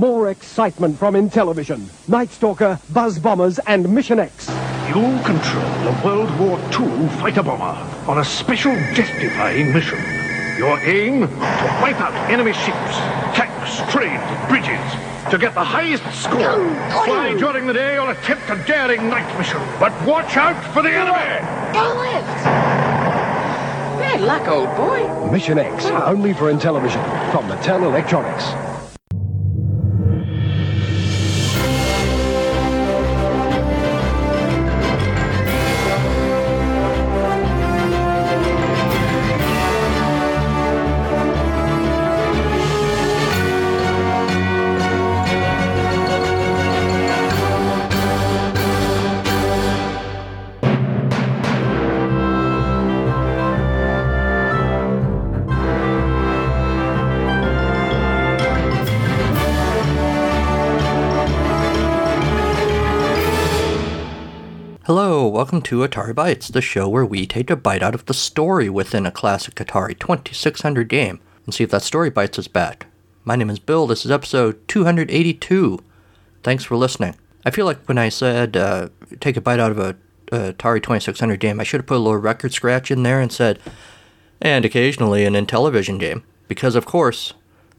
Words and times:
more 0.00 0.30
excitement 0.30 0.98
from 0.98 1.14
Intellivision. 1.14 1.86
Night 2.08 2.30
Stalker, 2.30 2.80
Buzz 2.90 3.18
Bombers, 3.18 3.58
and 3.66 3.86
Mission 3.94 4.18
X. 4.18 4.48
You'll 4.88 5.22
control 5.22 5.62
a 5.62 6.02
World 6.02 6.40
War 6.40 6.58
II 6.72 7.06
fighter 7.20 7.42
bomber 7.42 7.78
on 8.10 8.16
a 8.16 8.24
special 8.24 8.72
jet-defying 8.94 9.74
mission. 9.74 9.98
Your 10.56 10.80
aim? 10.80 11.20
To 11.20 11.26
wipe 11.82 12.00
out 12.00 12.14
enemy 12.30 12.54
ships, 12.54 12.96
tanks, 13.36 13.76
trains, 13.92 14.24
bridges. 14.48 14.80
To 15.30 15.36
get 15.36 15.52
the 15.52 15.62
highest 15.62 16.02
score. 16.18 16.70
Fly 17.04 17.36
during 17.38 17.66
the 17.66 17.74
day 17.74 17.98
or 17.98 18.10
attempt 18.10 18.48
a 18.48 18.56
daring 18.66 19.10
night 19.10 19.38
mission. 19.38 19.60
But 19.78 19.92
watch 20.06 20.34
out 20.38 20.56
for 20.72 20.80
the 20.82 20.90
enemy! 20.90 21.46
Go 21.74 22.00
left! 22.00 22.44
Bad 24.00 24.20
luck, 24.22 24.48
old 24.48 24.74
boy. 24.78 25.30
Mission 25.30 25.58
X, 25.58 25.84
only 25.84 26.32
for 26.32 26.50
Intellivision, 26.50 27.04
from 27.32 27.46
Mattel 27.50 27.82
Electronics. 27.82 28.69
Welcome 65.50 65.62
to 65.62 65.78
Atari 65.78 66.14
Bytes, 66.14 66.52
the 66.52 66.60
show 66.62 66.88
where 66.88 67.04
we 67.04 67.26
take 67.26 67.50
a 67.50 67.56
bite 67.56 67.82
out 67.82 67.92
of 67.92 68.06
the 68.06 68.14
story 68.14 68.70
within 68.70 69.04
a 69.04 69.10
classic 69.10 69.56
Atari 69.56 69.98
2600 69.98 70.88
game 70.88 71.18
and 71.44 71.52
see 71.52 71.64
if 71.64 71.70
that 71.70 71.82
story 71.82 72.08
bites 72.08 72.38
us 72.38 72.46
back. 72.46 72.86
My 73.24 73.34
name 73.34 73.50
is 73.50 73.58
Bill, 73.58 73.88
this 73.88 74.04
is 74.04 74.12
episode 74.12 74.68
282. 74.68 75.82
Thanks 76.44 76.62
for 76.62 76.76
listening. 76.76 77.16
I 77.44 77.50
feel 77.50 77.66
like 77.66 77.84
when 77.86 77.98
I 77.98 78.10
said 78.10 78.56
uh, 78.56 78.90
take 79.18 79.36
a 79.36 79.40
bite 79.40 79.58
out 79.58 79.72
of 79.72 79.80
a, 79.80 79.96
Atari 80.30 80.80
2600 80.80 81.40
game, 81.40 81.58
I 81.58 81.64
should 81.64 81.80
have 81.80 81.86
put 81.88 81.96
a 81.96 81.98
little 81.98 82.20
record 82.20 82.52
scratch 82.52 82.92
in 82.92 83.02
there 83.02 83.20
and 83.20 83.32
said, 83.32 83.58
and 84.40 84.64
occasionally 84.64 85.24
an 85.24 85.34
Intellivision 85.34 85.98
game. 85.98 86.22
Because, 86.46 86.76
of 86.76 86.86
course, 86.86 87.34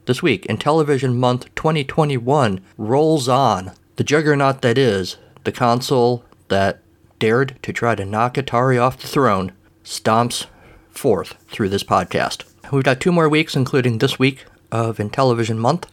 this 0.08 0.22
week, 0.22 0.46
Intellivision 0.48 1.16
Month 1.16 1.56
2021 1.56 2.60
rolls 2.78 3.30
on. 3.30 3.72
The 3.96 4.04
juggernaut 4.04 4.62
that 4.62 4.78
is, 4.78 5.16
the 5.46 5.54
console 5.54 6.26
that 6.50 6.81
dared 7.22 7.56
to 7.62 7.72
try 7.72 7.94
to 7.94 8.04
knock 8.04 8.34
Atari 8.34 8.82
off 8.82 9.00
the 9.00 9.08
throne, 9.08 9.52
stomps 9.84 10.48
forth 10.90 11.36
through 11.50 11.70
this 11.70 11.84
podcast. 11.84 12.44
We've 12.72 12.84
got 12.84 13.00
two 13.00 13.12
more 13.12 13.30
weeks, 13.30 13.56
including 13.56 14.00
this 14.00 14.18
week 14.18 14.46
of 14.72 14.98
Intellivision 14.98 15.58
Month. 15.58 15.90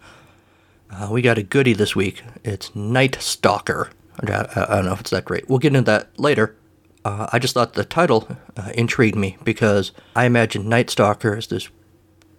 Uh, 0.90 1.08
we 1.10 1.20
got 1.20 1.36
a 1.36 1.42
goodie 1.42 1.74
this 1.74 1.94
week. 1.94 2.22
It's 2.44 2.74
Night 2.74 3.18
Stalker. 3.20 3.90
I, 4.20 4.24
don't 4.24 4.86
know 4.86 4.94
if 4.94 5.00
it's 5.00 5.10
that 5.10 5.26
great. 5.26 5.48
We'll 5.50 5.58
get 5.58 5.76
into 5.76 5.82
that 5.82 6.18
later. 6.18 6.56
Uh, 7.04 7.28
I 7.30 7.38
just 7.38 7.52
thought 7.52 7.74
the 7.74 7.84
title 7.84 8.26
uh, 8.56 8.72
intrigued 8.74 9.16
me 9.16 9.36
because 9.44 9.92
I 10.16 10.24
imagined 10.24 10.66
Night 10.66 10.88
Stalker 10.88 11.36
as 11.36 11.48
this 11.48 11.68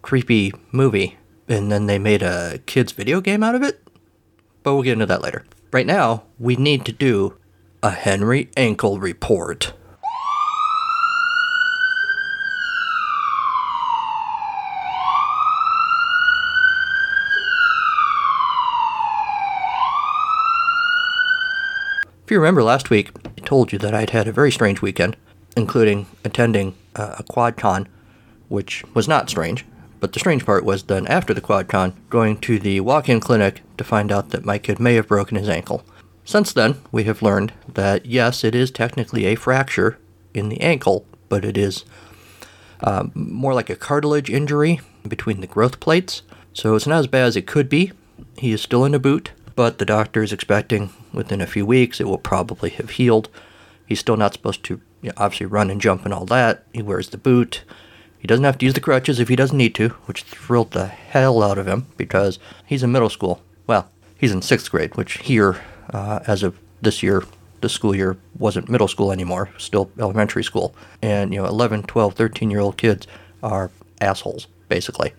creepy 0.01 0.51
movie, 0.71 1.17
and 1.47 1.71
then 1.71 1.85
they 1.85 1.99
made 1.99 2.23
a 2.23 2.57
kids' 2.65 2.91
video 2.91 3.21
game 3.21 3.43
out 3.43 3.53
of 3.53 3.61
it. 3.61 3.81
But 4.63 4.73
we'll 4.73 4.83
get 4.83 4.93
into 4.93 5.05
that 5.05 5.21
later. 5.21 5.45
Right 5.71 5.85
now, 5.85 6.23
we 6.39 6.55
need 6.55 6.85
to 6.85 6.91
do 6.91 7.38
a 7.81 7.91
Henry 7.91 8.49
Ankle 8.57 8.99
report. 8.99 9.71
If 22.25 22.31
you 22.31 22.37
remember 22.37 22.61
last 22.61 22.89
week, 22.89 23.11
I 23.25 23.41
told 23.45 23.71
you 23.71 23.79
that 23.79 23.95
I'd 23.95 24.09
had 24.09 24.27
a 24.27 24.33
very 24.33 24.51
strange 24.51 24.81
weekend, 24.81 25.15
including 25.55 26.05
attending 26.25 26.75
uh, 26.95 27.15
a 27.19 27.23
QuadCon, 27.23 27.87
which 28.49 28.83
was 28.93 29.07
not 29.07 29.29
strange. 29.29 29.65
But 30.01 30.11
the 30.13 30.19
strange 30.19 30.45
part 30.45 30.65
was 30.65 30.83
then 30.83 31.07
after 31.07 31.33
the 31.33 31.41
QuadCon, 31.41 31.93
going 32.09 32.39
to 32.41 32.59
the 32.59 32.81
walk-in 32.81 33.21
clinic 33.21 33.61
to 33.77 33.83
find 33.83 34.11
out 34.11 34.29
that 34.29 34.45
my 34.45 34.57
kid 34.57 34.79
may 34.79 34.95
have 34.95 35.07
broken 35.07 35.37
his 35.37 35.49
ankle. 35.49 35.83
Since 36.29 36.53
then, 36.53 36.75
we 36.91 37.05
have 37.05 37.23
learned 37.23 37.53
that 37.67 38.05
yes, 38.05 38.43
it 38.43 38.53
is 38.53 38.69
technically 38.69 39.25
a 39.25 39.33
fracture 39.33 39.97
in 40.31 40.49
the 40.49 40.61
ankle, 40.61 41.03
but 41.27 41.43
it 41.43 41.57
is 41.57 41.85
um, 42.81 43.11
more 43.15 43.55
like 43.55 43.71
a 43.71 43.75
cartilage 43.75 44.29
injury 44.29 44.79
between 45.07 45.41
the 45.41 45.47
growth 45.47 45.79
plates. 45.79 46.21
So 46.53 46.75
it's 46.75 46.85
not 46.85 46.99
as 46.99 47.07
bad 47.07 47.25
as 47.25 47.35
it 47.35 47.47
could 47.47 47.67
be. 47.67 47.93
He 48.37 48.51
is 48.51 48.61
still 48.61 48.85
in 48.85 48.93
a 48.93 48.99
boot, 48.99 49.31
but 49.55 49.79
the 49.79 49.87
doctor 49.87 50.21
is 50.21 50.31
expecting 50.31 50.91
within 51.11 51.41
a 51.41 51.47
few 51.47 51.65
weeks 51.65 51.99
it 51.99 52.07
will 52.07 52.19
probably 52.19 52.69
have 52.69 52.91
healed. 52.91 53.27
He's 53.87 53.99
still 53.99 54.15
not 54.15 54.33
supposed 54.33 54.63
to 54.65 54.81
you 55.01 55.09
know, 55.09 55.13
obviously 55.17 55.47
run 55.47 55.71
and 55.71 55.81
jump 55.81 56.05
and 56.05 56.13
all 56.13 56.25
that. 56.25 56.63
He 56.73 56.83
wears 56.83 57.09
the 57.09 57.17
boot. 57.17 57.63
He 58.19 58.27
doesn't 58.27 58.45
have 58.45 58.59
to 58.59 58.65
use 58.67 58.75
the 58.75 58.81
crutches 58.81 59.19
if 59.19 59.29
he 59.29 59.35
doesn't 59.35 59.57
need 59.57 59.73
to, 59.73 59.89
which 60.05 60.21
thrilled 60.21 60.73
the 60.73 60.85
hell 60.85 61.41
out 61.41 61.57
of 61.57 61.67
him 61.67 61.87
because 61.97 62.37
he's 62.67 62.83
in 62.83 62.91
middle 62.91 63.09
school. 63.09 63.41
Well, 63.65 63.89
he's 64.15 64.31
in 64.31 64.43
sixth 64.43 64.69
grade, 64.69 64.95
which 64.95 65.17
here, 65.17 65.59
uh, 65.93 66.19
as 66.27 66.43
of 66.43 66.59
this 66.81 67.03
year, 67.03 67.23
the 67.61 67.69
school 67.69 67.95
year 67.95 68.17
wasn't 68.37 68.69
middle 68.69 68.87
school 68.87 69.11
anymore, 69.11 69.49
still 69.57 69.91
elementary 69.99 70.43
school. 70.43 70.73
And, 71.01 71.33
you 71.33 71.41
know, 71.41 71.47
11, 71.47 71.83
12, 71.83 72.13
13 72.13 72.51
year 72.51 72.59
old 72.59 72.77
kids 72.77 73.07
are 73.43 73.71
assholes, 73.99 74.47
basically, 74.67 75.13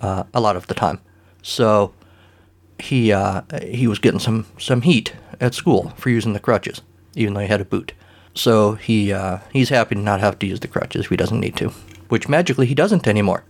uh, 0.00 0.24
a 0.32 0.40
lot 0.40 0.56
of 0.56 0.66
the 0.66 0.74
time. 0.74 1.00
So 1.42 1.92
he 2.78 3.12
uh, 3.12 3.42
he 3.62 3.86
was 3.86 3.98
getting 3.98 4.20
some, 4.20 4.46
some 4.58 4.82
heat 4.82 5.14
at 5.40 5.54
school 5.54 5.92
for 5.96 6.10
using 6.10 6.32
the 6.32 6.40
crutches, 6.40 6.82
even 7.14 7.34
though 7.34 7.40
he 7.40 7.46
had 7.46 7.60
a 7.60 7.64
boot. 7.64 7.92
So 8.34 8.74
he 8.74 9.12
uh, 9.12 9.38
he's 9.52 9.70
happy 9.70 9.94
to 9.94 10.00
not 10.00 10.20
have 10.20 10.38
to 10.40 10.46
use 10.46 10.60
the 10.60 10.68
crutches 10.68 11.04
if 11.04 11.10
he 11.10 11.16
doesn't 11.16 11.40
need 11.40 11.56
to, 11.56 11.70
which 12.08 12.28
magically 12.28 12.66
he 12.66 12.74
doesn't 12.74 13.06
anymore. 13.06 13.44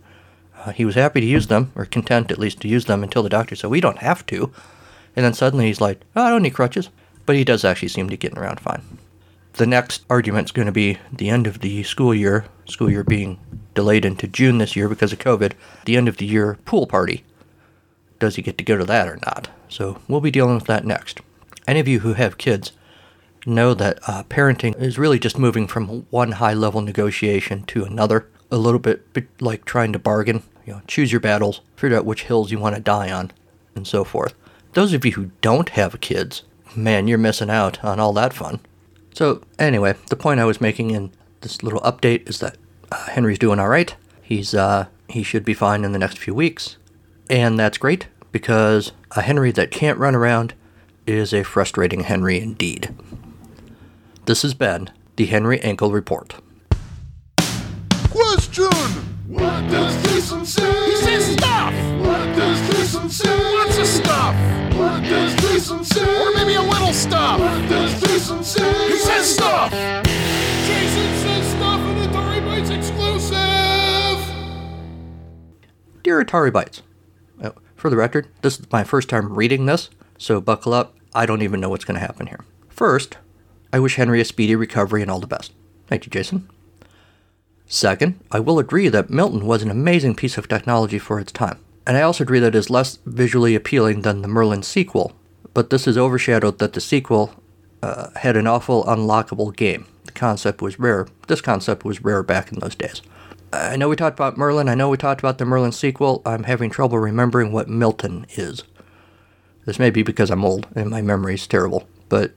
Uh, 0.63 0.71
he 0.71 0.85
was 0.85 0.95
happy 0.95 1.21
to 1.21 1.27
use 1.27 1.47
them, 1.47 1.71
or 1.75 1.85
content 1.85 2.31
at 2.31 2.39
least 2.39 2.61
to 2.61 2.67
use 2.67 2.85
them 2.85 3.03
until 3.03 3.23
the 3.23 3.29
doctor 3.29 3.55
said 3.55 3.69
we 3.69 3.81
don't 3.81 3.99
have 3.99 4.25
to, 4.27 4.51
and 5.17 5.25
then 5.25 5.33
suddenly 5.33 5.65
he's 5.65 5.81
like, 5.81 5.99
oh, 6.15 6.23
I 6.23 6.29
don't 6.29 6.43
need 6.43 6.53
crutches. 6.53 6.89
But 7.25 7.35
he 7.35 7.43
does 7.43 7.65
actually 7.65 7.87
seem 7.89 8.07
to 8.09 8.15
getting 8.15 8.37
around 8.37 8.59
fine. 8.59 8.83
The 9.53 9.65
next 9.65 10.05
argument's 10.11 10.51
going 10.51 10.67
to 10.67 10.71
be 10.71 10.99
the 11.11 11.29
end 11.29 11.47
of 11.47 11.59
the 11.59 11.81
school 11.81 12.13
year, 12.13 12.45
school 12.65 12.89
year 12.89 13.03
being 13.03 13.39
delayed 13.73 14.05
into 14.05 14.27
June 14.27 14.59
this 14.59 14.75
year 14.75 14.87
because 14.87 15.11
of 15.11 15.19
COVID, 15.19 15.53
the 15.85 15.97
end 15.97 16.07
of 16.07 16.17
the 16.17 16.27
year 16.27 16.59
pool 16.65 16.85
party. 16.85 17.25
Does 18.19 18.35
he 18.35 18.43
get 18.43 18.59
to 18.59 18.63
go 18.63 18.77
to 18.77 18.85
that 18.85 19.07
or 19.07 19.17
not? 19.25 19.49
So 19.67 19.99
we'll 20.07 20.21
be 20.21 20.31
dealing 20.31 20.53
with 20.53 20.65
that 20.65 20.85
next. 20.85 21.19
Any 21.67 21.79
of 21.79 21.87
you 21.87 22.01
who 22.01 22.13
have 22.13 22.37
kids 22.37 22.71
know 23.43 23.73
that 23.73 23.99
uh, 24.07 24.23
parenting 24.25 24.79
is 24.79 24.99
really 24.99 25.17
just 25.17 25.39
moving 25.39 25.65
from 25.65 26.05
one 26.11 26.33
high 26.33 26.53
level 26.53 26.81
negotiation 26.81 27.63
to 27.63 27.83
another, 27.83 28.29
a 28.51 28.57
little 28.57 28.79
bit 28.79 29.11
bit 29.13 29.27
like 29.41 29.65
trying 29.65 29.93
to 29.93 29.99
bargain. 29.99 30.43
You 30.65 30.73
know, 30.73 30.81
choose 30.85 31.11
your 31.11 31.21
battles, 31.21 31.61
figure 31.75 31.97
out 31.97 32.05
which 32.05 32.23
hills 32.23 32.51
you 32.51 32.59
want 32.59 32.75
to 32.75 32.81
die 32.81 33.11
on, 33.11 33.31
and 33.73 33.87
so 33.87 34.03
forth. 34.03 34.35
Those 34.73 34.93
of 34.93 35.05
you 35.05 35.13
who 35.13 35.31
don't 35.41 35.69
have 35.69 35.99
kids, 36.01 36.43
man, 36.75 37.07
you're 37.07 37.17
missing 37.17 37.49
out 37.49 37.83
on 37.83 37.99
all 37.99 38.13
that 38.13 38.33
fun. 38.33 38.59
So, 39.13 39.41
anyway, 39.57 39.95
the 40.09 40.15
point 40.15 40.39
I 40.39 40.45
was 40.45 40.61
making 40.61 40.91
in 40.91 41.11
this 41.41 41.63
little 41.63 41.81
update 41.81 42.29
is 42.29 42.39
that 42.39 42.57
uh, 42.91 43.07
Henry's 43.07 43.39
doing 43.39 43.59
all 43.59 43.69
right. 43.69 43.95
He's 44.21 44.53
uh, 44.53 44.87
he 45.07 45.23
should 45.23 45.45
be 45.45 45.53
fine 45.53 45.83
in 45.83 45.91
the 45.93 45.99
next 45.99 46.17
few 46.17 46.33
weeks, 46.33 46.77
and 47.29 47.57
that's 47.57 47.77
great 47.77 48.07
because 48.31 48.91
a 49.11 49.21
Henry 49.21 49.51
that 49.51 49.71
can't 49.71 49.97
run 49.97 50.15
around 50.15 50.53
is 51.07 51.33
a 51.33 51.43
frustrating 51.43 52.01
Henry 52.01 52.39
indeed. 52.39 52.93
This 54.25 54.41
has 54.41 54.53
been 54.53 54.89
the 55.15 55.25
Henry 55.25 55.59
Ankle 55.61 55.91
Report. 55.91 56.35
Question! 58.09 58.67
What 59.27 59.69
does 59.69 60.47
say? 60.47 60.96
Jason? 62.65 63.03
Lots 63.03 63.77
of 63.77 63.87
stuff! 63.87 64.35
Say? 65.85 66.21
Or 66.21 66.31
maybe 66.33 66.55
a 66.55 66.61
little 66.61 66.93
stuff! 66.93 67.39
Say? 68.43 68.87
He 68.87 68.97
says 68.97 69.35
stuff! 69.35 69.71
Jason 69.71 71.15
says 71.17 71.47
stuff 71.51 71.79
in 71.81 71.97
Atari 72.09 72.41
Bytes 72.41 72.71
exclusive! 72.75 73.37
Dear 76.03 76.23
Atari 76.23 76.51
Bytes, 76.51 76.81
uh, 77.41 77.51
for 77.75 77.89
the 77.89 77.97
record, 77.97 78.27
this 78.41 78.59
is 78.59 78.71
my 78.71 78.83
first 78.83 79.09
time 79.09 79.33
reading 79.33 79.65
this, 79.65 79.89
so 80.17 80.39
buckle 80.39 80.73
up. 80.73 80.95
I 81.13 81.25
don't 81.25 81.41
even 81.41 81.59
know 81.59 81.69
what's 81.69 81.85
going 81.85 81.99
to 81.99 82.05
happen 82.05 82.27
here. 82.27 82.45
First, 82.69 83.17
I 83.73 83.79
wish 83.79 83.95
Henry 83.95 84.21
a 84.21 84.25
speedy 84.25 84.55
recovery 84.55 85.01
and 85.01 85.11
all 85.11 85.19
the 85.19 85.27
best. 85.27 85.53
Thank 85.87 86.05
you, 86.05 86.09
Jason. 86.09 86.49
Second, 87.65 88.19
I 88.31 88.39
will 88.39 88.59
agree 88.59 88.87
that 88.87 89.09
Milton 89.09 89.45
was 89.45 89.63
an 89.63 89.71
amazing 89.71 90.15
piece 90.15 90.37
of 90.37 90.47
technology 90.47 90.99
for 90.99 91.19
its 91.19 91.31
time. 91.31 91.59
And 91.87 91.95
I 91.95 92.01
also 92.01 92.25
agree 92.25 92.39
that 92.41 92.53
it 92.53 92.55
is 92.55 92.69
less 92.69 92.99
visually 93.05 93.55
appealing 93.55 94.01
than 94.01 94.21
the 94.21 94.27
Merlin 94.27 94.61
sequel, 94.61 95.13
but 95.53 95.69
this 95.69 95.87
is 95.87 95.97
overshadowed 95.97 96.59
that 96.59 96.73
the 96.73 96.81
sequel 96.81 97.33
uh, 97.81 98.09
had 98.17 98.35
an 98.35 98.45
awful 98.45 98.83
unlockable 98.83 99.55
game. 99.55 99.85
The 100.03 100.11
concept 100.11 100.61
was 100.61 100.79
rare. 100.79 101.07
This 101.27 101.39
concept 101.39 101.85
was 101.85 102.03
rare 102.03 102.23
back 102.23 102.51
in 102.51 102.59
those 102.59 102.75
days. 102.75 103.01
I 103.53 103.77
know 103.77 103.87
we 103.87 103.95
talked 103.95 104.19
about 104.19 104.37
Merlin. 104.37 104.67
I 104.67 104.75
know 104.75 104.89
we 104.89 104.97
talked 104.97 105.21
about 105.21 105.37
the 105.37 105.45
Merlin 105.45 105.71
sequel. 105.71 106.21
I'm 106.25 106.43
having 106.43 106.69
trouble 106.69 106.99
remembering 106.99 107.53
what 107.53 107.69
Milton 107.69 108.25
is. 108.31 108.65
This 109.65 109.79
may 109.79 109.89
be 109.89 110.03
because 110.03 110.29
I'm 110.29 110.43
old 110.43 110.67
and 110.75 110.89
my 110.89 111.01
memory 111.01 111.35
is 111.35 111.47
terrible, 111.47 111.87
but 112.09 112.33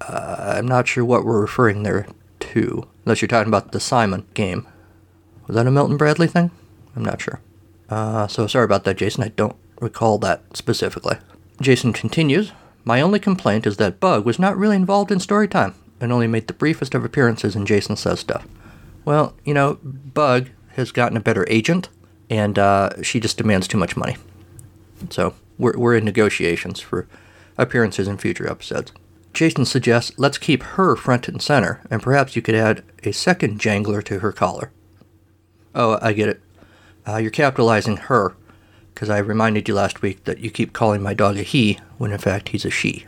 uh, 0.00 0.54
I'm 0.58 0.68
not 0.68 0.86
sure 0.86 1.04
what 1.04 1.24
we're 1.24 1.40
referring 1.40 1.82
there 1.82 2.06
to. 2.38 2.88
Unless 3.04 3.20
you're 3.20 3.28
talking 3.28 3.50
about 3.50 3.72
the 3.72 3.80
Simon 3.80 4.26
game. 4.34 4.64
Was 5.48 5.56
that 5.56 5.66
a 5.66 5.72
Milton 5.72 5.96
Bradley 5.96 6.28
thing? 6.28 6.52
I'm 6.94 7.04
not 7.04 7.20
sure. 7.20 7.40
Uh, 7.92 8.26
so 8.26 8.46
sorry 8.46 8.64
about 8.64 8.84
that, 8.84 8.96
Jason. 8.96 9.22
I 9.22 9.28
don't 9.28 9.54
recall 9.78 10.16
that 10.16 10.56
specifically. 10.56 11.18
Jason 11.60 11.92
continues 11.92 12.52
My 12.86 13.02
only 13.02 13.20
complaint 13.20 13.66
is 13.66 13.76
that 13.76 14.00
Bug 14.00 14.24
was 14.24 14.38
not 14.38 14.56
really 14.56 14.76
involved 14.76 15.12
in 15.12 15.20
story 15.20 15.46
time 15.46 15.74
and 16.00 16.10
only 16.10 16.26
made 16.26 16.46
the 16.46 16.54
briefest 16.54 16.94
of 16.94 17.04
appearances 17.04 17.54
in 17.54 17.66
Jason 17.66 17.96
Says 17.96 18.20
stuff. 18.20 18.48
Well, 19.04 19.34
you 19.44 19.52
know, 19.52 19.78
Bug 19.82 20.48
has 20.76 20.90
gotten 20.90 21.18
a 21.18 21.20
better 21.20 21.44
agent, 21.50 21.90
and 22.30 22.58
uh, 22.58 23.02
she 23.02 23.20
just 23.20 23.36
demands 23.36 23.68
too 23.68 23.76
much 23.76 23.94
money. 23.94 24.16
So 25.10 25.34
we're, 25.58 25.76
we're 25.76 25.96
in 25.96 26.06
negotiations 26.06 26.80
for 26.80 27.06
appearances 27.58 28.08
in 28.08 28.16
future 28.16 28.50
episodes. 28.50 28.92
Jason 29.34 29.66
suggests 29.66 30.18
let's 30.18 30.38
keep 30.38 30.62
her 30.62 30.96
front 30.96 31.28
and 31.28 31.42
center, 31.42 31.82
and 31.90 32.02
perhaps 32.02 32.36
you 32.36 32.40
could 32.40 32.54
add 32.54 32.84
a 33.04 33.12
second 33.12 33.60
jangler 33.60 34.00
to 34.00 34.20
her 34.20 34.32
collar. 34.32 34.70
Oh, 35.74 35.98
I 36.00 36.14
get 36.14 36.30
it. 36.30 36.40
Uh, 37.06 37.16
you're 37.16 37.30
capitalizing 37.30 37.96
her, 37.96 38.34
because 38.94 39.10
I 39.10 39.18
reminded 39.18 39.68
you 39.68 39.74
last 39.74 40.02
week 40.02 40.24
that 40.24 40.38
you 40.38 40.50
keep 40.50 40.72
calling 40.72 41.02
my 41.02 41.14
dog 41.14 41.36
a 41.36 41.42
he, 41.42 41.78
when 41.98 42.12
in 42.12 42.18
fact 42.18 42.50
he's 42.50 42.64
a 42.64 42.70
she. 42.70 43.06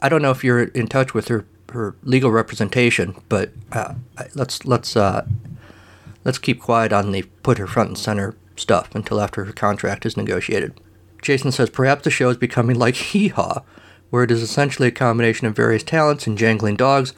I 0.00 0.08
don't 0.08 0.22
know 0.22 0.30
if 0.30 0.44
you're 0.44 0.64
in 0.64 0.86
touch 0.86 1.14
with 1.14 1.28
her, 1.28 1.46
her 1.72 1.96
legal 2.02 2.30
representation, 2.30 3.16
but 3.28 3.50
uh, 3.72 3.94
let's 4.34 4.64
let's 4.64 4.96
uh, 4.96 5.26
let's 6.24 6.38
keep 6.38 6.60
quiet 6.60 6.92
on 6.92 7.12
the 7.12 7.22
put 7.42 7.58
her 7.58 7.66
front 7.66 7.90
and 7.90 7.98
center 7.98 8.36
stuff 8.56 8.94
until 8.94 9.20
after 9.20 9.44
her 9.44 9.52
contract 9.52 10.06
is 10.06 10.16
negotiated. 10.16 10.78
Jason 11.22 11.50
says 11.50 11.70
perhaps 11.70 12.04
the 12.04 12.10
show 12.10 12.28
is 12.28 12.36
becoming 12.36 12.78
like 12.78 12.94
Hee 13.12 13.28
Haw, 13.28 13.62
where 14.10 14.22
it 14.22 14.30
is 14.30 14.42
essentially 14.42 14.88
a 14.88 14.92
combination 14.92 15.46
of 15.46 15.56
various 15.56 15.82
talents 15.82 16.26
and 16.26 16.38
jangling 16.38 16.76
dogs 16.76 17.12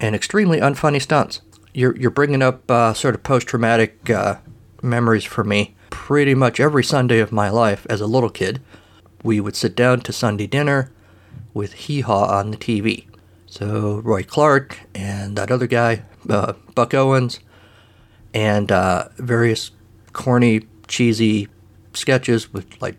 and 0.00 0.14
extremely 0.14 0.58
unfunny 0.58 1.00
stunts. 1.00 1.40
You're, 1.72 1.96
you're 1.96 2.10
bringing 2.10 2.42
up 2.42 2.70
uh, 2.70 2.94
sort 2.94 3.14
of 3.14 3.22
post 3.22 3.46
traumatic 3.46 4.08
uh, 4.10 4.36
memories 4.82 5.24
for 5.24 5.44
me. 5.44 5.74
Pretty 5.90 6.34
much 6.34 6.60
every 6.60 6.84
Sunday 6.84 7.18
of 7.18 7.32
my 7.32 7.48
life 7.48 7.86
as 7.88 8.00
a 8.00 8.06
little 8.06 8.30
kid, 8.30 8.60
we 9.22 9.40
would 9.40 9.56
sit 9.56 9.74
down 9.74 10.00
to 10.02 10.12
Sunday 10.12 10.46
dinner 10.46 10.90
with 11.54 11.72
Hee 11.72 12.00
Haw 12.02 12.26
on 12.26 12.50
the 12.50 12.56
TV. 12.56 13.06
So 13.46 14.00
Roy 14.04 14.22
Clark 14.22 14.80
and 14.94 15.36
that 15.36 15.50
other 15.50 15.66
guy, 15.66 16.02
uh, 16.28 16.54
Buck 16.74 16.92
Owens, 16.92 17.40
and 18.34 18.70
uh, 18.70 19.08
various 19.16 19.70
corny, 20.12 20.66
cheesy 20.88 21.48
sketches 21.94 22.52
with 22.52 22.80
like 22.82 22.96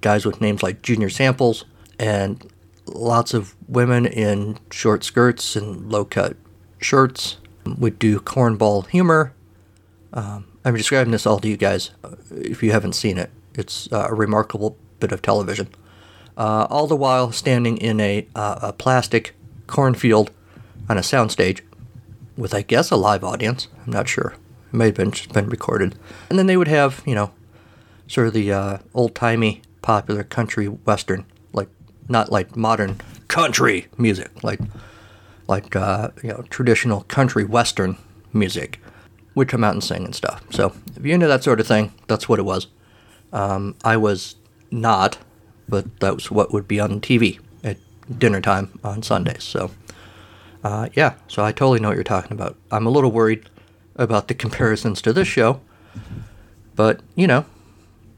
guys 0.00 0.24
with 0.24 0.40
names 0.40 0.62
like 0.62 0.82
Junior 0.82 1.10
Samples 1.10 1.64
and 1.98 2.50
lots 2.86 3.34
of 3.34 3.54
women 3.68 4.06
in 4.06 4.58
short 4.70 5.04
skirts 5.04 5.56
and 5.56 5.90
low 5.90 6.04
cut 6.04 6.36
shirts 6.80 7.36
would 7.76 7.98
do 7.98 8.18
cornball 8.20 8.86
humor. 8.88 9.34
Um, 10.12 10.46
I'm 10.64 10.74
describing 10.74 11.12
this 11.12 11.26
all 11.26 11.38
to 11.40 11.48
you 11.48 11.56
guys 11.56 11.90
uh, 12.04 12.16
if 12.30 12.62
you 12.62 12.72
haven't 12.72 12.94
seen 12.94 13.18
it. 13.18 13.30
It's 13.54 13.90
uh, 13.92 14.08
a 14.10 14.14
remarkable 14.14 14.76
bit 15.00 15.12
of 15.12 15.22
television. 15.22 15.68
Uh, 16.36 16.66
all 16.70 16.86
the 16.86 16.96
while 16.96 17.32
standing 17.32 17.78
in 17.78 18.00
a, 18.00 18.26
uh, 18.34 18.58
a 18.62 18.72
plastic 18.72 19.34
cornfield 19.66 20.30
on 20.88 20.96
a 20.96 21.02
soundstage 21.02 21.60
with, 22.36 22.54
I 22.54 22.62
guess, 22.62 22.90
a 22.90 22.96
live 22.96 23.24
audience. 23.24 23.68
I'm 23.84 23.92
not 23.92 24.08
sure. 24.08 24.34
It 24.72 24.76
may 24.76 24.86
have 24.86 24.94
been 24.94 25.10
just 25.10 25.32
been 25.32 25.48
recorded. 25.48 25.96
And 26.30 26.38
then 26.38 26.46
they 26.46 26.56
would 26.56 26.68
have, 26.68 27.02
you 27.06 27.14
know, 27.14 27.32
sort 28.06 28.28
of 28.28 28.32
the 28.32 28.52
uh, 28.52 28.78
old 28.94 29.14
timey 29.14 29.62
popular 29.82 30.22
country 30.24 30.66
western 30.66 31.24
like 31.52 31.68
not 32.08 32.30
like 32.32 32.56
modern 32.56 33.00
country 33.28 33.86
music, 33.96 34.42
like 34.42 34.60
like 35.46 35.76
uh, 35.76 36.10
you 36.22 36.30
know 36.30 36.44
traditional 36.50 37.02
country 37.02 37.44
western 37.44 37.96
music, 38.32 38.80
would 39.38 39.48
come 39.48 39.64
out 39.64 39.72
and 39.72 39.82
sing 39.82 40.04
and 40.04 40.14
stuff. 40.14 40.44
So 40.50 40.74
if 40.94 41.04
you're 41.04 41.14
into 41.14 41.26
that 41.28 41.42
sort 41.42 41.60
of 41.60 41.66
thing, 41.66 41.92
that's 42.06 42.28
what 42.28 42.38
it 42.38 42.44
was. 42.44 42.66
Um, 43.32 43.74
I 43.84 43.96
was 43.96 44.36
not, 44.70 45.18
but 45.68 46.00
that 46.00 46.14
was 46.14 46.30
what 46.30 46.52
would 46.52 46.68
be 46.68 46.78
on 46.78 47.00
TV 47.00 47.38
at 47.64 47.78
dinner 48.18 48.40
time 48.40 48.78
on 48.84 49.02
Sundays. 49.02 49.44
So 49.44 49.70
uh, 50.62 50.88
yeah, 50.94 51.14
so 51.28 51.44
I 51.44 51.52
totally 51.52 51.80
know 51.80 51.88
what 51.88 51.96
you're 51.96 52.04
talking 52.04 52.32
about. 52.32 52.56
I'm 52.70 52.86
a 52.86 52.90
little 52.90 53.12
worried 53.12 53.48
about 53.96 54.28
the 54.28 54.34
comparisons 54.44 55.00
to 55.02 55.12
this 55.12 55.28
show, 55.28 55.60
but 56.74 57.00
you 57.14 57.26
know, 57.26 57.46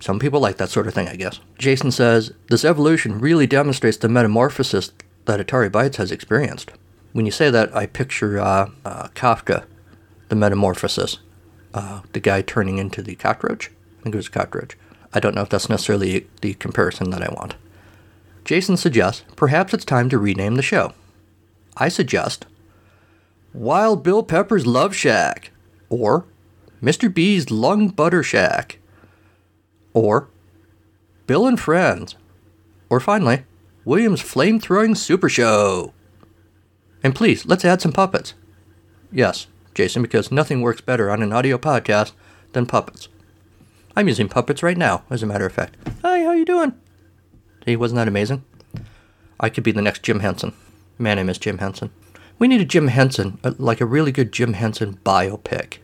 some 0.01 0.19
people 0.19 0.41
like 0.41 0.57
that 0.57 0.71
sort 0.71 0.87
of 0.87 0.95
thing, 0.95 1.09
I 1.09 1.17
guess. 1.17 1.41
Jason 1.59 1.91
says, 1.91 2.33
This 2.49 2.65
evolution 2.65 3.21
really 3.21 3.47
demonstrates 3.47 3.99
the 3.99 4.09
metamorphosis 4.09 4.93
that 5.27 5.47
Atari 5.47 5.71
Bytes 5.71 5.97
has 5.97 6.11
experienced. 6.11 6.71
When 7.13 7.27
you 7.27 7.33
say 7.33 7.51
that, 7.51 7.75
I 7.77 7.87
picture 7.87 8.41
uh, 8.41 8.71
uh, 8.85 9.09
Kafka, 9.09 9.65
the 10.31 10.37
metamorphosis, 10.37 11.19
uh, 11.75 12.01
the 12.13 12.21
guy 12.21 12.41
turning 12.41 12.79
into 12.79 13.03
the 13.03 13.17
cockroach. 13.17 13.71
I 13.99 14.03
think 14.05 14.15
it 14.15 14.19
was 14.19 14.29
a 14.29 14.31
cockroach. 14.31 14.79
I 15.13 15.21
don't 15.21 15.35
know 15.35 15.43
if 15.43 15.51
that's 15.51 15.69
necessarily 15.69 16.27
the 16.41 16.55
comparison 16.55 17.11
that 17.11 17.23
I 17.23 17.33
want. 17.35 17.57
Jason 18.45 18.77
suggests 18.77 19.25
perhaps 19.37 19.75
it's 19.75 19.85
time 19.85 20.09
to 20.09 20.19
rename 20.19 20.55
the 20.55 20.63
show. 20.63 20.95
I 21.77 21.89
suggest 21.89 22.47
Wild 23.53 24.03
Bill 24.03 24.23
Pepper's 24.23 24.67
Love 24.67 24.95
Shack 24.95 25.51
or 25.89 26.25
Mr. 26.83 27.13
B's 27.13 27.51
Lung 27.51 27.89
Butter 27.89 28.23
Shack 28.23 28.79
or 29.93 30.29
Bill 31.27 31.47
and 31.47 31.61
Friends. 31.61 32.15
Or 32.89 33.01
finally, 33.01 33.45
William's 33.85 34.21
Flame 34.21 34.61
Throwing 34.61 34.95
Super 34.95 35.29
Show. 35.29 35.93
And 37.03 37.15
please, 37.15 37.47
let's 37.47 37.65
add 37.65 37.81
some 37.81 37.93
puppets. 37.93 38.35
Yes, 39.13 39.47
Jason, 39.75 40.03
because 40.03 40.33
nothing 40.33 40.61
works 40.61 40.81
better 40.81 41.11
on 41.11 41.23
an 41.23 41.33
audio 41.33 41.59
podcast 41.59 42.13
than 42.53 42.67
puppets. 42.67 43.09
I'm 43.97 44.09
using 44.09 44.29
puppets 44.29 44.63
right 44.63 44.77
now, 44.77 45.05
as 45.11 45.23
a 45.23 45.27
matter 45.27 45.47
of 45.47 45.53
fact. 45.53 45.77
Hi, 46.03 46.25
how 46.25 46.33
you 46.33 46.45
doing? 46.45 46.75
See, 47.65 47.77
wasn't 47.77 47.97
that 47.97 48.09
amazing? 48.09 48.45
I 49.39 49.49
could 49.49 49.65
be 49.65 49.73
the 49.73 49.83
next 49.83 50.03
Jim 50.03 50.21
Henson. 50.21 50.53
Man, 50.99 51.19
I 51.19 51.23
miss 51.23 51.39
Jim 51.39 51.59
Henson. 51.59 51.91
We 52.39 52.49
need 52.49 52.61
a 52.61 52.65
Jim 52.65 52.89
Henson, 52.89 53.39
like 53.43 53.81
a 53.81 53.87
really 53.87 54.13
good 54.13 54.33
Jim 54.33 54.55
Henson 54.55 54.99
biopic. 55.05 55.79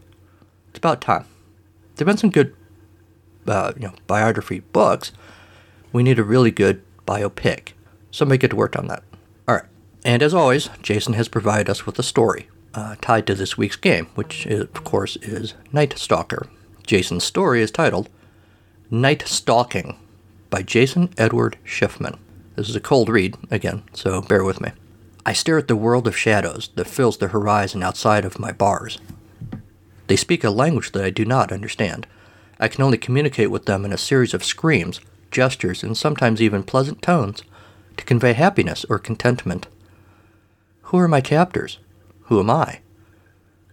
It's 0.71 0.79
about 0.79 1.01
time. 1.01 1.27
There've 1.95 2.07
been 2.07 2.17
some 2.17 2.31
good 2.31 2.55
uh, 3.49 3.73
you 3.77 3.89
know 3.89 3.95
biography 4.07 4.61
books, 4.61 5.13
we 5.93 6.03
need 6.03 6.19
a 6.19 6.25
really 6.25 6.51
good 6.51 6.83
biopic. 7.07 7.73
Somebody 8.11 8.39
get 8.39 8.51
to 8.51 8.57
work 8.57 8.77
on 8.77 8.89
that. 8.89 9.03
All 9.47 9.57
right. 9.57 9.65
And 10.05 10.23
as 10.23 10.35
always, 10.35 10.69
Jason 10.83 11.15
has 11.15 11.29
provided 11.29 11.69
us 11.69 11.87
with 11.87 11.99
a 11.99 12.03
story 12.03 12.49
uh, 12.77 12.95
tied 13.01 13.27
to 13.27 13.35
this 13.35 13.57
week's 13.57 13.77
game, 13.77 14.07
which 14.15 14.47
is, 14.47 14.61
of 14.61 14.85
course 14.85 15.17
is 15.17 15.55
Night 15.73 15.99
Stalker. 15.99 16.49
Jason's 16.87 17.25
story 17.25 17.63
is 17.63 17.71
titled 17.71 18.09
Night 18.91 19.23
Stalking 19.27 19.99
by 20.51 20.63
Jason 20.63 21.13
Edward 21.17 21.57
Schiffman. 21.65 22.19
This 22.55 22.69
is 22.69 22.77
a 22.77 22.81
cold 22.81 23.09
read, 23.09 23.37
again, 23.51 23.83
so 23.93 24.23
bear 24.23 24.45
with 24.45 24.61
me. 24.61 24.71
I 25.25 25.33
stare 25.33 25.59
at 25.59 25.69
the 25.69 25.75
world 25.75 26.07
of 26.07 26.17
shadows 26.17 26.71
that 26.77 26.87
fills 26.87 27.19
the 27.19 27.29
horizon 27.29 27.83
outside 27.83 28.25
of 28.25 28.39
my 28.39 28.53
bars. 28.53 28.99
They 30.07 30.17
speak 30.17 30.45
a 30.45 30.51
language 30.51 30.93
that 30.93 31.05
I 31.05 31.11
do 31.11 31.25
not 31.25 31.51
understand. 31.51 32.07
I 32.61 32.69
can 32.69 32.85
only 32.85 32.99
communicate 32.99 33.51
with 33.51 33.67
them 33.67 33.85
in 33.85 33.93
a 33.93 33.99
series 33.99 34.35
of 34.35 34.45
screams, 34.45 35.01
gestures, 35.31 35.83
and 35.83 35.97
sometimes 35.97 36.41
even 36.41 36.63
pleasant 36.63 37.03
tones 37.03 37.43
to 37.97 38.05
convey 38.05 38.35
happiness 38.35 38.85
or 38.89 38.99
contentment. 38.99 39.67
Who 40.83 40.99
are 40.99 41.09
my 41.09 41.21
captors? 41.21 41.79
Who 42.27 42.41
am 42.41 42.51
I? 42.51 42.81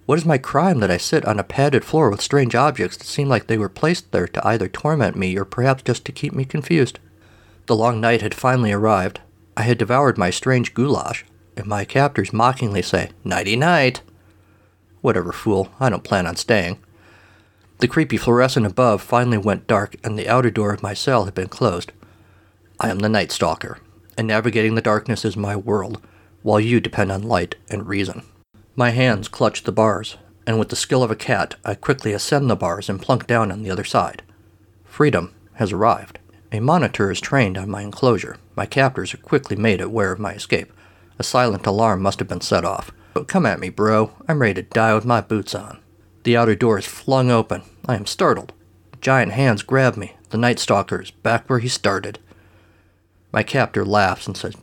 What 0.06 0.18
is 0.20 0.26
my 0.26 0.38
crime 0.38 0.80
that 0.80 0.92
I 0.92 0.98
sit 0.98 1.26
on 1.26 1.40
a 1.40 1.44
padded 1.44 1.84
floor 1.84 2.10
with 2.10 2.22
strange 2.22 2.54
objects 2.54 2.98
that 2.98 3.08
seem 3.08 3.28
like 3.28 3.48
they 3.48 3.58
were 3.58 3.70
placed 3.70 4.12
there 4.12 4.28
to 4.28 4.48
either 4.48 4.68
torment 4.68 5.16
me 5.16 5.36
or 5.38 5.46
perhaps 5.46 5.82
just 5.82 6.06
to 6.06 6.12
keep 6.12 6.34
me 6.34 6.46
confused? 6.46 7.00
The 7.66 7.76
long 7.76 8.00
night 8.00 8.22
had 8.22 8.36
finally 8.36 8.72
arrived. 8.72 9.22
I 9.58 9.64
had 9.64 9.78
devoured 9.78 10.18
my 10.18 10.30
strange 10.30 10.74
goulash, 10.74 11.26
and 11.58 11.66
my 11.66 11.86
captors 11.86 12.34
mockingly 12.34 12.82
say, 12.82 13.10
Nighty 13.24 13.56
night. 13.56 14.02
Whatever, 15.02 15.32
fool, 15.32 15.70
I 15.80 15.90
don't 15.90 16.04
plan 16.04 16.28
on 16.28 16.36
staying. 16.36 16.78
The 17.80 17.88
creepy 17.88 18.18
fluorescent 18.18 18.68
above 18.68 19.02
finally 19.02 19.38
went 19.38 19.68
dark, 19.68 19.96
and 20.04 20.20
the 20.20 20.30
outer 20.30 20.52
door 20.52 20.74
of 20.74 20.84
my 20.84 20.94
cell 20.94 21.26
had 21.26 21.34
been 21.34 21.48
closed. 21.48 21.92
I 22.80 22.90
am 22.90 23.00
the 23.00 23.10
Night 23.10 23.32
Stalker, 23.32 23.80
and 24.16 24.28
navigating 24.28 24.76
the 24.76 24.82
darkness 24.82 25.26
is 25.26 25.36
my 25.36 25.56
world, 25.56 26.02
while 26.44 26.60
you 26.60 26.80
depend 26.80 27.12
on 27.12 27.24
light 27.24 27.56
and 27.70 27.88
reason. 27.88 28.24
My 28.76 28.90
hands 28.90 29.28
clutch 29.28 29.64
the 29.64 29.72
bars, 29.72 30.18
and 30.48 30.58
with 30.58 30.70
the 30.70 30.76
skill 30.76 31.04
of 31.04 31.12
a 31.12 31.16
cat, 31.16 31.56
I 31.64 31.76
quickly 31.76 32.12
ascend 32.12 32.50
the 32.50 32.56
bars 32.56 32.90
and 32.90 33.02
plunk 33.02 33.28
down 33.28 33.52
on 33.52 33.62
the 33.62 33.70
other 33.70 33.84
side. 33.84 34.24
Freedom 34.84 35.34
has 35.54 35.72
arrived. 35.72 36.18
A 36.52 36.60
monitor 36.60 37.12
is 37.12 37.22
trained 37.22 37.58
on 37.58 37.70
my 37.70 37.84
enclosure. 37.84 38.38
My 38.56 38.66
captors 38.66 39.14
are 39.14 39.18
quickly 39.18 39.56
made 39.56 39.80
aware 39.80 40.12
of 40.12 40.20
my 40.20 40.34
escape. 40.34 40.74
A 41.20 41.24
silent 41.24 41.68
alarm 41.68 42.02
must 42.02 42.20
have 42.20 42.28
been 42.28 42.42
set 42.42 42.66
off. 42.66 42.92
But 43.14 43.28
come 43.28 43.46
at 43.46 43.60
me, 43.60 43.70
bro. 43.70 44.12
I'm 44.28 44.40
ready 44.40 44.56
to 44.56 44.64
die 44.64 44.96
with 44.96 45.06
my 45.06 45.22
boots 45.22 45.54
on. 45.54 45.80
The 46.24 46.36
outer 46.36 46.56
door 46.56 46.80
is 46.80 46.88
flung 46.88 47.30
open. 47.30 47.62
I 47.88 47.96
am 47.96 48.08
startled. 48.08 48.54
Giant 49.02 49.34
hands 49.34 49.62
grab 49.62 49.98
me. 49.98 50.16
The 50.32 50.38
Night 50.38 50.58
Stalker 50.58 51.02
is 51.02 51.12
back 51.12 51.48
where 51.48 51.60
he 51.60 51.68
started. 51.68 52.18
My 53.32 53.44
captor 53.44 53.86
laughs 53.86 54.26
and 54.26 54.36
says, 54.36 54.56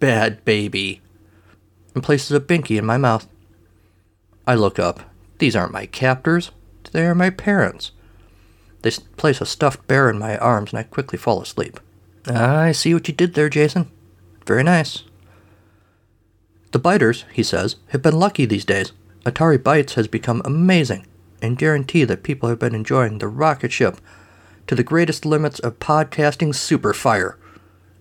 Bad 0.00 0.44
baby, 0.44 1.02
and 1.98 2.04
places 2.04 2.30
a 2.30 2.38
binky 2.38 2.78
in 2.78 2.86
my 2.86 2.96
mouth. 2.96 3.26
I 4.46 4.54
look 4.54 4.78
up. 4.78 5.00
These 5.38 5.56
aren't 5.56 5.72
my 5.72 5.86
captors. 5.86 6.52
They 6.92 7.04
are 7.04 7.14
my 7.14 7.28
parents. 7.28 7.90
They 8.82 8.92
place 9.16 9.40
a 9.40 9.46
stuffed 9.46 9.84
bear 9.88 10.08
in 10.08 10.16
my 10.16 10.38
arms, 10.38 10.70
and 10.70 10.78
I 10.78 10.84
quickly 10.84 11.18
fall 11.18 11.42
asleep. 11.42 11.80
Ah, 12.28 12.60
I 12.60 12.72
see 12.72 12.94
what 12.94 13.08
you 13.08 13.14
did 13.14 13.34
there, 13.34 13.48
Jason. 13.48 13.90
Very 14.46 14.62
nice. 14.62 15.02
The 16.70 16.78
biters, 16.78 17.24
he 17.32 17.42
says, 17.42 17.74
have 17.88 18.02
been 18.02 18.16
lucky 18.16 18.44
these 18.44 18.64
days. 18.64 18.92
Atari 19.26 19.58
Bytes 19.58 19.94
has 19.94 20.06
become 20.06 20.40
amazing 20.44 21.04
and 21.42 21.58
guarantee 21.58 22.04
that 22.04 22.22
people 22.22 22.48
have 22.48 22.60
been 22.60 22.76
enjoying 22.76 23.18
the 23.18 23.26
rocket 23.26 23.72
ship 23.72 24.00
to 24.68 24.76
the 24.76 24.84
greatest 24.84 25.26
limits 25.26 25.58
of 25.58 25.80
podcasting 25.80 26.50
superfire. 26.50 27.34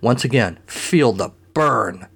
Once 0.01 0.24
again, 0.24 0.60
feel 0.68 1.13
the 1.13 1.32
burn. 1.56 2.08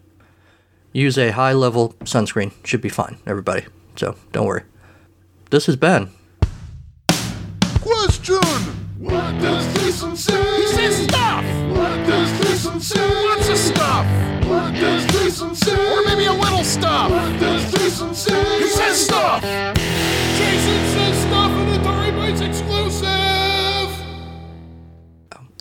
Use 0.94 1.18
a 1.18 1.32
high 1.32 1.54
level 1.54 1.94
sunscreen. 2.04 2.52
Should 2.66 2.82
be 2.82 2.90
fine, 2.90 3.18
everybody. 3.26 3.66
So 3.96 4.16
don't 4.32 4.46
worry. 4.46 4.64
This 5.50 5.70
is 5.70 5.76
Ben. 5.76 6.10
Question! 7.82 8.38
What 9.00 9.40
does 9.42 9.74
Jason 9.74 10.16
say? 10.16 10.62
He 10.62 10.68
says 10.68 11.04
stuff! 11.06 11.44
What 11.72 12.08
does 12.08 12.30
Jason 12.40 12.80
say? 12.80 13.26
Lots 13.26 13.50
of 13.50 13.58
stuff! 13.58 14.06
What 14.48 14.74
does 14.76 15.06
Jason 15.08 15.56
say? 15.56 15.74
Or 15.74 16.06
maybe 16.06 16.26
a 16.26 16.34
little 16.34 16.64
stuff! 16.64 17.10
What 17.10 17.40
does 17.40 17.72
Jason 17.74 18.14
say? 18.14 18.60
He 18.60 18.68
says 18.70 19.06
stuff! 19.06 19.42
Jason 19.42 20.86
says 20.94 21.22
stuff 21.24 21.52
in 21.52 21.68
Atari 21.82 22.12
Bytes 22.14 22.42
exclusive. 22.48 23.08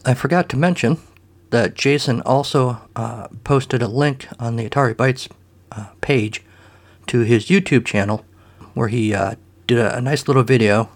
I 0.04 0.14
forgot 0.14 0.48
to 0.50 0.56
mention 0.56 0.98
that 1.50 1.74
Jason 1.74 2.20
also 2.22 2.80
uh, 2.96 3.28
posted 3.44 3.82
a 3.82 3.88
link 3.88 4.28
on 4.38 4.56
the 4.56 4.68
Atari 4.68 4.94
Bytes 4.94 5.28
uh, 5.72 5.88
page 6.00 6.42
to 7.08 7.20
his 7.20 7.46
YouTube 7.46 7.84
channel 7.84 8.24
where 8.74 8.88
he 8.88 9.14
uh, 9.14 9.34
did 9.66 9.78
a, 9.78 9.96
a 9.96 10.00
nice 10.00 10.26
little 10.28 10.42
video 10.42 10.88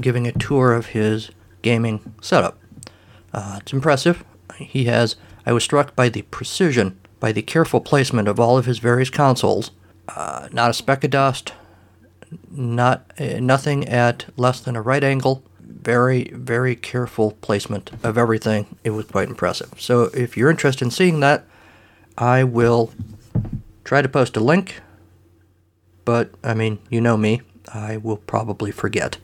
giving 0.00 0.26
a 0.26 0.32
tour 0.32 0.72
of 0.72 0.86
his 0.86 1.30
gaming 1.62 2.14
setup. 2.20 2.58
Uh, 3.32 3.58
it's 3.60 3.72
impressive. 3.72 4.24
He 4.56 4.84
has, 4.84 5.16
I 5.46 5.52
was 5.52 5.64
struck 5.64 5.94
by 5.94 6.08
the 6.08 6.22
precision, 6.22 6.98
by 7.20 7.32
the 7.32 7.42
careful 7.42 7.80
placement 7.80 8.28
of 8.28 8.40
all 8.40 8.58
of 8.58 8.66
his 8.66 8.78
various 8.78 9.10
consoles. 9.10 9.70
Uh, 10.08 10.48
not 10.52 10.70
a 10.70 10.74
speck 10.74 11.04
of 11.04 11.10
dust, 11.10 11.52
not 12.50 13.10
uh, 13.18 13.40
nothing 13.40 13.86
at 13.88 14.26
less 14.36 14.60
than 14.60 14.76
a 14.76 14.82
right 14.82 15.04
angle. 15.04 15.42
Very, 15.68 16.24
very 16.32 16.74
careful 16.74 17.32
placement 17.42 17.90
of 18.02 18.16
everything. 18.16 18.76
It 18.84 18.90
was 18.90 19.04
quite 19.04 19.28
impressive. 19.28 19.74
So 19.78 20.04
if 20.14 20.36
you're 20.36 20.50
interested 20.50 20.84
in 20.84 20.90
seeing 20.90 21.20
that, 21.20 21.44
I 22.16 22.42
will 22.42 22.90
try 23.84 24.02
to 24.02 24.08
post 24.08 24.36
a 24.36 24.40
link. 24.40 24.80
But 26.04 26.30
I 26.42 26.54
mean, 26.54 26.78
you 26.88 27.02
know 27.02 27.18
me, 27.18 27.42
I 27.72 27.98
will 27.98 28.16
probably 28.16 28.70
forget. 28.70 29.18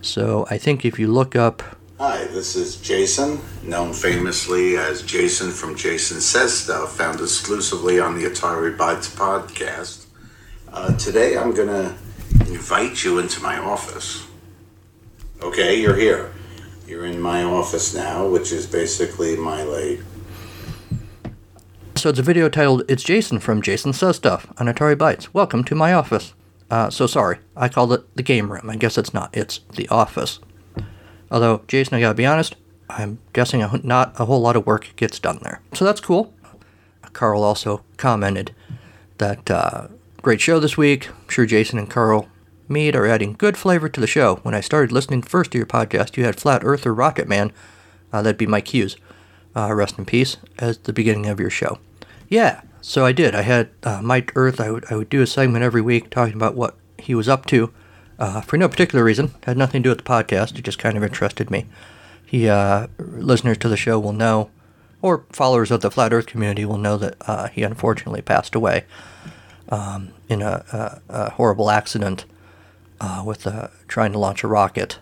So 0.00 0.46
I 0.50 0.58
think 0.58 0.84
if 0.84 0.98
you 0.98 1.06
look 1.06 1.36
up, 1.36 1.62
Hi, 1.98 2.24
this 2.24 2.56
is 2.56 2.80
Jason, 2.80 3.38
known 3.62 3.92
famously 3.92 4.76
as 4.76 5.02
Jason 5.02 5.52
from 5.52 5.76
Jason 5.76 6.20
Says 6.20 6.52
Stuff, 6.52 6.96
found 6.96 7.20
exclusively 7.20 8.00
on 8.00 8.18
the 8.18 8.24
Atari 8.28 8.76
Bytes 8.76 9.14
podcast. 9.14 10.06
Uh, 10.72 10.96
today 10.96 11.38
I'm 11.38 11.54
going 11.54 11.68
to 11.68 11.94
invite 12.50 13.04
you 13.04 13.20
into 13.20 13.40
my 13.40 13.56
office. 13.56 14.26
Okay, 15.42 15.80
you're 15.80 15.96
here. 15.96 16.32
You're 16.86 17.04
in 17.04 17.20
my 17.20 17.42
office 17.42 17.92
now, 17.94 18.28
which 18.28 18.52
is 18.52 18.64
basically 18.64 19.36
my 19.36 19.64
like 19.64 20.00
so 21.96 22.10
it's 22.10 22.18
a 22.18 22.22
video 22.22 22.48
titled 22.48 22.84
"It's 22.88 23.02
Jason 23.02 23.40
from 23.40 23.60
Jason 23.60 23.92
Says 23.92 24.16
Stuff" 24.16 24.46
on 24.58 24.66
Atari 24.66 24.94
Bytes. 24.94 25.28
Welcome 25.32 25.64
to 25.64 25.74
my 25.74 25.92
office. 25.92 26.34
Uh, 26.70 26.90
so 26.90 27.08
sorry, 27.08 27.38
I 27.56 27.68
called 27.68 27.92
it 27.92 28.16
the 28.16 28.22
game 28.22 28.52
room. 28.52 28.70
I 28.70 28.76
guess 28.76 28.96
it's 28.96 29.12
not. 29.12 29.36
It's 29.36 29.60
the 29.74 29.88
office. 29.88 30.38
Although, 31.28 31.62
Jason, 31.66 31.94
I 31.94 32.00
gotta 32.00 32.14
be 32.14 32.26
honest, 32.26 32.54
I'm 32.88 33.18
guessing 33.32 33.62
a, 33.62 33.80
not 33.82 34.18
a 34.20 34.26
whole 34.26 34.40
lot 34.40 34.54
of 34.54 34.64
work 34.64 34.92
gets 34.94 35.18
done 35.18 35.40
there. 35.42 35.60
So 35.74 35.84
that's 35.84 36.00
cool. 36.00 36.32
Carl 37.12 37.42
also 37.42 37.82
commented 37.96 38.54
that 39.18 39.50
uh, 39.50 39.88
great 40.22 40.40
show 40.40 40.60
this 40.60 40.76
week. 40.76 41.08
I'm 41.08 41.28
sure 41.28 41.46
Jason 41.46 41.80
and 41.80 41.90
Carl 41.90 42.28
Mead 42.72 42.96
are 42.96 43.06
adding 43.06 43.34
good 43.34 43.56
flavor 43.56 43.88
to 43.88 44.00
the 44.00 44.06
show. 44.06 44.36
When 44.36 44.54
I 44.54 44.60
started 44.60 44.92
listening 44.92 45.22
first 45.22 45.52
to 45.52 45.58
your 45.58 45.66
podcast, 45.66 46.16
you 46.16 46.24
had 46.24 46.40
Flat 46.40 46.62
Earth 46.64 46.86
or 46.86 46.94
Rocket 46.94 47.28
Man, 47.28 47.52
uh, 48.12 48.22
that'd 48.22 48.38
be 48.38 48.46
Mike 48.46 48.68
Hughes, 48.68 48.96
uh, 49.54 49.72
rest 49.74 49.98
in 49.98 50.06
peace, 50.06 50.38
as 50.58 50.78
the 50.78 50.92
beginning 50.92 51.26
of 51.26 51.38
your 51.38 51.50
show. 51.50 51.78
Yeah, 52.28 52.62
so 52.80 53.04
I 53.04 53.12
did. 53.12 53.34
I 53.34 53.42
had 53.42 53.70
uh, 53.82 54.00
Mike 54.02 54.32
Earth. 54.34 54.60
I 54.60 54.70
would 54.70 54.84
I 54.90 54.96
would 54.96 55.08
do 55.08 55.22
a 55.22 55.26
segment 55.26 55.64
every 55.64 55.82
week 55.82 56.10
talking 56.10 56.34
about 56.34 56.54
what 56.54 56.76
he 56.98 57.14
was 57.14 57.28
up 57.28 57.46
to, 57.46 57.72
uh, 58.18 58.40
for 58.40 58.56
no 58.56 58.68
particular 58.68 59.04
reason. 59.04 59.34
Had 59.44 59.56
nothing 59.56 59.82
to 59.82 59.88
do 59.88 59.90
with 59.90 59.98
the 59.98 60.04
podcast. 60.04 60.58
It 60.58 60.62
just 60.62 60.78
kind 60.78 60.96
of 60.96 61.04
interested 61.04 61.50
me. 61.50 61.66
He 62.24 62.48
uh, 62.48 62.86
listeners 62.98 63.58
to 63.58 63.68
the 63.68 63.76
show 63.76 64.00
will 64.00 64.14
know, 64.14 64.50
or 65.02 65.26
followers 65.30 65.70
of 65.70 65.82
the 65.82 65.90
flat 65.90 66.12
Earth 66.12 66.26
community 66.26 66.64
will 66.64 66.78
know 66.78 66.96
that 66.96 67.16
uh, 67.26 67.48
he 67.48 67.62
unfortunately 67.62 68.22
passed 68.22 68.54
away 68.54 68.84
um, 69.68 70.12
in 70.28 70.40
a, 70.40 70.64
a, 70.72 71.00
a 71.26 71.30
horrible 71.32 71.70
accident 71.70 72.24
uh, 73.02 73.22
with 73.26 73.46
uh, 73.46 73.68
trying 73.88 74.12
to 74.12 74.18
launch 74.18 74.44
a 74.44 74.48
rocket. 74.48 74.98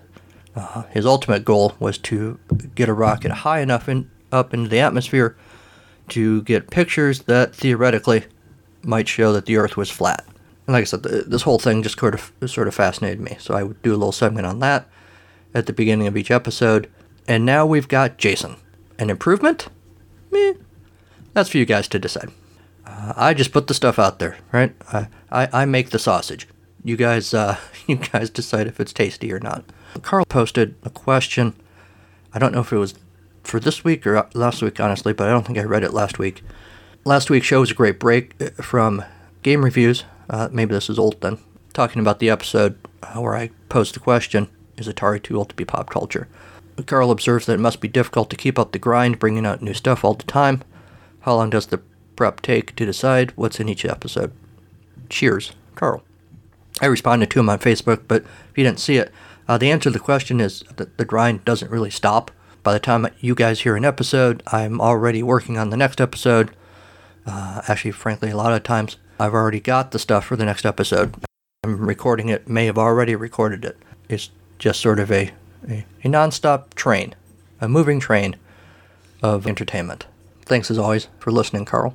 Uh, 0.57 0.83
his 0.91 1.07
ultimate 1.07 1.45
goal 1.45 1.75
was 1.79 1.99
to 1.99 2.41
get 2.75 2.89
a 2.89 2.95
rocket 2.95 3.31
high 3.31 3.61
enough 3.61 3.89
in, 3.89 4.11
up 4.33 4.53
into 4.55 4.69
the 4.69 4.81
atmosphere 4.81 5.37
to 6.09 6.43
get 6.43 6.71
pictures 6.71 7.21
that 7.23 7.55
theoretically 7.55 8.25
might 8.83 9.07
show 9.07 9.33
that 9.33 9.47
the 9.47 9.57
Earth 9.57 9.77
was 9.77 9.91
flat. 9.91 10.25
And 10.67 10.75
like 10.75 10.83
I 10.83 10.85
said, 10.85 11.03
th- 11.05 11.27
this 11.27 11.43
whole 11.43 11.59
thing 11.59 11.83
just 11.83 11.99
sort 11.99 12.15
of 12.15 12.33
sort 12.51 12.69
of 12.69 12.75
fascinated 12.75 13.21
me. 13.21 13.37
So 13.39 13.55
I 13.55 13.63
would 13.63 13.81
do 13.83 13.91
a 13.91 13.99
little 13.99 14.13
segment 14.13 14.47
on 14.47 14.59
that 14.61 14.89
at 15.55 15.67
the 15.67 15.73
beginning 15.73 16.07
of 16.07 16.17
each 16.17 16.31
episode. 16.31 16.91
And 17.29 17.45
now 17.45 17.67
we've 17.67 17.89
got 17.89 18.17
Jason. 18.17 18.57
An 18.99 19.11
improvement? 19.11 19.69
Meh. 20.31 20.55
That's 21.33 21.51
for 21.51 21.59
you 21.59 21.65
guys 21.67 21.87
to 21.89 21.99
decide. 21.99 22.31
Uh, 22.87 23.13
I 23.17 23.35
just 23.35 23.53
put 23.53 23.67
the 23.67 23.75
stuff 23.75 23.99
out 23.99 24.19
there, 24.19 24.39
right? 24.53 24.75
I, 24.93 25.09
I, 25.31 25.49
I 25.53 25.65
make 25.65 25.91
the 25.91 25.99
sausage. 25.99 26.49
You 26.85 26.97
guys, 26.97 27.35
uh, 27.35 27.57
you 27.87 27.97
guys 27.97 28.31
decide 28.31 28.67
if 28.67 28.81
it's 28.81 28.93
tasty 28.93 29.33
or 29.33 29.41
not. 29.41 29.65
Carl 30.03 30.25
posted 30.25 30.75
a 30.83 30.91
question. 30.91 31.55
I 32.33 32.39
don't 32.39 32.53
know 32.53 32.61
if 32.61 32.73
it 32.73 32.79
was 32.79 32.95
for 33.43 33.61
this 33.61 33.85
week 33.85 34.07
or 34.07 34.29
last 34.35 34.63
week, 34.63 34.81
honestly, 34.81 35.13
but 35.13 35.29
I 35.29 35.31
don't 35.31 35.47
think 35.47 35.59
I 35.59 35.65
read 35.65 35.83
it 35.83 35.93
last 35.93 36.19
week. 36.19 36.43
Last 37.05 37.31
week's 37.31 37.47
show 37.47 37.61
was 37.61 37.71
a 37.71 37.75
great 37.75 37.99
break 37.99 38.35
uh, 38.41 38.51
from 38.63 39.05
game 39.43 39.65
reviews. 39.65 40.05
Uh, 40.29 40.49
maybe 40.53 40.75
this 40.75 40.91
is 40.91 40.99
old 40.99 41.21
then. 41.21 41.39
Talking 41.73 42.01
about 42.01 42.19
the 42.19 42.31
episode 42.31 42.79
uh, 43.03 43.21
where 43.21 43.35
I 43.35 43.51
posed 43.69 43.95
the 43.95 44.01
question 44.01 44.49
Is 44.77 44.89
Atari 44.89 45.23
too 45.23 45.37
old 45.39 45.49
to 45.51 45.55
be 45.55 45.65
pop 45.65 45.91
culture? 45.91 46.29
Carl 46.87 47.11
observes 47.11 47.47
that 47.47 47.55
it 47.55 47.61
must 47.61 47.81
be 47.81 47.89
difficult 47.89 48.31
to 48.31 48.37
keep 48.37 48.59
up 48.59 48.73
the 48.73 48.79
grind, 48.79 49.19
bringing 49.19 49.45
out 49.45 49.63
new 49.63 49.75
stuff 49.75 50.05
all 50.05 50.15
the 50.15 50.25
time. 50.25 50.63
How 51.21 51.35
long 51.35 51.51
does 51.51 51.67
the 51.67 51.83
prep 52.17 52.41
take 52.41 52.75
to 52.77 52.87
decide 52.87 53.33
what's 53.37 53.61
in 53.61 53.69
each 53.69 53.85
episode? 53.85 54.33
Cheers, 55.09 55.53
Carl. 55.75 56.03
I 56.81 56.87
responded 56.87 57.31
to 57.31 57.41
him 57.41 57.49
on 57.49 57.59
Facebook, 57.59 58.03
but 58.09 58.23
if 58.23 58.57
you 58.57 58.65
didn't 58.65 58.81
see 58.81 58.97
it, 58.97 59.13
uh, 59.49 59.59
the 59.59 59.71
answer 59.71 59.85
to 59.85 59.91
the 59.91 59.99
question 59.99 60.41
is 60.41 60.63
that 60.77 60.97
the 60.97 61.05
grind 61.05 61.45
doesn't 61.45 61.71
really 61.71 61.91
stop. 61.91 62.31
By 62.63 62.73
the 62.73 62.81
time 62.81 63.09
you 63.21 63.35
guys 63.35 63.61
hear 63.61 63.77
an 63.77 63.85
episode, 63.85 64.43
I'm 64.47 64.81
already 64.81 65.23
working 65.23 65.59
on 65.59 65.71
the 65.71 65.77
next 65.77 66.01
episode. 66.01 66.51
Uh, 67.27 67.63
actually, 67.69 67.91
frankly, 67.93 68.31
a 68.31 68.37
lot 68.37 68.53
of 68.53 68.63
times 68.63 68.97
I've 69.19 69.35
already 69.35 69.61
got 69.61 69.91
the 69.91 69.99
stuff 69.99 70.25
for 70.27 70.37
the 70.37 70.45
next 70.45 70.65
episode. 70.65 71.15
I'm 71.65 71.85
recording 71.87 72.29
it, 72.29 72.49
may 72.49 72.67
have 72.67 72.79
already 72.79 73.15
recorded 73.15 73.65
it. 73.65 73.77
It's 74.09 74.31
just 74.59 74.81
sort 74.81 74.99
of 74.99 75.11
a, 75.11 75.33
a, 75.69 75.85
a 76.03 76.09
non-stop 76.09 76.75
train, 76.75 77.15
a 77.61 77.69
moving 77.69 78.01
train 78.01 78.37
of 79.23 79.47
entertainment. 79.47 80.07
Thanks 80.43 80.71
as 80.71 80.79
always 80.79 81.09
for 81.19 81.31
listening, 81.31 81.65
Carl. 81.65 81.95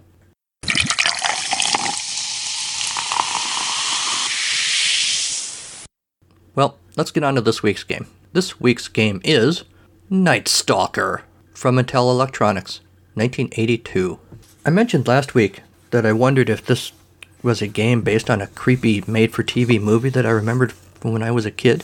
Well, 6.55 6.77
let's 6.95 7.11
get 7.11 7.23
on 7.23 7.35
to 7.35 7.41
this 7.41 7.61
week's 7.61 7.83
game. 7.83 8.07
This 8.33 8.59
week's 8.59 8.87
game 8.87 9.21
is 9.23 9.63
Night 10.09 10.47
Stalker 10.47 11.23
from 11.53 11.75
Intel 11.75 12.09
Electronics, 12.09 12.79
1982. 13.15 14.19
I 14.65 14.69
mentioned 14.69 15.07
last 15.07 15.33
week 15.35 15.61
that 15.91 16.05
I 16.05 16.13
wondered 16.13 16.49
if 16.49 16.65
this 16.65 16.91
was 17.43 17.61
a 17.61 17.67
game 17.67 18.01
based 18.01 18.29
on 18.29 18.41
a 18.41 18.47
creepy 18.47 19.03
made 19.07 19.33
for 19.33 19.43
TV 19.43 19.79
movie 19.81 20.09
that 20.09 20.25
I 20.25 20.31
remembered 20.31 20.71
from 20.71 21.11
when 21.13 21.23
I 21.23 21.31
was 21.31 21.45
a 21.45 21.51
kid. 21.51 21.83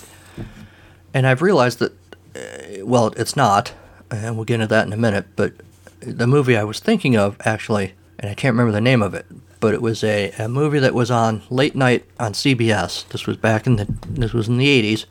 And 1.14 1.28
I've 1.28 1.42
realized 1.42 1.80
that, 1.80 1.92
uh, 2.36 2.86
well, 2.86 3.08
it's 3.18 3.36
not. 3.36 3.74
and 4.10 4.36
we'll 4.36 4.46
get 4.46 4.56
into 4.56 4.68
that 4.68 4.88
in 4.88 4.94
a 4.94 4.98
minute. 4.98 5.26
But 5.36 5.54
the 6.00 6.28
movie 6.28 6.58
I 6.58 6.64
was 6.64 6.80
thinking 6.80 7.16
of, 7.16 7.38
actually, 7.46 7.94
and 8.20 8.30
I 8.30 8.34
can't 8.34 8.54
remember 8.54 8.72
the 8.72 8.82
name 8.82 9.02
of 9.02 9.14
it, 9.14 9.26
but 9.62 9.74
it 9.74 9.82
was 9.82 10.04
a, 10.04 10.32
a 10.32 10.50
movie 10.50 10.80
that 10.80 10.94
was 10.94 11.10
on 11.10 11.44
late 11.50 11.76
night 11.76 12.04
on 12.20 12.34
CBS. 12.34 13.08
This 13.08 13.26
was 13.26 13.38
back 13.38 13.66
in 13.66 13.78
the 13.78 13.88
this 14.10 14.34
was 14.34 14.50
in 14.50 14.58
the 14.58 14.68
80s, 14.68 15.06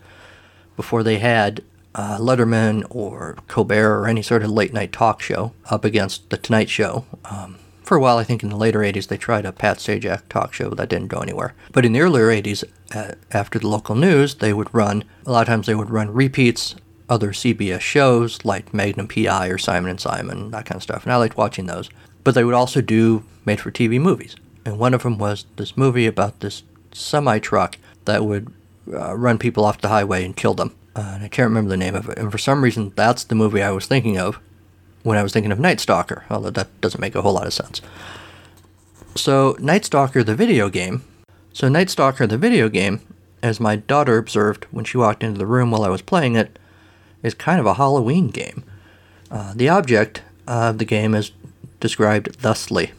before 0.77 1.03
they 1.03 1.19
had 1.19 1.63
uh, 1.95 2.19
Letterman 2.19 2.85
or 2.91 3.37
Colbert 3.49 4.01
or 4.01 4.07
any 4.07 4.23
sort 4.23 4.43
of 4.43 4.51
late 4.51 4.75
night 4.75 4.93
talk 4.93 5.23
show 5.23 5.53
up 5.71 5.85
against 5.85 6.29
the 6.31 6.37
Tonight 6.37 6.69
Show. 6.69 7.07
Um, 7.25 7.59
for 7.83 7.97
a 7.97 8.01
while, 8.01 8.19
I 8.19 8.25
think 8.25 8.43
in 8.43 8.51
the 8.51 8.57
later 8.57 8.81
80s, 8.81 9.09
they 9.09 9.17
tried 9.17 9.45
a 9.45 9.53
Pat 9.53 9.79
Sajak 9.79 10.23
talk 10.29 10.53
show, 10.53 10.71
that 10.71 10.89
didn't 10.89 11.09
go 11.09 11.19
anywhere. 11.19 11.55
But 11.73 11.85
in 11.85 11.93
the 11.93 12.01
earlier 12.01 12.29
80s, 12.29 12.63
uh, 12.95 13.15
after 13.33 13.59
the 13.59 13.67
local 13.67 13.97
news, 13.97 14.37
they 14.37 14.53
would 14.53 14.73
run, 14.73 15.03
a 15.27 15.33
lot 15.33 15.43
of 15.43 15.47
times 15.49 15.67
they 15.67 15.75
would 15.75 15.91
run 15.91 16.13
repeats, 16.13 16.77
other 17.09 17.33
CBS 17.33 17.81
shows 17.81 18.45
like 18.45 18.73
Magnum 18.73 19.09
PI 19.09 19.49
or 19.49 19.59
Simon 19.59 19.91
and 19.91 20.01
Simon, 20.01 20.53
that 20.53 20.67
kind 20.67 20.77
of 20.77 20.85
stuff. 20.85 21.03
And 21.03 21.13
I 21.13 21.17
liked 21.17 21.37
watching 21.37 21.67
those. 21.67 21.91
But 22.23 22.37
they 22.37 22.45
would 22.45 22.55
also 22.55 22.81
do 22.81 23.25
made 23.45 23.61
for 23.61 23.73
TV 23.73 24.01
movies. 24.01 24.37
And 24.65 24.79
one 24.79 24.95
of 24.95 25.03
them 25.03 25.19
was 25.19 25.47
this 25.57 25.77
movie 25.77 26.07
about 26.07 26.41
this 26.41 26.63
semi 26.93 27.39
truck 27.39 27.79
that 28.05 28.25
would 28.25 28.53
uh, 28.93 29.17
run 29.17 29.39
people 29.39 29.65
off 29.65 29.81
the 29.81 29.89
highway 29.89 30.25
and 30.25 30.37
kill 30.37 30.55
them. 30.55 30.75
Uh, 30.95 31.13
and 31.15 31.25
I 31.25 31.29
can't 31.29 31.49
remember 31.49 31.71
the 31.71 31.77
name 31.77 31.95
of 31.95 32.09
it. 32.09 32.19
And 32.19 32.31
for 32.33 32.39
some 32.39 32.63
reason, 32.63 32.93
that's 32.97 33.25
the 33.25 33.35
movie 33.35 33.63
I 33.63 33.71
was 33.71 33.87
thinking 33.87 34.19
of 34.19 34.39
when 35.03 35.17
I 35.17 35.23
was 35.23 35.33
thinking 35.33 35.53
of 35.53 35.61
Night 35.61 35.81
Stalker, 35.81 36.25
although 36.29 36.51
that 36.51 36.81
doesn't 36.81 37.01
make 37.01 37.15
a 37.15 37.23
whole 37.23 37.35
lot 37.35 37.47
of 37.47 37.55
sense. 37.55 37.81
So, 39.15 39.57
Night 39.59 39.85
Stalker, 39.85 40.23
the 40.23 40.35
video 40.35 40.69
game. 40.69 41.05
So, 41.53 41.69
Night 41.69 41.91
Stalker, 41.91 42.27
the 42.27 42.39
video 42.39 42.69
game, 42.69 43.01
as 43.43 43.61
my 43.61 43.77
daughter 43.77 44.19
observed 44.19 44.67
when 44.71 44.85
she 44.85 44.99
walked 44.99 45.23
into 45.23 45.39
the 45.39 45.47
room 45.47 45.71
while 45.71 45.85
I 45.85 45.89
was 45.89 46.03
playing 46.03 46.37
it, 46.37 46.59
is 47.23 47.35
kind 47.35 47.61
of 47.61 47.67
a 47.67 47.75
Halloween 47.75 48.29
game. 48.29 48.65
Uh, 49.31 49.53
the 49.55 49.69
object 49.69 50.23
of 50.47 50.79
the 50.79 50.85
game 50.85 51.15
is 51.15 51.33
described 51.81 52.37
thusly 52.37 52.93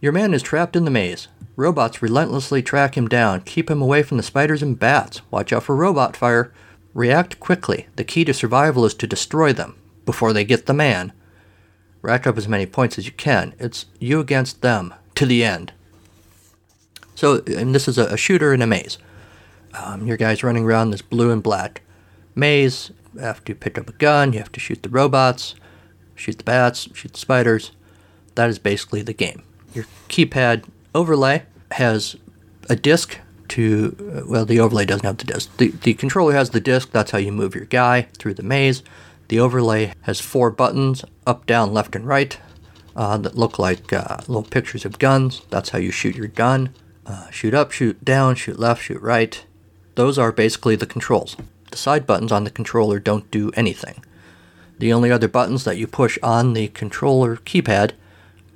Your 0.00 0.12
man 0.12 0.34
is 0.34 0.42
trapped 0.42 0.76
in 0.76 0.84
the 0.84 0.90
maze. 0.90 1.28
Robots 1.56 2.02
relentlessly 2.02 2.62
track 2.62 2.96
him 2.96 3.08
down, 3.08 3.40
keep 3.42 3.70
him 3.70 3.80
away 3.80 4.02
from 4.02 4.16
the 4.16 4.22
spiders 4.22 4.62
and 4.62 4.78
bats. 4.78 5.22
Watch 5.30 5.52
out 5.52 5.62
for 5.62 5.76
robot 5.76 6.16
fire. 6.16 6.52
React 6.94 7.40
quickly. 7.40 7.86
The 7.96 8.04
key 8.04 8.24
to 8.24 8.34
survival 8.34 8.84
is 8.84 8.94
to 8.94 9.06
destroy 9.06 9.52
them 9.52 9.76
before 10.04 10.32
they 10.32 10.44
get 10.44 10.66
the 10.66 10.74
man. 10.74 11.12
Rack 12.02 12.26
up 12.26 12.36
as 12.36 12.48
many 12.48 12.66
points 12.66 12.98
as 12.98 13.06
you 13.06 13.12
can. 13.12 13.54
It's 13.58 13.86
you 13.98 14.20
against 14.20 14.62
them 14.62 14.94
to 15.14 15.26
the 15.26 15.44
end. 15.44 15.72
So, 17.14 17.42
and 17.46 17.74
this 17.74 17.88
is 17.88 17.98
a, 17.98 18.06
a 18.06 18.16
shooter 18.16 18.52
in 18.52 18.62
a 18.62 18.66
maze. 18.66 18.98
Um, 19.72 20.06
your 20.06 20.16
guy's 20.16 20.44
running 20.44 20.64
around 20.64 20.90
this 20.90 21.02
blue 21.02 21.30
and 21.30 21.42
black 21.42 21.82
maze. 22.34 22.90
After 23.20 23.52
You 23.52 23.56
pick 23.56 23.78
up 23.78 23.88
a 23.88 23.92
gun. 23.92 24.32
You 24.32 24.40
have 24.40 24.52
to 24.52 24.60
shoot 24.60 24.82
the 24.82 24.88
robots, 24.88 25.54
shoot 26.16 26.38
the 26.38 26.44
bats, 26.44 26.88
shoot 26.94 27.12
the 27.12 27.18
spiders. 27.18 27.70
That 28.34 28.50
is 28.50 28.58
basically 28.58 29.02
the 29.02 29.12
game. 29.12 29.42
Your 29.74 29.84
keypad 30.08 30.64
overlay 30.94 31.42
has 31.72 32.16
a 32.70 32.76
disc 32.76 33.18
to, 33.48 34.24
well, 34.26 34.46
the 34.46 34.60
overlay 34.60 34.86
doesn't 34.86 35.04
have 35.04 35.18
the 35.18 35.24
disc. 35.24 35.54
The, 35.58 35.68
the 35.68 35.94
controller 35.94 36.32
has 36.32 36.50
the 36.50 36.60
disc. 36.60 36.90
That's 36.92 37.10
how 37.10 37.18
you 37.18 37.32
move 37.32 37.54
your 37.54 37.66
guy 37.66 38.02
through 38.18 38.34
the 38.34 38.42
maze. 38.42 38.82
The 39.28 39.40
overlay 39.40 39.92
has 40.02 40.20
four 40.20 40.50
buttons 40.50 41.04
up, 41.26 41.46
down, 41.46 41.72
left, 41.72 41.96
and 41.96 42.06
right 42.06 42.38
uh, 42.96 43.16
that 43.18 43.36
look 43.36 43.58
like 43.58 43.92
uh, 43.92 44.18
little 44.28 44.42
pictures 44.42 44.84
of 44.84 44.98
guns. 44.98 45.42
That's 45.50 45.70
how 45.70 45.78
you 45.78 45.90
shoot 45.90 46.16
your 46.16 46.28
gun. 46.28 46.74
Uh, 47.06 47.30
shoot 47.30 47.54
up, 47.54 47.72
shoot 47.72 48.04
down, 48.04 48.34
shoot 48.34 48.58
left, 48.58 48.82
shoot 48.82 49.00
right. 49.02 49.44
Those 49.94 50.18
are 50.18 50.32
basically 50.32 50.76
the 50.76 50.86
controls. 50.86 51.36
The 51.70 51.76
side 51.76 52.06
buttons 52.06 52.32
on 52.32 52.44
the 52.44 52.50
controller 52.50 52.98
don't 52.98 53.30
do 53.30 53.50
anything. 53.54 54.04
The 54.78 54.92
only 54.92 55.10
other 55.10 55.28
buttons 55.28 55.64
that 55.64 55.76
you 55.76 55.86
push 55.86 56.18
on 56.22 56.52
the 56.52 56.68
controller 56.68 57.36
keypad 57.36 57.92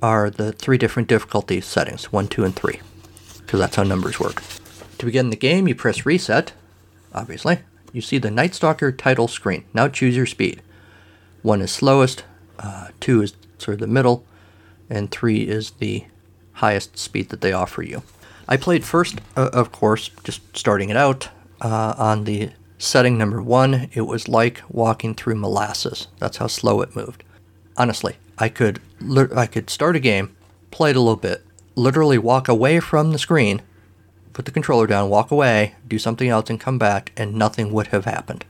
are 0.01 0.29
the 0.29 0.51
three 0.51 0.77
different 0.77 1.07
difficulty 1.09 1.61
settings 1.61 2.11
1, 2.11 2.27
2, 2.27 2.43
and 2.43 2.55
3, 2.55 2.79
because 3.39 3.59
that's 3.59 3.75
how 3.75 3.83
numbers 3.83 4.19
work. 4.19 4.41
To 4.97 5.05
begin 5.05 5.29
the 5.29 5.35
game, 5.35 5.67
you 5.67 5.75
press 5.75 6.05
reset, 6.05 6.53
obviously. 7.13 7.59
You 7.91 8.01
see 8.01 8.17
the 8.17 8.31
Night 8.31 8.53
Stalker 8.53 8.91
title 8.91 9.27
screen. 9.27 9.65
Now 9.73 9.87
choose 9.87 10.15
your 10.15 10.25
speed. 10.25 10.61
1 11.41 11.61
is 11.61 11.71
slowest, 11.71 12.23
uh, 12.59 12.89
2 12.99 13.21
is 13.21 13.33
sort 13.57 13.75
of 13.75 13.79
the 13.79 13.87
middle, 13.87 14.25
and 14.89 15.09
3 15.09 15.41
is 15.41 15.71
the 15.71 16.05
highest 16.53 16.97
speed 16.97 17.29
that 17.29 17.41
they 17.41 17.53
offer 17.53 17.81
you. 17.81 18.03
I 18.47 18.57
played 18.57 18.83
first, 18.83 19.19
uh, 19.37 19.49
of 19.53 19.71
course, 19.71 20.09
just 20.23 20.41
starting 20.57 20.89
it 20.89 20.97
out, 20.97 21.29
uh, 21.61 21.93
on 21.97 22.23
the 22.23 22.51
setting 22.77 23.17
number 23.17 23.41
1. 23.41 23.89
It 23.93 24.01
was 24.01 24.27
like 24.27 24.61
walking 24.69 25.13
through 25.15 25.35
molasses. 25.35 26.07
That's 26.17 26.37
how 26.37 26.47
slow 26.47 26.81
it 26.81 26.95
moved. 26.95 27.23
Honestly, 27.77 28.17
I 28.39 28.49
could 28.49 28.81
I 29.35 29.45
could 29.45 29.69
start 29.69 29.95
a 29.95 29.99
game, 29.99 30.35
play 30.71 30.91
it 30.91 30.95
a 30.95 31.01
little 31.01 31.15
bit, 31.15 31.45
literally 31.75 32.17
walk 32.17 32.47
away 32.47 32.79
from 32.79 33.11
the 33.11 33.19
screen, 33.19 33.61
put 34.33 34.45
the 34.45 34.51
controller 34.51 34.87
down, 34.87 35.09
walk 35.09 35.31
away, 35.31 35.75
do 35.87 35.99
something 35.99 36.29
else, 36.29 36.49
and 36.49 36.59
come 36.59 36.77
back, 36.77 37.11
and 37.17 37.35
nothing 37.35 37.71
would 37.73 37.87
have 37.87 38.05
happened. 38.05 38.45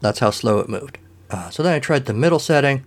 That's 0.00 0.20
how 0.20 0.30
slow 0.30 0.58
it 0.60 0.68
moved. 0.68 0.98
Uh, 1.30 1.50
so 1.50 1.62
then 1.62 1.74
I 1.74 1.78
tried 1.78 2.06
the 2.06 2.14
middle 2.14 2.38
setting. 2.38 2.84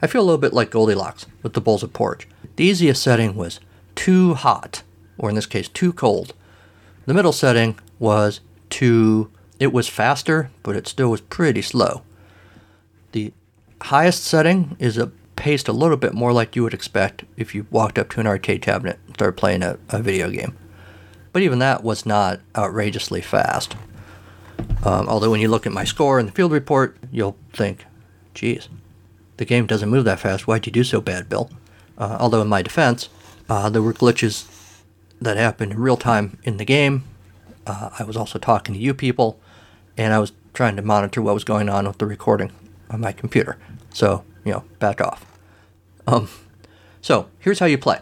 I 0.00 0.06
feel 0.06 0.22
a 0.22 0.24
little 0.24 0.38
bit 0.38 0.52
like 0.52 0.70
Goldilocks 0.70 1.26
with 1.42 1.54
the 1.54 1.60
bowls 1.60 1.82
of 1.82 1.92
porridge. 1.92 2.28
The 2.56 2.64
easiest 2.64 3.02
setting 3.02 3.34
was 3.34 3.60
too 3.94 4.34
hot, 4.34 4.82
or 5.18 5.28
in 5.28 5.34
this 5.34 5.46
case, 5.46 5.68
too 5.68 5.92
cold. 5.92 6.34
The 7.06 7.14
middle 7.14 7.32
setting 7.32 7.78
was 7.98 8.40
too. 8.70 9.30
It 9.58 9.72
was 9.72 9.88
faster, 9.88 10.50
but 10.62 10.76
it 10.76 10.86
still 10.86 11.10
was 11.10 11.20
pretty 11.20 11.62
slow. 11.62 12.02
The 13.12 13.32
highest 13.80 14.24
setting 14.24 14.76
is 14.78 14.98
a 14.98 15.10
paced 15.48 15.66
a 15.66 15.72
little 15.72 15.96
bit 15.96 16.12
more 16.12 16.30
like 16.30 16.54
you 16.54 16.62
would 16.62 16.74
expect 16.74 17.24
if 17.38 17.54
you 17.54 17.66
walked 17.70 17.98
up 17.98 18.10
to 18.10 18.20
an 18.20 18.26
arcade 18.26 18.60
cabinet 18.60 18.98
and 19.06 19.14
started 19.14 19.32
playing 19.32 19.62
a, 19.62 19.78
a 19.88 20.02
video 20.02 20.28
game. 20.28 20.54
But 21.32 21.40
even 21.40 21.58
that 21.60 21.82
was 21.82 22.04
not 22.04 22.40
outrageously 22.54 23.22
fast. 23.22 23.74
Um, 24.84 25.08
although 25.08 25.30
when 25.30 25.40
you 25.40 25.48
look 25.48 25.66
at 25.66 25.72
my 25.72 25.84
score 25.84 26.20
in 26.20 26.26
the 26.26 26.32
field 26.32 26.52
report, 26.52 26.98
you'll 27.10 27.38
think, 27.54 27.86
geez, 28.34 28.68
the 29.38 29.46
game 29.46 29.64
doesn't 29.64 29.88
move 29.88 30.04
that 30.04 30.20
fast. 30.20 30.46
Why'd 30.46 30.66
you 30.66 30.72
do 30.72 30.84
so 30.84 31.00
bad, 31.00 31.30
Bill? 31.30 31.48
Uh, 31.96 32.18
although 32.20 32.42
in 32.42 32.48
my 32.48 32.60
defense, 32.60 33.08
uh, 33.48 33.70
there 33.70 33.80
were 33.80 33.94
glitches 33.94 34.46
that 35.18 35.38
happened 35.38 35.72
in 35.72 35.80
real 35.80 35.96
time 35.96 36.36
in 36.42 36.58
the 36.58 36.66
game. 36.66 37.04
Uh, 37.66 37.88
I 37.98 38.04
was 38.04 38.18
also 38.18 38.38
talking 38.38 38.74
to 38.74 38.80
you 38.80 38.92
people, 38.92 39.40
and 39.96 40.12
I 40.12 40.18
was 40.18 40.32
trying 40.52 40.76
to 40.76 40.82
monitor 40.82 41.22
what 41.22 41.32
was 41.32 41.44
going 41.44 41.70
on 41.70 41.86
with 41.86 41.96
the 41.96 42.04
recording 42.04 42.52
on 42.90 43.00
my 43.00 43.12
computer. 43.12 43.56
So, 43.94 44.24
you 44.44 44.52
know, 44.52 44.64
back 44.78 45.00
off. 45.00 45.24
Um, 46.08 46.28
so, 47.02 47.28
here's 47.38 47.58
how 47.58 47.66
you 47.66 47.76
play. 47.76 48.00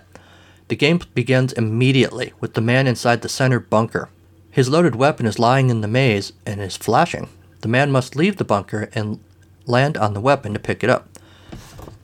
The 0.68 0.76
game 0.76 1.00
begins 1.14 1.52
immediately 1.52 2.32
with 2.40 2.54
the 2.54 2.60
man 2.60 2.86
inside 2.86 3.22
the 3.22 3.28
center 3.28 3.58
bunker. 3.58 4.08
His 4.50 4.68
loaded 4.68 4.94
weapon 4.94 5.26
is 5.26 5.40
lying 5.40 5.70
in 5.70 5.80
the 5.80 5.88
maze 5.88 6.32
and 6.46 6.60
is 6.60 6.76
flashing. 6.76 7.28
The 7.62 7.68
man 7.68 7.90
must 7.90 8.14
leave 8.14 8.36
the 8.36 8.44
bunker 8.44 8.88
and 8.94 9.18
land 9.66 9.96
on 9.96 10.14
the 10.14 10.20
weapon 10.20 10.52
to 10.52 10.60
pick 10.60 10.84
it 10.84 10.90
up. 10.90 11.08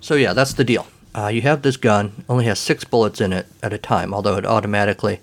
So, 0.01 0.15
yeah, 0.17 0.33
that's 0.33 0.55
the 0.55 0.65
deal. 0.65 0.89
Uh, 1.15 1.29
you 1.29 1.43
have 1.43 1.63
this 1.63 1.77
gun, 1.77 2.25
only 2.29 2.47
has 2.47 2.59
six 2.59 2.83
bullets 2.83 3.21
in 3.21 3.33
it 3.33 3.47
at 3.63 3.73
a 3.73 3.79
time, 3.79 4.13
although 4.13 4.37
it 4.37 4.47
automatically. 4.47 5.21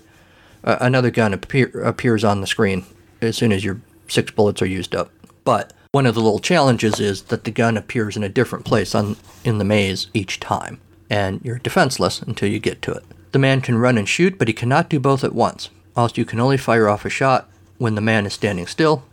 Uh, 0.64 0.78
another 0.80 1.10
gun 1.10 1.34
appear, 1.34 1.68
appears 1.84 2.24
on 2.24 2.40
the 2.40 2.46
screen 2.46 2.86
as 3.20 3.36
soon 3.36 3.52
as 3.52 3.64
your 3.64 3.82
six 4.08 4.30
bullets 4.30 4.62
are 4.62 4.66
used 4.66 4.94
up. 4.94 5.10
But 5.44 5.74
one 5.92 6.06
of 6.06 6.14
the 6.14 6.20
little 6.20 6.38
challenges 6.38 7.00
is 7.00 7.22
that 7.22 7.42
the 7.42 7.50
gun 7.50 7.76
appears 7.76 8.16
in 8.16 8.22
a 8.22 8.28
different 8.28 8.64
place 8.64 8.94
on, 8.94 9.16
in 9.44 9.58
the 9.58 9.64
maze 9.64 10.06
each 10.14 10.38
time, 10.38 10.80
and 11.08 11.40
you're 11.42 11.58
defenseless 11.58 12.22
until 12.22 12.48
you 12.48 12.60
get 12.60 12.80
to 12.82 12.92
it. 12.92 13.04
The 13.32 13.40
man 13.40 13.60
can 13.60 13.76
run 13.76 13.98
and 13.98 14.08
shoot, 14.08 14.38
but 14.38 14.46
he 14.46 14.54
cannot 14.54 14.88
do 14.88 15.00
both 15.00 15.24
at 15.24 15.34
once. 15.34 15.68
Also, 15.96 16.16
you 16.16 16.24
can 16.24 16.38
only 16.38 16.56
fire 16.56 16.88
off 16.88 17.04
a 17.04 17.10
shot 17.10 17.50
when 17.78 17.96
the 17.96 18.00
man 18.00 18.24
is 18.24 18.34
standing 18.34 18.68
still, 18.68 19.04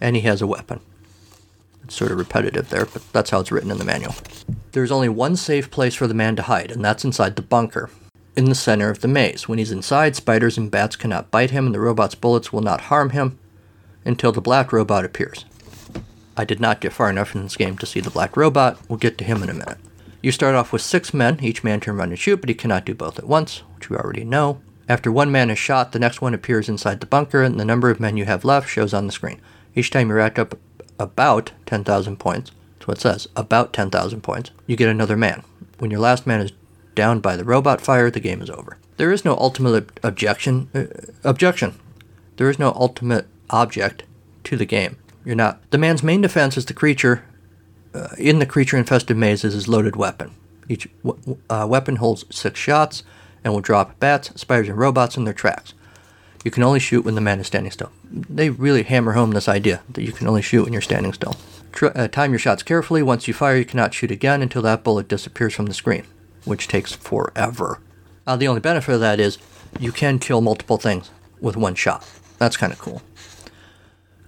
and 0.00 0.16
he 0.16 0.22
has 0.22 0.42
a 0.42 0.46
weapon. 0.46 0.80
It's 1.84 1.94
sort 1.94 2.10
of 2.10 2.18
repetitive 2.18 2.70
there, 2.70 2.86
but 2.86 3.02
that's 3.12 3.30
how 3.30 3.38
it's 3.38 3.52
written 3.52 3.70
in 3.70 3.78
the 3.78 3.84
manual. 3.84 4.16
There's 4.72 4.90
only 4.90 5.08
one 5.08 5.36
safe 5.36 5.70
place 5.70 5.94
for 5.94 6.08
the 6.08 6.14
man 6.14 6.34
to 6.36 6.42
hide, 6.42 6.72
and 6.72 6.84
that's 6.84 7.04
inside 7.04 7.36
the 7.36 7.42
bunker, 7.42 7.88
in 8.36 8.46
the 8.46 8.56
center 8.56 8.90
of 8.90 9.00
the 9.00 9.08
maze. 9.08 9.48
When 9.48 9.58
he's 9.58 9.70
inside, 9.70 10.16
spiders 10.16 10.58
and 10.58 10.72
bats 10.72 10.96
cannot 10.96 11.30
bite 11.30 11.50
him, 11.52 11.66
and 11.66 11.74
the 11.74 11.80
robot's 11.80 12.16
bullets 12.16 12.52
will 12.52 12.62
not 12.62 12.82
harm 12.82 13.10
him 13.10 13.38
until 14.04 14.32
the 14.32 14.40
black 14.40 14.72
robot 14.72 15.04
appears. 15.04 15.44
I 16.36 16.44
did 16.44 16.60
not 16.60 16.80
get 16.80 16.92
far 16.92 17.10
enough 17.10 17.34
in 17.34 17.42
this 17.42 17.56
game 17.56 17.78
to 17.78 17.86
see 17.86 18.00
the 18.00 18.10
black 18.10 18.36
robot. 18.36 18.78
We'll 18.88 18.98
get 18.98 19.16
to 19.18 19.24
him 19.24 19.42
in 19.42 19.48
a 19.48 19.54
minute. 19.54 19.78
You 20.22 20.32
start 20.32 20.54
off 20.54 20.72
with 20.72 20.82
six 20.82 21.14
men. 21.14 21.38
Each 21.40 21.62
man 21.62 21.80
can 21.80 21.96
run 21.96 22.10
and 22.10 22.18
shoot, 22.18 22.40
but 22.40 22.48
he 22.48 22.54
cannot 22.54 22.84
do 22.84 22.94
both 22.94 23.18
at 23.18 23.26
once, 23.26 23.62
which 23.76 23.88
we 23.88 23.96
already 23.96 24.24
know. 24.24 24.60
After 24.88 25.10
one 25.10 25.32
man 25.32 25.50
is 25.50 25.58
shot, 25.58 25.92
the 25.92 25.98
next 25.98 26.20
one 26.20 26.34
appears 26.34 26.68
inside 26.68 27.00
the 27.00 27.06
bunker, 27.06 27.42
and 27.42 27.58
the 27.58 27.64
number 27.64 27.90
of 27.90 28.00
men 28.00 28.16
you 28.16 28.24
have 28.24 28.44
left 28.44 28.68
shows 28.68 28.94
on 28.94 29.06
the 29.06 29.12
screen. 29.12 29.40
Each 29.74 29.90
time 29.90 30.08
you 30.08 30.14
rack 30.14 30.38
up 30.38 30.58
about 30.98 31.52
10,000 31.66 32.18
points, 32.18 32.52
that's 32.78 32.88
what 32.88 32.98
it 32.98 33.00
says, 33.00 33.28
about 33.36 33.72
10,000 33.72 34.20
points, 34.22 34.50
you 34.66 34.76
get 34.76 34.88
another 34.88 35.16
man. 35.16 35.42
When 35.78 35.90
your 35.90 36.00
last 36.00 36.26
man 36.26 36.40
is 36.40 36.52
down 36.94 37.20
by 37.20 37.36
the 37.36 37.44
robot 37.44 37.80
fire, 37.80 38.10
the 38.10 38.20
game 38.20 38.40
is 38.40 38.50
over. 38.50 38.78
There 38.96 39.12
is 39.12 39.24
no 39.24 39.36
ultimate 39.36 40.00
objection. 40.02 40.70
Uh, 40.74 40.84
objection. 41.22 41.78
There 42.36 42.48
is 42.48 42.58
no 42.58 42.72
ultimate 42.72 43.26
object 43.50 44.04
to 44.44 44.56
the 44.56 44.64
game. 44.64 44.96
You're 45.26 45.34
not. 45.34 45.70
The 45.72 45.78
man's 45.78 46.04
main 46.04 46.22
defense 46.22 46.56
is 46.56 46.64
the 46.64 46.72
creature 46.72 47.24
uh, 47.92 48.08
in 48.16 48.38
the 48.38 48.46
creature 48.46 48.76
infested 48.76 49.16
maze 49.16 49.44
is 49.44 49.54
his 49.54 49.68
loaded 49.68 49.96
weapon. 49.96 50.30
Each 50.68 50.88
uh, 51.50 51.66
weapon 51.68 51.96
holds 51.96 52.24
six 52.30 52.58
shots 52.60 53.02
and 53.42 53.52
will 53.52 53.60
drop 53.60 53.98
bats, 53.98 54.30
spiders, 54.40 54.68
and 54.68 54.78
robots 54.78 55.16
in 55.16 55.24
their 55.24 55.34
tracks. 55.34 55.74
You 56.44 56.50
can 56.50 56.62
only 56.62 56.78
shoot 56.78 57.04
when 57.04 57.16
the 57.16 57.20
man 57.20 57.40
is 57.40 57.48
standing 57.48 57.72
still. 57.72 57.90
They 58.10 58.50
really 58.50 58.84
hammer 58.84 59.12
home 59.12 59.32
this 59.32 59.48
idea 59.48 59.82
that 59.90 60.02
you 60.02 60.12
can 60.12 60.28
only 60.28 60.42
shoot 60.42 60.64
when 60.64 60.72
you're 60.72 60.82
standing 60.82 61.12
still. 61.12 61.36
Tr- 61.72 61.86
uh, 61.94 62.08
time 62.08 62.30
your 62.30 62.38
shots 62.38 62.62
carefully. 62.62 63.02
Once 63.02 63.26
you 63.26 63.34
fire, 63.34 63.56
you 63.56 63.64
cannot 63.64 63.94
shoot 63.94 64.12
again 64.12 64.42
until 64.42 64.62
that 64.62 64.84
bullet 64.84 65.08
disappears 65.08 65.54
from 65.54 65.66
the 65.66 65.74
screen, 65.74 66.04
which 66.44 66.68
takes 66.68 66.92
forever. 66.92 67.80
Uh, 68.26 68.36
the 68.36 68.46
only 68.46 68.60
benefit 68.60 68.94
of 68.94 69.00
that 69.00 69.18
is 69.18 69.38
you 69.80 69.90
can 69.90 70.20
kill 70.20 70.40
multiple 70.40 70.78
things 70.78 71.10
with 71.40 71.56
one 71.56 71.74
shot. 71.74 72.08
That's 72.38 72.56
kind 72.56 72.72
of 72.72 72.78
cool. 72.78 73.02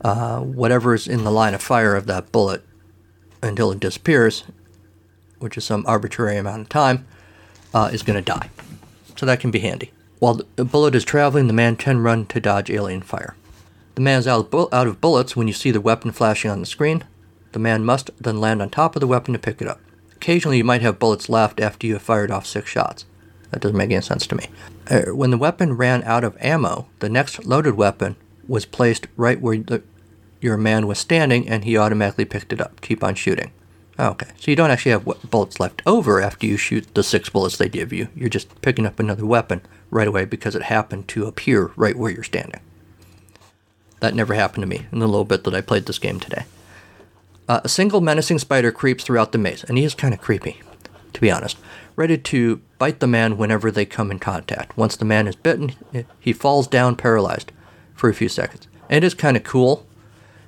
Uh, 0.02 0.40
whatever 0.40 0.94
is 0.94 1.08
in 1.08 1.24
the 1.24 1.30
line 1.30 1.54
of 1.54 1.62
fire 1.62 1.96
of 1.96 2.06
that 2.06 2.30
bullet 2.30 2.62
until 3.42 3.72
it 3.72 3.80
disappears, 3.80 4.44
which 5.38 5.56
is 5.56 5.64
some 5.64 5.84
arbitrary 5.86 6.36
amount 6.36 6.62
of 6.62 6.68
time, 6.68 7.06
uh, 7.74 7.90
is 7.92 8.02
going 8.02 8.16
to 8.16 8.22
die. 8.22 8.50
So 9.16 9.26
that 9.26 9.40
can 9.40 9.50
be 9.50 9.58
handy. 9.60 9.90
While 10.18 10.40
the 10.56 10.64
bullet 10.64 10.94
is 10.94 11.04
traveling, 11.04 11.46
the 11.46 11.52
man 11.52 11.76
can 11.76 11.98
run 11.98 12.26
to 12.26 12.40
dodge 12.40 12.70
alien 12.70 13.02
fire. 13.02 13.36
The 13.94 14.00
man 14.00 14.20
is 14.20 14.28
out 14.28 14.52
of, 14.54 15.00
bullets 15.00 15.34
when 15.34 15.48
you 15.48 15.54
see 15.54 15.70
the 15.70 15.80
weapon 15.80 16.12
flashing 16.12 16.50
on 16.50 16.60
the 16.60 16.66
screen. 16.66 17.04
The 17.52 17.58
man 17.58 17.84
must 17.84 18.10
then 18.20 18.40
land 18.40 18.62
on 18.62 18.70
top 18.70 18.94
of 18.94 19.00
the 19.00 19.06
weapon 19.06 19.32
to 19.32 19.38
pick 19.40 19.60
it 19.60 19.68
up. 19.68 19.80
Occasionally, 20.14 20.58
you 20.58 20.64
might 20.64 20.82
have 20.82 20.98
bullets 20.98 21.28
left 21.28 21.60
after 21.60 21.86
you 21.86 21.94
have 21.94 22.02
fired 22.02 22.30
off 22.30 22.46
six 22.46 22.70
shots. 22.70 23.06
That 23.50 23.60
doesn't 23.60 23.76
make 23.76 23.90
any 23.90 24.02
sense 24.02 24.26
to 24.28 24.36
me. 24.36 24.46
Uh, 24.90 25.14
when 25.14 25.30
the 25.30 25.38
weapon 25.38 25.76
ran 25.76 26.02
out 26.04 26.24
of 26.24 26.36
ammo, 26.40 26.86
the 26.98 27.08
next 27.08 27.44
loaded 27.44 27.74
weapon 27.74 28.16
was 28.48 28.64
placed 28.64 29.06
right 29.16 29.40
where 29.40 29.58
the, 29.58 29.82
your 30.40 30.56
man 30.56 30.86
was 30.86 30.98
standing, 30.98 31.48
and 31.48 31.64
he 31.64 31.76
automatically 31.76 32.24
picked 32.24 32.52
it 32.52 32.60
up. 32.60 32.80
Keep 32.80 33.04
on 33.04 33.14
shooting. 33.14 33.52
Okay, 34.00 34.28
so 34.38 34.50
you 34.50 34.56
don't 34.56 34.70
actually 34.70 34.92
have 34.92 35.30
bullets 35.30 35.58
left 35.58 35.82
over 35.84 36.20
after 36.20 36.46
you 36.46 36.56
shoot 36.56 36.94
the 36.94 37.02
six 37.02 37.28
bullets 37.28 37.56
they 37.56 37.68
give 37.68 37.92
you. 37.92 38.08
You're 38.14 38.28
just 38.28 38.60
picking 38.62 38.86
up 38.86 39.00
another 39.00 39.26
weapon 39.26 39.60
right 39.90 40.06
away 40.06 40.24
because 40.24 40.54
it 40.54 40.62
happened 40.62 41.08
to 41.08 41.26
appear 41.26 41.72
right 41.74 41.96
where 41.96 42.10
you're 42.10 42.22
standing. 42.22 42.60
That 44.00 44.14
never 44.14 44.34
happened 44.34 44.62
to 44.62 44.68
me 44.68 44.86
in 44.92 45.00
the 45.00 45.08
little 45.08 45.24
bit 45.24 45.42
that 45.44 45.54
I 45.54 45.60
played 45.60 45.86
this 45.86 45.98
game 45.98 46.20
today. 46.20 46.44
Uh, 47.48 47.60
a 47.64 47.68
single 47.68 48.00
menacing 48.00 48.38
spider 48.38 48.70
creeps 48.70 49.02
throughout 49.02 49.32
the 49.32 49.38
maze, 49.38 49.64
and 49.64 49.76
he 49.76 49.82
is 49.82 49.94
kind 49.94 50.14
of 50.14 50.20
creepy, 50.20 50.60
to 51.12 51.20
be 51.20 51.30
honest, 51.30 51.56
ready 51.96 52.16
to 52.16 52.60
bite 52.78 53.00
the 53.00 53.06
man 53.08 53.36
whenever 53.36 53.72
they 53.72 53.84
come 53.84 54.12
in 54.12 54.20
contact. 54.20 54.76
Once 54.76 54.94
the 54.94 55.04
man 55.04 55.26
is 55.26 55.34
bitten, 55.34 55.72
he 56.20 56.32
falls 56.32 56.68
down 56.68 56.94
paralyzed 56.94 57.50
for 57.98 58.08
a 58.08 58.14
few 58.14 58.28
seconds. 58.28 58.68
And 58.88 59.04
it 59.04 59.06
is 59.06 59.14
kind 59.14 59.36
of 59.36 59.42
cool 59.42 59.86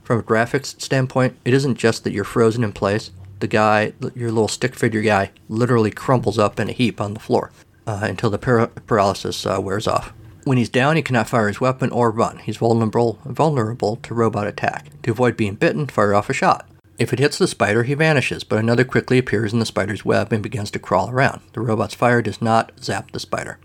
from 0.03 0.21
a 0.21 0.23
graphics 0.23 0.81
standpoint. 0.81 1.37
It 1.45 1.53
isn't 1.53 1.77
just 1.77 2.05
that 2.05 2.13
you're 2.13 2.25
frozen 2.25 2.65
in 2.65 2.73
place. 2.73 3.11
The 3.41 3.49
guy, 3.49 3.93
your 4.15 4.31
little 4.31 4.49
stick 4.49 4.75
figure 4.75 5.03
guy, 5.03 5.33
literally 5.49 5.91
crumples 5.91 6.39
up 6.39 6.61
in 6.61 6.69
a 6.69 6.73
heap 6.73 7.01
on 7.01 7.15
the 7.15 7.21
floor 7.21 7.51
uh, 7.87 8.01
until 8.03 8.31
the 8.31 8.39
para- 8.39 8.69
paralysis 8.69 9.45
uh, 9.45 9.59
wears 9.61 9.87
off. 9.87 10.13
When 10.45 10.59
he's 10.59 10.69
down, 10.69 10.97
he 10.97 11.03
cannot 11.03 11.29
fire 11.29 11.49
his 11.49 11.61
weapon 11.61 11.91
or 11.91 12.11
run. 12.11 12.39
He's 12.39 12.57
vulnerable, 12.57 13.19
vulnerable 13.25 13.97
to 13.97 14.15
robot 14.15 14.47
attack. 14.47 14.87
To 15.03 15.11
avoid 15.11 15.37
being 15.37 15.55
bitten, 15.55 15.87
fire 15.87 16.15
off 16.15 16.31
a 16.31 16.33
shot. 16.33 16.67
If 16.99 17.13
it 17.13 17.19
hits 17.19 17.39
the 17.39 17.49
spider, 17.49 17.83
he 17.85 17.95
vanishes, 17.95 18.45
but 18.45 18.59
another 18.59 18.85
quickly 18.85 19.19
appears 19.19 19.53
in 19.53 19.59
the 19.59 19.67
spider's 19.67 20.05
web 20.05 20.33
and 20.33 20.43
begins 20.43 20.71
to 20.73 20.79
crawl 20.79 21.11
around. 21.11 21.41
The 21.55 21.61
robot's 21.61 21.95
fire 21.95 22.21
does 22.21 22.43
not 22.43 22.73
zap 22.83 23.11
the 23.13 23.21
spider. 23.21 23.59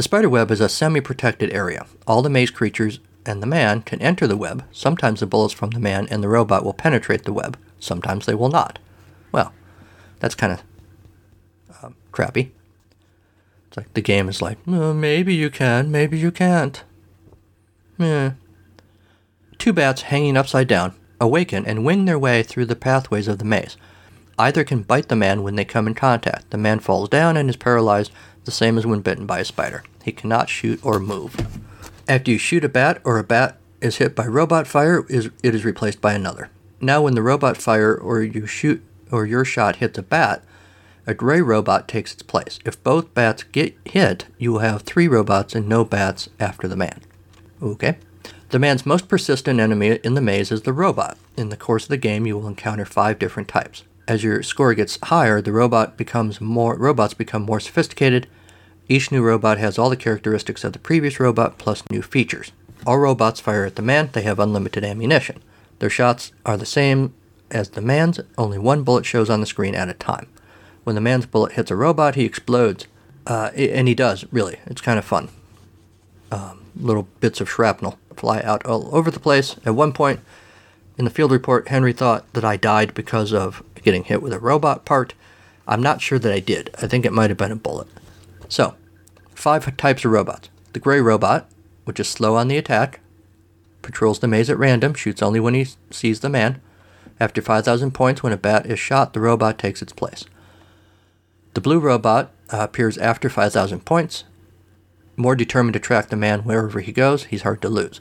The 0.00 0.04
spider 0.04 0.30
web 0.30 0.50
is 0.50 0.62
a 0.62 0.68
semi 0.70 1.02
protected 1.02 1.52
area. 1.52 1.84
All 2.06 2.22
the 2.22 2.30
maze 2.30 2.50
creatures 2.50 3.00
and 3.26 3.42
the 3.42 3.46
man 3.46 3.82
can 3.82 4.00
enter 4.00 4.26
the 4.26 4.34
web. 4.34 4.64
Sometimes 4.72 5.20
the 5.20 5.26
bullets 5.26 5.52
from 5.52 5.68
the 5.68 5.78
man 5.78 6.08
and 6.10 6.22
the 6.22 6.28
robot 6.28 6.64
will 6.64 6.72
penetrate 6.72 7.24
the 7.24 7.34
web, 7.34 7.58
sometimes 7.78 8.24
they 8.24 8.34
will 8.34 8.48
not. 8.48 8.78
Well, 9.30 9.52
that's 10.18 10.34
kind 10.34 10.54
of 10.54 11.84
um, 11.84 11.96
crappy. 12.12 12.52
It's 13.68 13.76
like 13.76 13.92
the 13.92 14.00
game 14.00 14.30
is 14.30 14.40
like, 14.40 14.56
"Uh, 14.66 14.94
maybe 14.94 15.34
you 15.34 15.50
can, 15.50 15.90
maybe 15.90 16.18
you 16.18 16.30
can't. 16.30 16.82
Two 17.98 19.74
bats 19.74 20.00
hanging 20.00 20.38
upside 20.38 20.66
down 20.66 20.94
awaken 21.20 21.66
and 21.66 21.84
wing 21.84 22.06
their 22.06 22.18
way 22.18 22.42
through 22.42 22.64
the 22.64 22.74
pathways 22.74 23.28
of 23.28 23.36
the 23.36 23.44
maze. 23.44 23.76
Either 24.38 24.64
can 24.64 24.80
bite 24.80 25.08
the 25.08 25.14
man 25.14 25.42
when 25.42 25.56
they 25.56 25.64
come 25.66 25.86
in 25.86 25.92
contact. 25.92 26.48
The 26.48 26.56
man 26.56 26.80
falls 26.80 27.10
down 27.10 27.36
and 27.36 27.50
is 27.50 27.56
paralyzed, 27.56 28.10
the 28.44 28.50
same 28.50 28.78
as 28.78 28.86
when 28.86 29.00
bitten 29.00 29.26
by 29.26 29.40
a 29.40 29.44
spider. 29.44 29.84
He 30.04 30.12
cannot 30.12 30.48
shoot 30.48 30.80
or 30.84 30.98
move. 30.98 31.36
After 32.08 32.30
you 32.30 32.38
shoot 32.38 32.64
a 32.64 32.68
bat 32.68 33.00
or 33.04 33.18
a 33.18 33.24
bat 33.24 33.58
is 33.80 33.96
hit 33.96 34.14
by 34.16 34.26
robot 34.26 34.66
fire, 34.66 35.04
it 35.08 35.54
is 35.54 35.64
replaced 35.64 36.00
by 36.00 36.14
another. 36.14 36.50
Now 36.80 37.02
when 37.02 37.14
the 37.14 37.22
robot 37.22 37.56
fire 37.56 37.94
or 37.94 38.22
you 38.22 38.46
shoot 38.46 38.82
or 39.10 39.26
your 39.26 39.44
shot 39.44 39.76
hits 39.76 39.98
a 39.98 40.02
bat, 40.02 40.44
a 41.06 41.14
gray 41.14 41.40
robot 41.40 41.88
takes 41.88 42.12
its 42.12 42.22
place. 42.22 42.58
If 42.64 42.82
both 42.82 43.14
bats 43.14 43.42
get 43.42 43.76
hit, 43.84 44.26
you 44.38 44.52
will 44.52 44.60
have 44.60 44.82
three 44.82 45.08
robots 45.08 45.54
and 45.54 45.68
no 45.68 45.84
bats 45.84 46.28
after 46.38 46.68
the 46.68 46.76
man. 46.76 47.00
Okay. 47.62 47.98
The 48.50 48.58
man's 48.58 48.84
most 48.84 49.08
persistent 49.08 49.60
enemy 49.60 50.00
in 50.02 50.14
the 50.14 50.20
maze 50.20 50.50
is 50.50 50.62
the 50.62 50.72
robot. 50.72 51.16
In 51.36 51.50
the 51.50 51.56
course 51.56 51.84
of 51.84 51.88
the 51.88 51.96
game, 51.96 52.26
you 52.26 52.36
will 52.36 52.48
encounter 52.48 52.84
five 52.84 53.18
different 53.18 53.48
types. 53.48 53.84
As 54.10 54.24
your 54.24 54.42
score 54.42 54.74
gets 54.74 54.98
higher, 55.04 55.40
the 55.40 55.52
robot 55.52 55.96
becomes 55.96 56.40
more 56.40 56.74
robots 56.74 57.14
become 57.14 57.42
more 57.42 57.60
sophisticated. 57.60 58.26
Each 58.88 59.12
new 59.12 59.22
robot 59.22 59.58
has 59.58 59.78
all 59.78 59.88
the 59.88 59.96
characteristics 59.96 60.64
of 60.64 60.72
the 60.72 60.80
previous 60.80 61.20
robot 61.20 61.58
plus 61.58 61.88
new 61.92 62.02
features. 62.02 62.50
All 62.84 62.98
robots 62.98 63.38
fire 63.38 63.64
at 63.64 63.76
the 63.76 63.82
man, 63.82 64.10
they 64.12 64.22
have 64.22 64.40
unlimited 64.40 64.82
ammunition. 64.82 65.40
Their 65.78 65.90
shots 65.90 66.32
are 66.44 66.56
the 66.56 66.66
same 66.66 67.14
as 67.52 67.68
the 67.68 67.80
man's, 67.80 68.18
only 68.36 68.58
one 68.58 68.82
bullet 68.82 69.06
shows 69.06 69.30
on 69.30 69.38
the 69.38 69.46
screen 69.46 69.76
at 69.76 69.88
a 69.88 69.94
time. 69.94 70.26
When 70.82 70.96
the 70.96 71.00
man's 71.00 71.26
bullet 71.26 71.52
hits 71.52 71.70
a 71.70 71.76
robot, 71.76 72.16
he 72.16 72.24
explodes. 72.24 72.88
Uh, 73.28 73.52
and 73.54 73.86
he 73.86 73.94
does, 73.94 74.24
really. 74.32 74.58
It's 74.66 74.80
kind 74.80 74.98
of 74.98 75.04
fun. 75.04 75.28
Um, 76.32 76.64
little 76.74 77.06
bits 77.20 77.40
of 77.40 77.48
shrapnel 77.48 77.96
fly 78.16 78.40
out 78.40 78.66
all 78.66 78.92
over 78.92 79.08
the 79.08 79.20
place. 79.20 79.54
At 79.64 79.76
one 79.76 79.92
point 79.92 80.18
in 80.98 81.04
the 81.04 81.10
field 81.10 81.30
report, 81.30 81.68
Henry 81.68 81.92
thought 81.92 82.30
that 82.32 82.44
I 82.44 82.56
died 82.56 82.92
because 82.92 83.32
of 83.32 83.62
getting 83.82 84.04
hit 84.04 84.22
with 84.22 84.32
a 84.32 84.38
robot 84.38 84.84
part. 84.84 85.14
I'm 85.66 85.82
not 85.82 86.00
sure 86.00 86.18
that 86.18 86.32
I 86.32 86.40
did. 86.40 86.70
I 86.80 86.86
think 86.86 87.04
it 87.04 87.12
might 87.12 87.30
have 87.30 87.36
been 87.36 87.52
a 87.52 87.56
bullet. 87.56 87.88
So, 88.48 88.74
five 89.34 89.76
types 89.76 90.04
of 90.04 90.12
robots. 90.12 90.48
The 90.72 90.80
gray 90.80 91.00
robot, 91.00 91.48
which 91.84 92.00
is 92.00 92.08
slow 92.08 92.36
on 92.36 92.48
the 92.48 92.56
attack, 92.56 93.00
patrols 93.82 94.18
the 94.18 94.28
maze 94.28 94.50
at 94.50 94.58
random, 94.58 94.94
shoots 94.94 95.22
only 95.22 95.40
when 95.40 95.54
he 95.54 95.66
sees 95.90 96.20
the 96.20 96.28
man. 96.28 96.60
After 97.18 97.42
5,000 97.42 97.92
points, 97.92 98.22
when 98.22 98.32
a 98.32 98.38
bat 98.38 98.66
is 98.66 98.78
shot, 98.78 99.12
the 99.12 99.20
robot 99.20 99.58
takes 99.58 99.82
its 99.82 99.92
place. 99.92 100.24
The 101.54 101.60
blue 101.60 101.78
robot 101.78 102.30
uh, 102.52 102.58
appears 102.60 102.96
after 102.98 103.28
5,000 103.28 103.84
points. 103.84 104.24
More 105.16 105.36
determined 105.36 105.74
to 105.74 105.80
track 105.80 106.08
the 106.08 106.16
man 106.16 106.40
wherever 106.40 106.80
he 106.80 106.92
goes, 106.92 107.24
he's 107.24 107.42
hard 107.42 107.60
to 107.62 107.68
lose. 107.68 108.00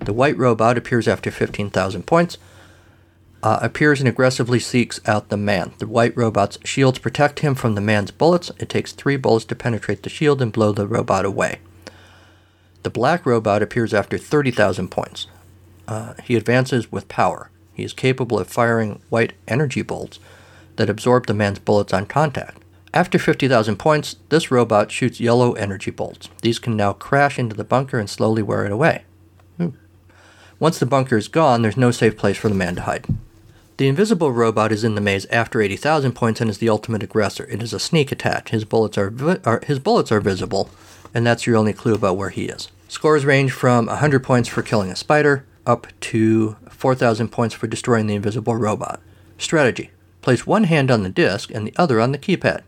The 0.00 0.12
white 0.12 0.36
robot 0.36 0.76
appears 0.76 1.08
after 1.08 1.30
15,000 1.30 2.06
points. 2.06 2.38
Uh, 3.40 3.58
appears 3.62 4.00
and 4.00 4.08
aggressively 4.08 4.58
seeks 4.58 5.00
out 5.06 5.28
the 5.28 5.36
man. 5.36 5.72
The 5.78 5.86
white 5.86 6.16
robot's 6.16 6.58
shields 6.64 6.98
protect 6.98 7.40
him 7.40 7.54
from 7.54 7.76
the 7.76 7.80
man's 7.80 8.10
bullets. 8.10 8.50
It 8.58 8.68
takes 8.68 8.92
three 8.92 9.16
bullets 9.16 9.44
to 9.46 9.54
penetrate 9.54 10.02
the 10.02 10.08
shield 10.08 10.42
and 10.42 10.52
blow 10.52 10.72
the 10.72 10.88
robot 10.88 11.24
away. 11.24 11.60
The 12.82 12.90
black 12.90 13.24
robot 13.24 13.62
appears 13.62 13.94
after 13.94 14.18
30,000 14.18 14.88
points. 14.88 15.28
Uh, 15.86 16.14
he 16.24 16.34
advances 16.34 16.90
with 16.90 17.08
power. 17.08 17.50
He 17.74 17.84
is 17.84 17.92
capable 17.92 18.40
of 18.40 18.48
firing 18.48 19.00
white 19.08 19.34
energy 19.46 19.82
bolts 19.82 20.18
that 20.76 20.90
absorb 20.90 21.26
the 21.26 21.34
man's 21.34 21.60
bullets 21.60 21.92
on 21.92 22.06
contact. 22.06 22.62
After 22.92 23.18
50,000 23.18 23.76
points, 23.76 24.16
this 24.30 24.50
robot 24.50 24.90
shoots 24.90 25.20
yellow 25.20 25.52
energy 25.52 25.90
bolts. 25.90 26.28
These 26.42 26.58
can 26.58 26.76
now 26.76 26.92
crash 26.92 27.38
into 27.38 27.54
the 27.54 27.64
bunker 27.64 27.98
and 27.98 28.10
slowly 28.10 28.42
wear 28.42 28.64
it 28.64 28.72
away. 28.72 29.04
Hmm. 29.58 29.68
Once 30.58 30.78
the 30.78 30.86
bunker 30.86 31.16
is 31.16 31.28
gone, 31.28 31.62
there's 31.62 31.76
no 31.76 31.90
safe 31.90 32.16
place 32.16 32.36
for 32.36 32.48
the 32.48 32.54
man 32.54 32.74
to 32.76 32.82
hide. 32.82 33.06
The 33.78 33.86
invisible 33.86 34.32
robot 34.32 34.72
is 34.72 34.82
in 34.82 34.96
the 34.96 35.00
maze 35.00 35.24
after 35.26 35.60
80,000 35.60 36.10
points 36.12 36.40
and 36.40 36.50
is 36.50 36.58
the 36.58 36.68
ultimate 36.68 37.04
aggressor. 37.04 37.44
It 37.44 37.62
is 37.62 37.72
a 37.72 37.78
sneak 37.78 38.10
attack. 38.10 38.48
His 38.48 38.64
bullets 38.64 38.98
are, 38.98 39.08
vi- 39.08 39.38
are 39.44 39.62
his 39.64 39.78
bullets 39.78 40.10
are 40.10 40.20
visible, 40.20 40.68
and 41.14 41.24
that's 41.24 41.46
your 41.46 41.56
only 41.56 41.72
clue 41.72 41.94
about 41.94 42.16
where 42.16 42.30
he 42.30 42.46
is. 42.46 42.72
Scores 42.88 43.24
range 43.24 43.52
from 43.52 43.86
100 43.86 44.24
points 44.24 44.48
for 44.48 44.62
killing 44.62 44.90
a 44.90 44.96
spider 44.96 45.44
up 45.64 45.86
to 46.00 46.56
4,000 46.68 47.28
points 47.28 47.54
for 47.54 47.68
destroying 47.68 48.08
the 48.08 48.16
invisible 48.16 48.56
robot. 48.56 49.00
Strategy: 49.38 49.92
Place 50.22 50.44
one 50.44 50.64
hand 50.64 50.90
on 50.90 51.04
the 51.04 51.08
disc 51.08 51.48
and 51.54 51.64
the 51.64 51.74
other 51.76 52.00
on 52.00 52.10
the 52.10 52.18
keypad. 52.18 52.62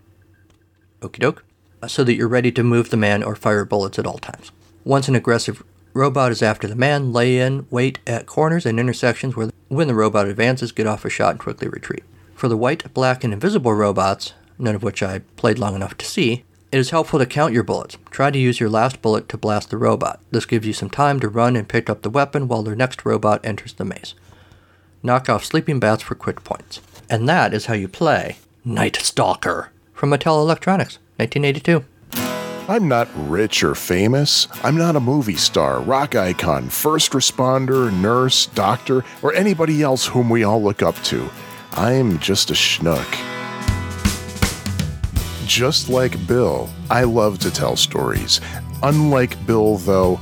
Okie 1.01 1.19
doke. 1.19 1.45
So 1.89 2.05
that 2.05 2.15
you're 2.15 2.29
ready 2.29 2.53
to 2.53 2.63
move 2.63 2.91
the 2.91 2.97
man 2.97 3.25
or 3.25 3.35
fire 3.35 3.65
bullets 3.65 3.99
at 3.99 4.07
all 4.07 4.19
times. 4.19 4.53
Once 4.85 5.09
an 5.09 5.17
aggressive 5.17 5.65
robot 5.93 6.33
is 6.33 6.43
after 6.43 6.67
the 6.69 6.75
man, 6.75 7.13
lay 7.13 7.39
in 7.39 7.67
wait 7.71 7.99
at 8.07 8.27
corners 8.27 8.67
and 8.67 8.79
intersections 8.79 9.37
where 9.37 9.51
when 9.69 9.87
the 9.87 9.95
robot 9.95 10.27
advances, 10.27 10.73
get 10.73 10.87
off 10.87 11.05
a 11.05 11.11
shot 11.11 11.31
and 11.31 11.41
quickly 11.41 11.69
retreat. 11.69 12.03
For 12.35 12.49
the 12.49 12.57
white, 12.57 12.93
black, 12.93 13.23
and 13.23 13.33
invisible 13.33 13.75
robots, 13.75 14.33
none 14.59 14.75
of 14.75 14.83
which 14.83 15.03
I 15.03 15.21
played 15.37 15.59
long 15.59 15.75
enough 15.75 15.97
to 15.99 16.07
see, 16.07 16.45
it 16.73 16.79
is 16.79 16.91
helpful 16.91 17.19
to 17.19 17.27
count 17.27 17.53
your 17.53 17.63
bullets. 17.63 17.97
Try 18.11 18.31
to 18.31 18.39
use 18.39 18.61
your 18.61 18.69
last 18.69 19.03
bullet 19.03 19.29
to 19.29 19.37
blast 19.37 19.71
the 19.71 19.77
robot. 19.77 20.21
This 20.31 20.47
gives 20.47 20.67
you 20.67 20.73
some 20.73 20.91
time 20.91 21.19
to 21.21 21.29
run 21.29 21.57
and 21.57 21.69
pick 21.69 21.91
up 21.91 22.03
the 22.03 22.11
weapon 22.11 22.47
while 22.47 22.63
the 22.63 22.77
next 22.77 23.05
robot 23.05 23.45
enters 23.45 23.73
the 23.73 23.85
maze. 23.85 24.15
Knock 25.03 25.29
off 25.29 25.45
sleeping 25.45 25.81
bats 25.81 26.03
for 26.03 26.15
quick 26.15 26.45
points. 26.45 26.81
And 27.09 27.29
that 27.29 27.53
is 27.53 27.67
how 27.67 27.75
you 27.75 27.89
play 27.89 28.37
Night 28.65 28.97
Stalker 28.97 29.71
from 29.93 30.11
Mattel 30.11 30.41
Electronics, 30.41 30.99
1982. 31.17 31.85
I'm 32.71 32.87
not 32.87 33.09
rich 33.29 33.65
or 33.65 33.75
famous. 33.75 34.47
I'm 34.63 34.77
not 34.77 34.95
a 34.95 35.01
movie 35.01 35.35
star, 35.35 35.81
rock 35.81 36.15
icon, 36.15 36.69
first 36.69 37.11
responder, 37.11 37.93
nurse, 37.93 38.47
doctor, 38.47 39.05
or 39.23 39.35
anybody 39.35 39.83
else 39.83 40.07
whom 40.07 40.31
we 40.31 40.45
all 40.45 40.63
look 40.63 40.81
up 40.81 40.95
to. 41.07 41.29
I'm 41.73 42.21
just 42.21 42.53
a 42.53 42.55
schnook. 42.55 43.05
Just 45.49 45.89
like 45.89 46.25
Bill, 46.29 46.71
I 46.91 47.03
love 47.03 47.41
to 47.41 47.51
tell 47.51 47.75
stories. 47.75 48.41
Unlike 48.85 49.45
Bill, 49.49 49.79
though, 49.79 50.21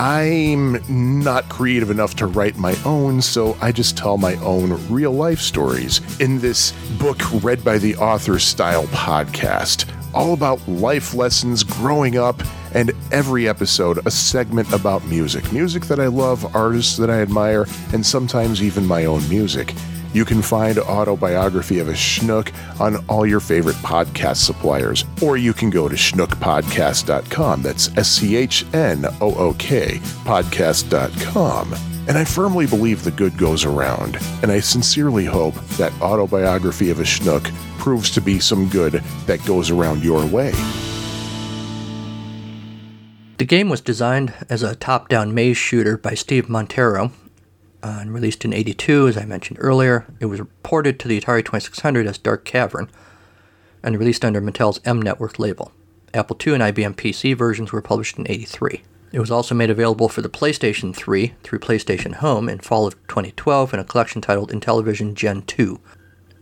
I'm 0.00 0.80
not 1.22 1.50
creative 1.50 1.90
enough 1.90 2.14
to 2.16 2.26
write 2.26 2.56
my 2.56 2.74
own, 2.86 3.20
so 3.20 3.54
I 3.60 3.70
just 3.70 3.98
tell 3.98 4.16
my 4.16 4.34
own 4.36 4.80
real 4.88 5.12
life 5.12 5.40
stories 5.40 6.00
in 6.20 6.38
this 6.38 6.72
book 6.98 7.18
read 7.42 7.62
by 7.62 7.76
the 7.76 7.96
author 7.96 8.38
style 8.38 8.86
podcast. 8.86 9.84
All 10.14 10.32
about 10.32 10.66
life 10.66 11.12
lessons 11.12 11.62
growing 11.62 12.16
up, 12.16 12.42
and 12.72 12.92
every 13.12 13.46
episode 13.46 14.06
a 14.06 14.10
segment 14.10 14.72
about 14.72 15.04
music. 15.04 15.52
Music 15.52 15.84
that 15.84 16.00
I 16.00 16.06
love, 16.06 16.56
artists 16.56 16.96
that 16.96 17.10
I 17.10 17.20
admire, 17.20 17.66
and 17.92 18.06
sometimes 18.06 18.62
even 18.62 18.86
my 18.86 19.04
own 19.04 19.28
music. 19.28 19.74
You 20.12 20.24
can 20.24 20.42
find 20.42 20.78
Autobiography 20.78 21.78
of 21.78 21.88
a 21.88 21.92
Schnook 21.92 22.52
on 22.80 23.04
all 23.06 23.24
your 23.24 23.40
favorite 23.40 23.76
podcast 23.76 24.38
suppliers, 24.38 25.04
or 25.22 25.36
you 25.36 25.52
can 25.52 25.70
go 25.70 25.88
to 25.88 25.94
schnookpodcast.com. 25.94 27.62
That's 27.62 27.96
S 27.96 28.10
C 28.10 28.36
H 28.36 28.64
N 28.74 29.06
O 29.20 29.34
O 29.36 29.54
K 29.54 29.98
podcast.com. 30.24 31.74
And 32.08 32.18
I 32.18 32.24
firmly 32.24 32.66
believe 32.66 33.04
the 33.04 33.12
good 33.12 33.38
goes 33.38 33.64
around, 33.64 34.18
and 34.42 34.50
I 34.50 34.58
sincerely 34.58 35.26
hope 35.26 35.54
that 35.76 35.92
Autobiography 36.00 36.90
of 36.90 36.98
a 36.98 37.04
Schnook 37.04 37.44
proves 37.78 38.10
to 38.10 38.20
be 38.20 38.40
some 38.40 38.68
good 38.68 38.94
that 39.26 39.44
goes 39.44 39.70
around 39.70 40.02
your 40.02 40.26
way. 40.26 40.52
The 43.38 43.44
game 43.46 43.68
was 43.68 43.80
designed 43.80 44.34
as 44.48 44.62
a 44.62 44.74
top 44.74 45.08
down 45.08 45.32
maze 45.32 45.56
shooter 45.56 45.96
by 45.96 46.14
Steve 46.14 46.48
Montero 46.48 47.12
uh, 47.82 47.98
and 48.00 48.14
released 48.14 48.44
in 48.44 48.52
82, 48.52 49.08
as 49.08 49.16
I 49.16 49.24
mentioned 49.24 49.58
earlier. 49.60 50.06
It 50.20 50.26
was 50.26 50.40
ported 50.62 50.98
to 51.00 51.08
the 51.08 51.20
Atari 51.20 51.44
2600 51.44 52.06
as 52.06 52.18
Dark 52.18 52.44
Cavern 52.44 52.90
and 53.82 53.98
released 53.98 54.24
under 54.24 54.40
Mattel's 54.40 54.80
M 54.84 55.00
Network 55.00 55.38
label. 55.38 55.72
Apple 56.12 56.36
II 56.44 56.54
and 56.54 56.62
IBM 56.62 56.94
PC 56.94 57.36
versions 57.36 57.72
were 57.72 57.82
published 57.82 58.18
in 58.18 58.30
83. 58.30 58.82
It 59.12 59.20
was 59.20 59.30
also 59.30 59.54
made 59.54 59.70
available 59.70 60.08
for 60.08 60.22
the 60.22 60.28
PlayStation 60.28 60.94
3 60.94 61.34
through 61.42 61.58
PlayStation 61.58 62.16
Home 62.16 62.48
in 62.48 62.58
fall 62.58 62.86
of 62.86 62.94
2012 63.08 63.74
in 63.74 63.80
a 63.80 63.84
collection 63.84 64.20
titled 64.20 64.52
Intellivision 64.52 65.14
Gen 65.14 65.42
2. 65.42 65.80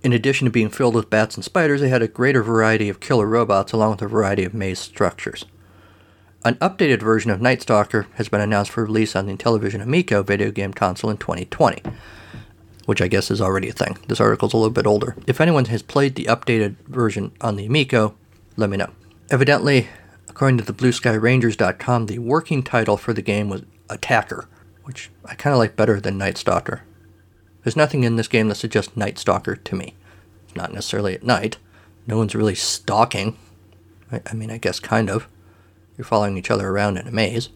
In 0.02 0.12
addition 0.12 0.44
to 0.44 0.50
being 0.50 0.68
filled 0.68 0.94
with 0.94 1.10
bats 1.10 1.34
and 1.34 1.44
spiders, 1.44 1.80
they 1.80 1.88
had 1.88 2.02
a 2.02 2.08
greater 2.08 2.42
variety 2.42 2.88
of 2.88 3.00
killer 3.00 3.26
robots 3.26 3.72
along 3.72 3.92
with 3.92 4.02
a 4.02 4.08
variety 4.08 4.44
of 4.44 4.54
maze 4.54 4.78
structures. 4.78 5.44
An 6.48 6.54
updated 6.62 7.02
version 7.02 7.30
of 7.30 7.42
Night 7.42 7.60
Stalker 7.60 8.06
has 8.14 8.30
been 8.30 8.40
announced 8.40 8.70
for 8.70 8.82
release 8.82 9.14
on 9.14 9.26
the 9.26 9.36
Intellivision 9.36 9.82
Amico 9.82 10.22
video 10.22 10.50
game 10.50 10.72
console 10.72 11.10
in 11.10 11.18
2020, 11.18 11.82
which 12.86 13.02
I 13.02 13.08
guess 13.08 13.30
is 13.30 13.42
already 13.42 13.68
a 13.68 13.74
thing. 13.74 13.98
This 14.08 14.18
article's 14.18 14.54
a 14.54 14.56
little 14.56 14.70
bit 14.70 14.86
older. 14.86 15.14
If 15.26 15.42
anyone 15.42 15.66
has 15.66 15.82
played 15.82 16.14
the 16.14 16.24
updated 16.24 16.76
version 16.86 17.32
on 17.42 17.56
the 17.56 17.66
Amico, 17.66 18.14
let 18.56 18.70
me 18.70 18.78
know. 18.78 18.88
Evidently, 19.28 19.88
according 20.26 20.56
to 20.56 20.64
the 20.64 20.72
BlueSkyRangers.com, 20.72 22.06
the 22.06 22.18
working 22.18 22.62
title 22.62 22.96
for 22.96 23.12
the 23.12 23.20
game 23.20 23.50
was 23.50 23.64
Attacker, 23.90 24.48
which 24.84 25.10
I 25.26 25.34
kind 25.34 25.52
of 25.52 25.58
like 25.58 25.76
better 25.76 26.00
than 26.00 26.16
Night 26.16 26.38
Stalker. 26.38 26.80
There's 27.62 27.76
nothing 27.76 28.04
in 28.04 28.16
this 28.16 28.26
game 28.26 28.48
that 28.48 28.54
suggests 28.54 28.96
Night 28.96 29.18
Stalker 29.18 29.54
to 29.54 29.76
me. 29.76 29.96
Not 30.56 30.72
necessarily 30.72 31.12
at 31.12 31.22
night. 31.22 31.58
No 32.06 32.16
one's 32.16 32.34
really 32.34 32.54
stalking. 32.54 33.36
I, 34.10 34.22
I 34.30 34.32
mean, 34.32 34.50
I 34.50 34.56
guess 34.56 34.80
kind 34.80 35.10
of. 35.10 35.28
You're 35.98 36.04
following 36.04 36.38
each 36.38 36.50
other 36.50 36.68
around 36.68 36.96
in 36.96 37.08
a 37.08 37.10
maze. 37.10 37.48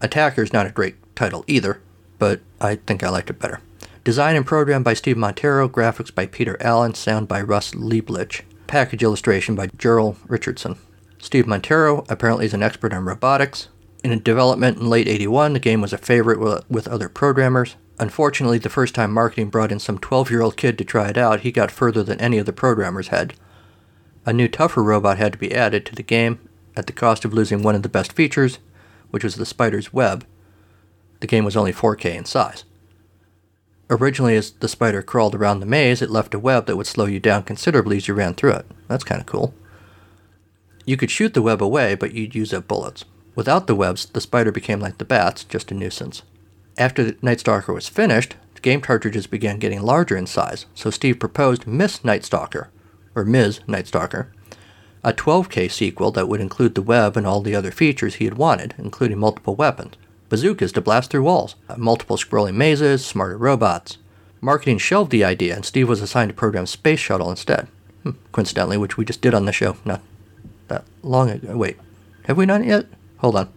Attacker's 0.00 0.54
not 0.54 0.66
a 0.66 0.70
great 0.70 0.96
title 1.14 1.44
either, 1.46 1.82
but 2.18 2.40
I 2.58 2.76
think 2.76 3.04
I 3.04 3.10
liked 3.10 3.28
it 3.28 3.38
better. 3.38 3.60
Design 4.02 4.34
and 4.34 4.46
program 4.46 4.82
by 4.82 4.94
Steve 4.94 5.18
Montero, 5.18 5.68
graphics 5.68 6.12
by 6.12 6.24
Peter 6.24 6.56
Allen, 6.60 6.94
sound 6.94 7.28
by 7.28 7.42
Russ 7.42 7.72
Lieblich, 7.72 8.40
package 8.66 9.02
illustration 9.02 9.54
by 9.54 9.68
Gerald 9.76 10.16
Richardson. 10.26 10.78
Steve 11.18 11.46
Montero 11.46 12.06
apparently 12.08 12.46
is 12.46 12.54
an 12.54 12.62
expert 12.62 12.94
on 12.94 13.04
robotics. 13.04 13.68
In 14.02 14.22
development 14.22 14.78
in 14.78 14.88
late 14.88 15.06
81, 15.06 15.52
the 15.52 15.58
game 15.58 15.82
was 15.82 15.92
a 15.92 15.98
favorite 15.98 16.64
with, 16.70 16.88
other 16.88 17.10
programmers. 17.10 17.76
Unfortunately, 17.98 18.56
the 18.56 18.70
first 18.70 18.94
time 18.94 19.12
marketing 19.12 19.50
brought 19.50 19.70
in 19.70 19.78
some 19.78 19.98
12 19.98 20.30
year 20.30 20.40
old 20.40 20.56
kid 20.56 20.78
to 20.78 20.84
try 20.84 21.08
it 21.08 21.18
out, 21.18 21.40
he 21.40 21.52
got 21.52 21.70
further 21.70 22.02
than 22.02 22.18
any 22.18 22.38
of 22.38 22.46
the 22.46 22.52
programmers 22.54 23.08
had. 23.08 23.34
A 24.24 24.32
new, 24.32 24.48
tougher 24.48 24.82
robot 24.82 25.18
had 25.18 25.32
to 25.32 25.38
be 25.38 25.54
added 25.54 25.84
to 25.84 25.94
the 25.94 26.02
game, 26.02 26.38
at 26.80 26.86
the 26.86 26.92
cost 26.92 27.24
of 27.24 27.32
losing 27.32 27.62
one 27.62 27.76
of 27.76 27.82
the 27.82 27.88
best 27.88 28.12
features, 28.12 28.58
which 29.10 29.22
was 29.22 29.36
the 29.36 29.46
spider's 29.46 29.92
web. 29.92 30.26
The 31.20 31.26
game 31.26 31.44
was 31.44 31.56
only 31.56 31.72
4K 31.72 32.16
in 32.16 32.24
size. 32.24 32.64
Originally, 33.90 34.36
as 34.36 34.52
the 34.52 34.68
spider 34.68 35.02
crawled 35.02 35.34
around 35.34 35.60
the 35.60 35.66
maze, 35.66 36.00
it 36.00 36.10
left 36.10 36.34
a 36.34 36.38
web 36.38 36.66
that 36.66 36.76
would 36.76 36.86
slow 36.86 37.06
you 37.06 37.20
down 37.20 37.42
considerably 37.42 37.98
as 37.98 38.08
you 38.08 38.14
ran 38.14 38.34
through 38.34 38.52
it. 38.52 38.66
That's 38.88 39.04
kind 39.04 39.20
of 39.20 39.26
cool. 39.26 39.52
You 40.86 40.96
could 40.96 41.10
shoot 41.10 41.34
the 41.34 41.42
web 41.42 41.62
away, 41.62 41.94
but 41.94 42.14
you'd 42.14 42.34
use 42.34 42.54
up 42.54 42.66
bullets. 42.66 43.04
Without 43.34 43.66
the 43.66 43.74
webs, 43.74 44.06
the 44.06 44.20
spider 44.20 44.50
became 44.50 44.80
like 44.80 44.98
the 44.98 45.04
bats, 45.04 45.44
just 45.44 45.70
a 45.70 45.74
nuisance. 45.74 46.22
After 46.78 47.14
Night 47.20 47.40
Stalker 47.40 47.72
was 47.72 47.88
finished, 47.88 48.36
the 48.54 48.60
game 48.60 48.80
cartridges 48.80 49.26
began 49.26 49.58
getting 49.58 49.82
larger 49.82 50.16
in 50.16 50.26
size, 50.26 50.66
so 50.74 50.90
Steve 50.90 51.18
proposed 51.18 51.66
Miss 51.66 52.04
Night 52.04 52.24
Stalker, 52.24 52.70
or 53.14 53.24
Ms. 53.24 53.60
Night 53.66 53.86
Stalker, 53.86 54.32
a 55.02 55.12
12K 55.12 55.70
sequel 55.70 56.10
that 56.12 56.28
would 56.28 56.40
include 56.40 56.74
the 56.74 56.82
web 56.82 57.16
and 57.16 57.26
all 57.26 57.40
the 57.40 57.54
other 57.54 57.70
features 57.70 58.16
he 58.16 58.26
had 58.26 58.36
wanted, 58.36 58.74
including 58.78 59.18
multiple 59.18 59.54
weapons, 59.54 59.94
bazookas 60.28 60.72
to 60.72 60.80
blast 60.80 61.10
through 61.10 61.22
walls, 61.22 61.54
multiple 61.76 62.16
scrolling 62.16 62.54
mazes, 62.54 63.04
smarter 63.04 63.38
robots. 63.38 63.98
Marketing 64.40 64.78
shelved 64.78 65.10
the 65.10 65.24
idea, 65.24 65.54
and 65.54 65.64
Steve 65.64 65.88
was 65.88 66.00
assigned 66.00 66.30
to 66.30 66.34
program 66.34 66.66
Space 66.66 67.00
Shuttle 67.00 67.30
instead. 67.30 67.66
Hmm, 68.02 68.12
coincidentally, 68.32 68.76
which 68.76 68.96
we 68.96 69.04
just 69.04 69.20
did 69.20 69.34
on 69.34 69.44
the 69.44 69.52
show 69.52 69.76
not 69.84 70.00
that 70.68 70.84
long 71.02 71.30
ago. 71.30 71.56
Wait, 71.56 71.78
have 72.24 72.36
we 72.36 72.46
done 72.46 72.62
it 72.62 72.68
yet? 72.68 72.86
Hold 73.18 73.36
on. 73.36 73.52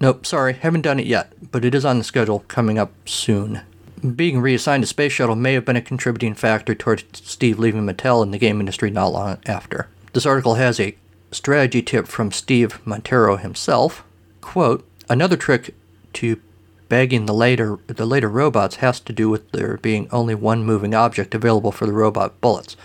Nope, 0.00 0.24
sorry, 0.26 0.52
haven't 0.52 0.82
done 0.82 1.00
it 1.00 1.06
yet, 1.06 1.32
but 1.50 1.64
it 1.64 1.74
is 1.74 1.84
on 1.84 1.98
the 1.98 2.04
schedule 2.04 2.44
coming 2.46 2.78
up 2.78 2.92
soon 3.04 3.62
being 3.98 4.40
reassigned 4.40 4.82
to 4.82 4.86
Space 4.86 5.12
Shuttle 5.12 5.36
may 5.36 5.54
have 5.54 5.64
been 5.64 5.76
a 5.76 5.82
contributing 5.82 6.34
factor 6.34 6.74
toward 6.74 7.04
Steve 7.16 7.58
leaving 7.58 7.86
Mattel 7.86 8.22
in 8.22 8.30
the 8.30 8.38
game 8.38 8.60
industry 8.60 8.90
not 8.90 9.12
long 9.12 9.38
after. 9.46 9.88
This 10.12 10.26
article 10.26 10.54
has 10.54 10.80
a 10.80 10.96
strategy 11.30 11.82
tip 11.82 12.06
from 12.06 12.32
Steve 12.32 12.84
Montero 12.86 13.36
himself. 13.36 14.04
Quote, 14.40 14.86
another 15.08 15.36
trick 15.36 15.74
to 16.14 16.40
bagging 16.88 17.26
the 17.26 17.34
later 17.34 17.78
the 17.86 18.06
later 18.06 18.28
robots 18.28 18.76
has 18.76 18.98
to 19.00 19.12
do 19.12 19.28
with 19.28 19.50
there 19.52 19.76
being 19.76 20.08
only 20.10 20.34
one 20.34 20.64
moving 20.64 20.94
object 20.94 21.34
available 21.34 21.70
for 21.70 21.86
the 21.86 21.92
robot 21.92 22.40
bullets. 22.40 22.76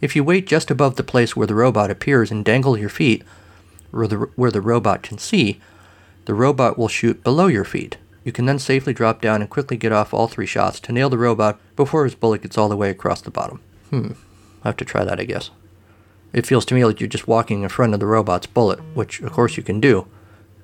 If 0.00 0.14
you 0.14 0.22
wait 0.22 0.46
just 0.46 0.70
above 0.70 0.94
the 0.94 1.02
place 1.02 1.34
where 1.34 1.46
the 1.46 1.56
robot 1.56 1.90
appears 1.90 2.30
and 2.30 2.44
dangle 2.44 2.78
your 2.78 2.88
feet 2.88 3.24
where 3.90 4.06
the, 4.06 4.16
where 4.36 4.50
the 4.50 4.60
robot 4.60 5.02
can 5.02 5.18
see, 5.18 5.60
the 6.26 6.34
robot 6.34 6.78
will 6.78 6.88
shoot 6.88 7.24
below 7.24 7.46
your 7.46 7.64
feet. 7.64 7.96
You 8.28 8.32
can 8.32 8.44
then 8.44 8.58
safely 8.58 8.92
drop 8.92 9.22
down 9.22 9.40
and 9.40 9.48
quickly 9.48 9.78
get 9.78 9.90
off 9.90 10.12
all 10.12 10.28
three 10.28 10.44
shots 10.44 10.80
to 10.80 10.92
nail 10.92 11.08
the 11.08 11.16
robot 11.16 11.58
before 11.76 12.04
his 12.04 12.14
bullet 12.14 12.42
gets 12.42 12.58
all 12.58 12.68
the 12.68 12.76
way 12.76 12.90
across 12.90 13.22
the 13.22 13.30
bottom. 13.30 13.62
Hmm, 13.88 14.10
I 14.62 14.68
have 14.68 14.76
to 14.76 14.84
try 14.84 15.02
that, 15.02 15.18
I 15.18 15.24
guess. 15.24 15.50
It 16.34 16.44
feels 16.44 16.66
to 16.66 16.74
me 16.74 16.84
like 16.84 17.00
you're 17.00 17.08
just 17.08 17.26
walking 17.26 17.62
in 17.62 17.70
front 17.70 17.94
of 17.94 18.00
the 18.00 18.06
robot's 18.06 18.46
bullet, 18.46 18.80
which 18.92 19.22
of 19.22 19.32
course 19.32 19.56
you 19.56 19.62
can 19.62 19.80
do, 19.80 20.06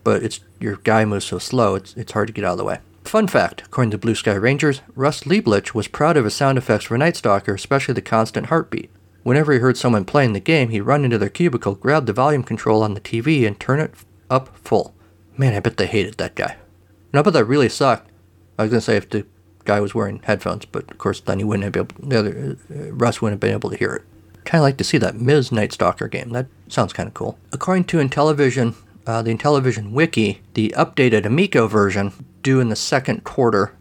but 0.02 0.22
it's 0.22 0.40
your 0.60 0.76
guy 0.76 1.06
moves 1.06 1.24
so 1.24 1.38
slow 1.38 1.74
it's 1.74 1.96
it's 1.96 2.12
hard 2.12 2.26
to 2.26 2.34
get 2.34 2.44
out 2.44 2.52
of 2.52 2.58
the 2.58 2.64
way. 2.64 2.80
Fun 3.04 3.28
fact, 3.28 3.62
according 3.62 3.92
to 3.92 3.96
Blue 3.96 4.14
Sky 4.14 4.34
Rangers, 4.34 4.82
Russ 4.94 5.22
Lieblich 5.22 5.72
was 5.72 5.88
proud 5.88 6.18
of 6.18 6.24
his 6.26 6.34
sound 6.34 6.58
effects 6.58 6.84
for 6.84 6.98
Night 6.98 7.16
Stalker, 7.16 7.54
especially 7.54 7.94
the 7.94 8.02
constant 8.02 8.48
heartbeat. 8.48 8.90
Whenever 9.22 9.54
he 9.54 9.60
heard 9.60 9.78
someone 9.78 10.04
playing 10.04 10.34
the 10.34 10.38
game, 10.38 10.68
he'd 10.68 10.82
run 10.82 11.02
into 11.02 11.16
their 11.16 11.30
cubicle, 11.30 11.76
grab 11.76 12.04
the 12.04 12.12
volume 12.12 12.42
control 12.42 12.82
on 12.82 12.92
the 12.92 13.00
TV, 13.00 13.46
and 13.46 13.58
turn 13.58 13.80
it 13.80 13.94
up 14.28 14.54
full. 14.54 14.94
Man, 15.38 15.54
I 15.54 15.60
bet 15.60 15.78
they 15.78 15.86
hated 15.86 16.18
that 16.18 16.34
guy. 16.34 16.56
No, 17.14 17.22
but 17.22 17.32
that 17.34 17.44
really 17.44 17.68
sucked. 17.68 18.10
I 18.58 18.64
was 18.64 18.70
gonna 18.72 18.80
say 18.80 18.96
if 18.96 19.08
the 19.08 19.24
guy 19.64 19.80
was 19.80 19.94
wearing 19.94 20.20
headphones, 20.24 20.64
but 20.64 20.90
of 20.90 20.98
course 20.98 21.20
then 21.20 21.38
he 21.38 21.44
wouldn't 21.44 21.62
have 21.62 21.72
been 21.72 21.82
able. 21.82 22.08
The 22.08 22.18
other 22.18 22.56
uh, 22.68 22.92
Russ 22.92 23.22
wouldn't 23.22 23.34
have 23.34 23.40
been 23.40 23.52
able 23.52 23.70
to 23.70 23.76
hear 23.76 23.94
it. 23.94 24.02
Kind 24.44 24.58
of 24.60 24.64
like 24.64 24.76
to 24.78 24.84
see 24.84 24.98
that 24.98 25.14
Ms. 25.14 25.52
Night 25.52 25.72
Stalker 25.72 26.08
game. 26.08 26.30
That 26.30 26.46
sounds 26.68 26.92
kind 26.92 27.06
of 27.06 27.14
cool. 27.14 27.38
According 27.52 27.84
to 27.84 27.98
Intellivision, 27.98 28.74
uh, 29.06 29.22
the 29.22 29.32
Intellivision 29.32 29.92
wiki, 29.92 30.40
the 30.54 30.74
updated 30.76 31.24
Amico 31.24 31.68
version, 31.68 32.12
due 32.42 32.58
in 32.58 32.68
the 32.68 32.76
second 32.76 33.22
quarter, 33.22 33.76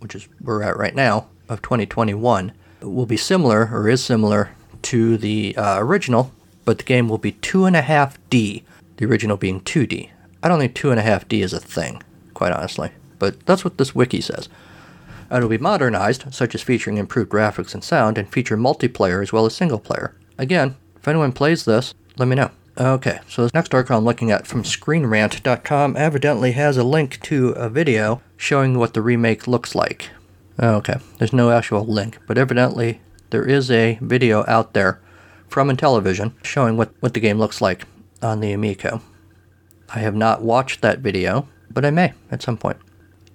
which 0.00 0.14
is 0.14 0.28
where 0.38 0.58
we're 0.58 0.62
at 0.62 0.76
right 0.76 0.94
now, 0.94 1.28
of 1.48 1.62
2021, 1.62 2.52
will 2.82 3.06
be 3.06 3.16
similar 3.16 3.70
or 3.72 3.88
is 3.88 4.04
similar 4.04 4.50
to 4.82 5.16
the 5.16 5.56
uh, 5.56 5.78
original, 5.80 6.32
but 6.66 6.76
the 6.76 6.84
game 6.84 7.08
will 7.08 7.18
be 7.18 7.32
two 7.32 7.64
and 7.64 7.74
a 7.74 7.82
half 7.82 8.18
D. 8.28 8.62
The 8.98 9.06
original 9.06 9.38
being 9.38 9.62
2D. 9.62 10.10
I 10.42 10.48
don't 10.48 10.58
think 10.58 10.74
two 10.74 10.90
and 10.90 11.00
a 11.00 11.02
half 11.02 11.26
D 11.26 11.40
is 11.40 11.54
a 11.54 11.60
thing 11.60 12.02
quite 12.38 12.52
honestly. 12.52 12.92
But 13.18 13.44
that's 13.46 13.64
what 13.64 13.78
this 13.78 13.96
wiki 13.96 14.20
says. 14.20 14.48
It'll 15.30 15.48
be 15.48 15.58
modernized, 15.58 16.32
such 16.32 16.54
as 16.54 16.62
featuring 16.62 16.96
improved 16.96 17.30
graphics 17.30 17.74
and 17.74 17.82
sound, 17.82 18.16
and 18.16 18.32
feature 18.32 18.56
multiplayer 18.56 19.20
as 19.20 19.32
well 19.32 19.44
as 19.44 19.56
single 19.56 19.80
player. 19.80 20.14
Again, 20.38 20.76
if 20.96 21.08
anyone 21.08 21.32
plays 21.32 21.64
this, 21.64 21.94
let 22.16 22.28
me 22.28 22.36
know. 22.36 22.52
Okay, 22.78 23.18
so 23.28 23.42
this 23.42 23.52
next 23.52 23.74
article 23.74 23.98
I'm 23.98 24.04
looking 24.04 24.30
at 24.30 24.46
from 24.46 24.62
ScreenRant.com 24.62 25.96
evidently 25.96 26.52
has 26.52 26.76
a 26.76 26.84
link 26.84 27.20
to 27.22 27.48
a 27.50 27.68
video 27.68 28.22
showing 28.36 28.78
what 28.78 28.94
the 28.94 29.02
remake 29.02 29.48
looks 29.48 29.74
like. 29.74 30.10
Okay, 30.62 30.98
there's 31.18 31.32
no 31.32 31.50
actual 31.50 31.84
link, 31.84 32.18
but 32.28 32.38
evidently 32.38 33.00
there 33.30 33.44
is 33.44 33.68
a 33.68 33.98
video 34.00 34.44
out 34.46 34.74
there 34.74 35.00
from 35.48 35.70
Intellivision 35.70 36.32
showing 36.44 36.76
what, 36.76 36.92
what 37.00 37.14
the 37.14 37.20
game 37.20 37.38
looks 37.40 37.60
like 37.60 37.82
on 38.22 38.38
the 38.38 38.52
Amico. 38.52 39.02
I 39.88 39.98
have 39.98 40.14
not 40.14 40.42
watched 40.42 40.80
that 40.82 41.00
video, 41.00 41.48
but 41.78 41.84
I 41.84 41.92
may 41.92 42.12
at 42.28 42.42
some 42.42 42.56
point. 42.56 42.78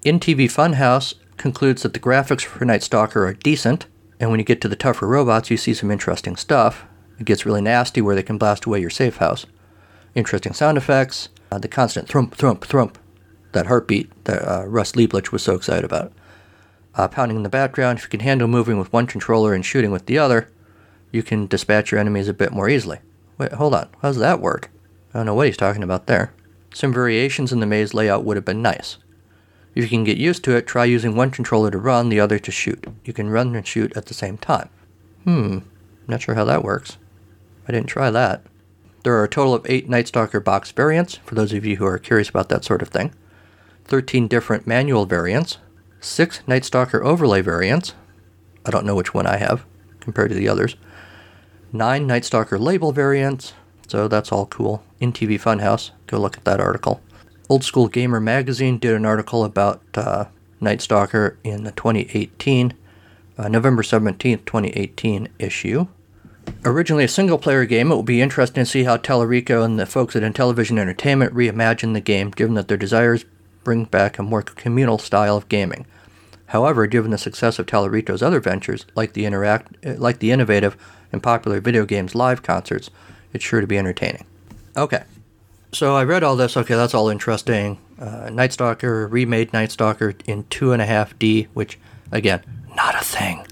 InTV 0.01 0.51
Funhouse 0.51 1.13
concludes 1.37 1.81
that 1.81 1.93
the 1.93 1.99
graphics 2.01 2.43
for 2.43 2.65
Night 2.65 2.83
Stalker 2.83 3.25
are 3.25 3.31
decent, 3.31 3.85
and 4.19 4.29
when 4.29 4.37
you 4.37 4.43
get 4.43 4.59
to 4.59 4.67
the 4.67 4.75
tougher 4.75 5.07
robots, 5.07 5.49
you 5.49 5.55
see 5.55 5.73
some 5.73 5.89
interesting 5.89 6.35
stuff. 6.35 6.83
It 7.17 7.25
gets 7.25 7.45
really 7.45 7.61
nasty 7.61 8.01
where 8.01 8.15
they 8.15 8.21
can 8.21 8.37
blast 8.37 8.65
away 8.65 8.81
your 8.81 8.89
safe 8.89 9.15
house. 9.15 9.45
Interesting 10.13 10.51
sound 10.51 10.77
effects, 10.77 11.29
uh, 11.53 11.57
the 11.57 11.69
constant 11.69 12.09
thump, 12.09 12.35
thump, 12.35 12.65
thump, 12.65 12.97
that 13.53 13.67
heartbeat 13.67 14.11
that 14.25 14.45
uh, 14.45 14.65
Russ 14.67 14.91
Lieblich 14.91 15.31
was 15.31 15.41
so 15.41 15.55
excited 15.55 15.85
about. 15.85 16.11
Uh, 16.95 17.07
pounding 17.07 17.37
in 17.37 17.43
the 17.43 17.49
background, 17.49 17.99
if 17.99 18.03
you 18.03 18.09
can 18.09 18.19
handle 18.19 18.49
moving 18.49 18.77
with 18.77 18.91
one 18.91 19.07
controller 19.07 19.53
and 19.53 19.65
shooting 19.65 19.91
with 19.91 20.05
the 20.05 20.17
other, 20.17 20.49
you 21.13 21.23
can 21.23 21.47
dispatch 21.47 21.93
your 21.93 22.01
enemies 22.01 22.27
a 22.27 22.33
bit 22.33 22.51
more 22.51 22.67
easily. 22.67 22.99
Wait, 23.37 23.53
hold 23.53 23.73
on. 23.73 23.87
How 24.01 24.09
does 24.09 24.17
that 24.17 24.41
work? 24.41 24.69
I 25.13 25.19
don't 25.19 25.27
know 25.27 25.33
what 25.33 25.47
he's 25.47 25.55
talking 25.55 25.81
about 25.81 26.07
there. 26.07 26.33
Some 26.73 26.91
variations 26.91 27.51
in 27.51 27.59
the 27.59 27.67
maze 27.67 27.93
layout 27.93 28.23
would 28.25 28.35
have 28.35 28.45
been 28.45 28.61
nice. 28.61 28.97
If 29.75 29.83
you 29.83 29.89
can 29.89 30.03
get 30.03 30.17
used 30.17 30.43
to 30.43 30.55
it, 30.55 30.67
try 30.67 30.85
using 30.85 31.15
one 31.15 31.31
controller 31.31 31.71
to 31.71 31.77
run, 31.77 32.09
the 32.09 32.19
other 32.19 32.39
to 32.39 32.51
shoot. 32.51 32.85
You 33.05 33.13
can 33.13 33.29
run 33.29 33.55
and 33.55 33.65
shoot 33.65 33.95
at 33.95 34.07
the 34.07 34.13
same 34.13 34.37
time. 34.37 34.69
Hmm, 35.23 35.59
not 36.07 36.21
sure 36.21 36.35
how 36.35 36.45
that 36.45 36.63
works. 36.63 36.97
I 37.67 37.71
didn't 37.71 37.87
try 37.87 38.09
that. 38.09 38.43
There 39.03 39.13
are 39.15 39.23
a 39.23 39.29
total 39.29 39.53
of 39.53 39.65
8 39.67 39.89
Night 39.89 40.07
Stalker 40.07 40.39
box 40.39 40.71
variants, 40.71 41.15
for 41.25 41.35
those 41.35 41.53
of 41.53 41.65
you 41.65 41.77
who 41.77 41.85
are 41.85 41.99
curious 41.99 42.29
about 42.29 42.49
that 42.49 42.63
sort 42.63 42.81
of 42.81 42.89
thing. 42.89 43.13
13 43.85 44.27
different 44.27 44.65
manual 44.65 45.05
variants, 45.05 45.57
6 45.99 46.41
Night 46.47 46.65
Stalker 46.65 47.03
overlay 47.03 47.41
variants. 47.41 47.93
I 48.65 48.71
don't 48.71 48.85
know 48.85 48.95
which 48.95 49.13
one 49.13 49.27
I 49.27 49.37
have 49.37 49.65
compared 49.99 50.29
to 50.29 50.35
the 50.35 50.47
others. 50.47 50.75
9 51.71 52.07
Night 52.07 52.25
Stalker 52.25 52.57
label 52.57 52.91
variants, 52.91 53.53
so 53.87 54.07
that's 54.07 54.31
all 54.31 54.45
cool. 54.45 54.83
InTV 55.01 55.41
Funhouse, 55.41 55.91
go 56.07 56.19
look 56.19 56.37
at 56.37 56.45
that 56.45 56.59
article. 56.59 57.01
Old 57.49 57.63
School 57.63 57.87
Gamer 57.87 58.19
magazine 58.19 58.77
did 58.77 58.95
an 58.95 59.05
article 59.05 59.43
about 59.43 59.81
uh, 59.95 60.25
Night 60.61 60.81
Stalker 60.81 61.37
in 61.43 61.63
the 61.63 61.71
2018, 61.71 62.73
uh, 63.37 63.47
November 63.47 63.83
17th, 63.83 64.45
2018 64.45 65.27
issue. 65.39 65.87
Originally 66.65 67.03
a 67.03 67.09
single 67.09 67.37
player 67.37 67.65
game, 67.65 67.91
it 67.91 67.95
will 67.95 68.03
be 68.03 68.21
interesting 68.21 68.63
to 68.63 68.69
see 68.69 68.83
how 68.83 68.97
Tallarico 68.97 69.63
and 69.63 69.79
the 69.79 69.85
folks 69.85 70.15
at 70.15 70.23
Intellivision 70.23 70.79
Entertainment 70.79 71.33
reimagine 71.33 71.93
the 71.93 72.01
game, 72.01 72.31
given 72.31 72.55
that 72.55 72.67
their 72.67 72.77
desires 72.77 73.25
bring 73.63 73.85
back 73.85 74.17
a 74.17 74.23
more 74.23 74.41
communal 74.41 74.97
style 74.97 75.37
of 75.37 75.49
gaming. 75.49 75.85
However, 76.47 76.85
given 76.87 77.11
the 77.11 77.17
success 77.17 77.59
of 77.59 77.65
Tallarico's 77.65 78.21
other 78.21 78.39
ventures, 78.39 78.85
like 78.95 79.13
the 79.13 79.25
interact, 79.25 79.85
like 79.85 80.19
the 80.19 80.31
innovative 80.31 80.77
and 81.11 81.23
popular 81.23 81.59
video 81.59 81.85
games 81.85 82.15
live 82.15 82.43
concerts, 82.43 82.89
it's 83.33 83.43
sure 83.43 83.61
to 83.61 83.67
be 83.67 83.77
entertaining. 83.77 84.25
Okay, 84.75 85.03
so 85.71 85.95
I 85.95 86.03
read 86.03 86.23
all 86.23 86.35
this. 86.35 86.57
Okay, 86.57 86.75
that's 86.75 86.93
all 86.93 87.09
interesting. 87.09 87.79
Uh, 87.99 88.29
Night 88.31 88.53
Stalker 88.53 89.07
remade 89.07 89.53
Night 89.53 89.71
Stalker 89.71 90.13
in 90.25 90.45
two 90.45 90.71
and 90.71 90.81
a 90.81 90.85
half 90.85 91.17
D, 91.19 91.47
which 91.53 91.79
again, 92.11 92.41
not 92.75 92.95
a 92.95 93.03
thing 93.03 93.45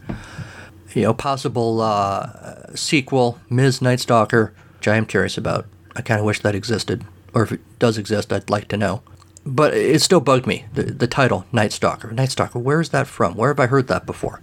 you 0.95 1.03
know, 1.03 1.13
possible 1.13 1.81
uh, 1.81 2.75
sequel, 2.75 3.39
Ms. 3.49 3.81
Night 3.81 3.99
Stalker, 3.99 4.53
which 4.77 4.87
I 4.87 4.97
am 4.97 5.05
curious 5.05 5.37
about. 5.37 5.65
I 5.95 6.01
kind 6.01 6.19
of 6.19 6.25
wish 6.25 6.39
that 6.41 6.55
existed, 6.55 7.05
or 7.33 7.43
if 7.43 7.51
it 7.51 7.79
does 7.79 7.97
exist, 7.97 8.31
I'd 8.31 8.49
like 8.49 8.67
to 8.69 8.77
know. 8.77 9.01
But 9.45 9.73
it 9.73 10.01
still 10.01 10.19
bugged 10.19 10.45
me, 10.45 10.65
the, 10.73 10.83
the 10.83 11.07
title, 11.07 11.45
Night 11.51 11.71
Stalker. 11.71 12.11
Night 12.11 12.31
Stalker, 12.31 12.59
where 12.59 12.79
is 12.79 12.89
that 12.89 13.07
from? 13.07 13.35
Where 13.35 13.49
have 13.49 13.59
I 13.59 13.67
heard 13.67 13.87
that 13.87 14.05
before? 14.05 14.41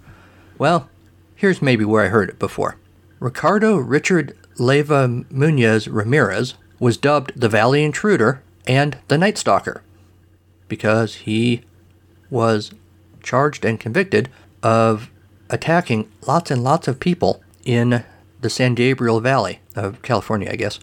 Well, 0.59 0.89
here's 1.37 1.63
maybe 1.63 1.85
where 1.85 2.05
I 2.05 2.09
heard 2.09 2.31
it 2.31 2.39
before. 2.39 2.77
Ricardo 3.21 3.77
Richard 3.77 4.37
Leyva 4.59 5.25
Muñoz 5.33 5.89
Ramirez 5.91 6.55
was 6.79 6.97
dubbed 6.97 7.33
the 7.35 7.49
Valley 7.49 7.85
Intruder 7.85 8.43
and 8.67 8.99
the 9.09 9.19
Night 9.19 9.39
Stalker 9.39 9.83
because 10.69 11.17
he 11.17 11.63
was 12.31 12.73
charged 13.23 13.65
and 13.65 13.81
convicted 13.81 14.29
of 14.63 15.11
attacking 15.49 16.11
lots 16.27 16.51
and 16.51 16.63
lots 16.63 16.89
of 16.89 17.01
people 17.01 17.43
in 17.65 18.05
the 18.41 18.51
San 18.51 18.75
Gabriel 18.75 19.21
Valley 19.21 19.61
of 19.75 20.03
California, 20.03 20.51
I 20.51 20.57
guess. 20.57 20.79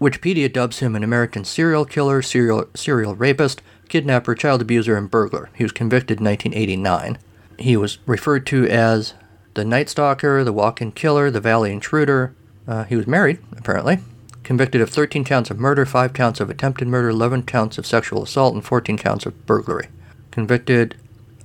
Wikipedia 0.00 0.50
dubs 0.50 0.78
him 0.78 0.96
an 0.96 1.04
American 1.04 1.44
serial 1.44 1.84
killer, 1.84 2.22
serial, 2.22 2.66
serial 2.74 3.14
rapist, 3.14 3.62
kidnapper, 3.88 4.34
child 4.34 4.62
abuser, 4.62 4.96
and 4.96 5.10
burglar. 5.10 5.50
He 5.54 5.62
was 5.62 5.72
convicted 5.72 6.20
in 6.20 6.24
1989. 6.24 7.18
He 7.58 7.76
was 7.76 7.98
referred 8.06 8.46
to 8.46 8.66
as 8.66 9.14
the 9.54 9.64
Night 9.64 9.90
Stalker, 9.90 10.42
the 10.42 10.52
Walk 10.52 10.80
in 10.80 10.92
Killer, 10.92 11.30
the 11.30 11.40
Valley 11.40 11.72
Intruder. 11.72 12.34
Uh, 12.70 12.84
he 12.84 12.94
was 12.94 13.08
married, 13.08 13.40
apparently. 13.56 13.98
Convicted 14.44 14.80
of 14.80 14.88
13 14.88 15.24
counts 15.24 15.50
of 15.50 15.58
murder, 15.58 15.84
5 15.84 16.12
counts 16.12 16.38
of 16.38 16.48
attempted 16.48 16.86
murder, 16.86 17.08
11 17.08 17.42
counts 17.42 17.78
of 17.78 17.86
sexual 17.86 18.22
assault, 18.22 18.54
and 18.54 18.64
14 18.64 18.96
counts 18.96 19.26
of 19.26 19.44
burglary. 19.44 19.88
Convicted, 20.30 20.94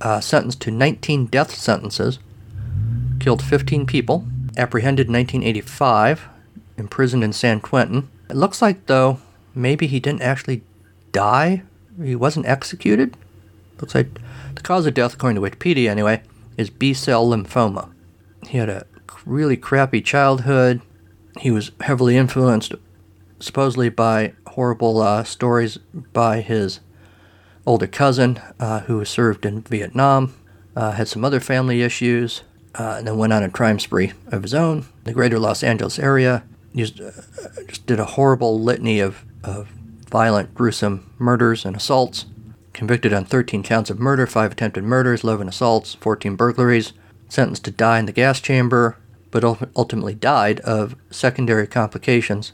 uh, 0.00 0.20
sentenced 0.20 0.60
to 0.62 0.70
19 0.70 1.26
death 1.26 1.52
sentences, 1.52 2.20
killed 3.18 3.42
15 3.42 3.86
people, 3.86 4.24
apprehended 4.56 5.08
in 5.08 5.14
1985, 5.14 6.28
imprisoned 6.78 7.24
in 7.24 7.32
San 7.32 7.58
Quentin. 7.58 8.08
It 8.30 8.36
looks 8.36 8.62
like, 8.62 8.86
though, 8.86 9.18
maybe 9.52 9.88
he 9.88 9.98
didn't 9.98 10.22
actually 10.22 10.62
die. 11.10 11.64
He 12.00 12.14
wasn't 12.14 12.46
executed. 12.46 13.16
Looks 13.80 13.96
like 13.96 14.20
the 14.54 14.62
cause 14.62 14.86
of 14.86 14.94
death, 14.94 15.14
according 15.14 15.42
to 15.42 15.50
Wikipedia 15.50 15.88
anyway, 15.90 16.22
is 16.56 16.70
B 16.70 16.94
cell 16.94 17.28
lymphoma. 17.28 17.90
He 18.46 18.58
had 18.58 18.68
a 18.68 18.86
really 19.24 19.56
crappy 19.56 20.00
childhood. 20.00 20.80
He 21.38 21.50
was 21.50 21.70
heavily 21.80 22.16
influenced, 22.16 22.74
supposedly, 23.40 23.88
by 23.88 24.32
horrible 24.48 25.00
uh, 25.00 25.24
stories 25.24 25.78
by 26.12 26.40
his 26.40 26.80
older 27.66 27.86
cousin 27.86 28.40
uh, 28.58 28.80
who 28.80 29.04
served 29.04 29.44
in 29.44 29.62
Vietnam. 29.62 30.34
Uh, 30.74 30.92
had 30.92 31.08
some 31.08 31.24
other 31.24 31.40
family 31.40 31.82
issues 31.82 32.42
uh, 32.74 32.96
and 32.98 33.06
then 33.06 33.16
went 33.16 33.32
on 33.32 33.42
a 33.42 33.50
crime 33.50 33.78
spree 33.78 34.12
of 34.28 34.42
his 34.42 34.54
own. 34.54 34.86
The 35.04 35.12
greater 35.12 35.38
Los 35.38 35.62
Angeles 35.62 35.98
area 35.98 36.44
just, 36.74 37.00
uh, 37.00 37.10
just 37.66 37.86
did 37.86 37.98
a 37.98 38.04
horrible 38.04 38.60
litany 38.60 39.00
of, 39.00 39.24
of 39.42 39.68
violent, 40.10 40.54
gruesome 40.54 41.10
murders 41.18 41.64
and 41.64 41.76
assaults. 41.76 42.26
Convicted 42.72 43.12
on 43.12 43.24
13 43.24 43.62
counts 43.62 43.88
of 43.88 43.98
murder, 43.98 44.26
5 44.26 44.52
attempted 44.52 44.84
murders, 44.84 45.24
11 45.24 45.48
assaults, 45.48 45.94
14 45.94 46.36
burglaries. 46.36 46.92
Sentenced 47.28 47.64
to 47.64 47.70
die 47.70 47.98
in 47.98 48.06
the 48.06 48.12
gas 48.12 48.40
chamber, 48.40 48.98
but 49.30 49.44
ultimately 49.76 50.14
died 50.14 50.60
of 50.60 50.96
secondary 51.10 51.66
complications 51.66 52.52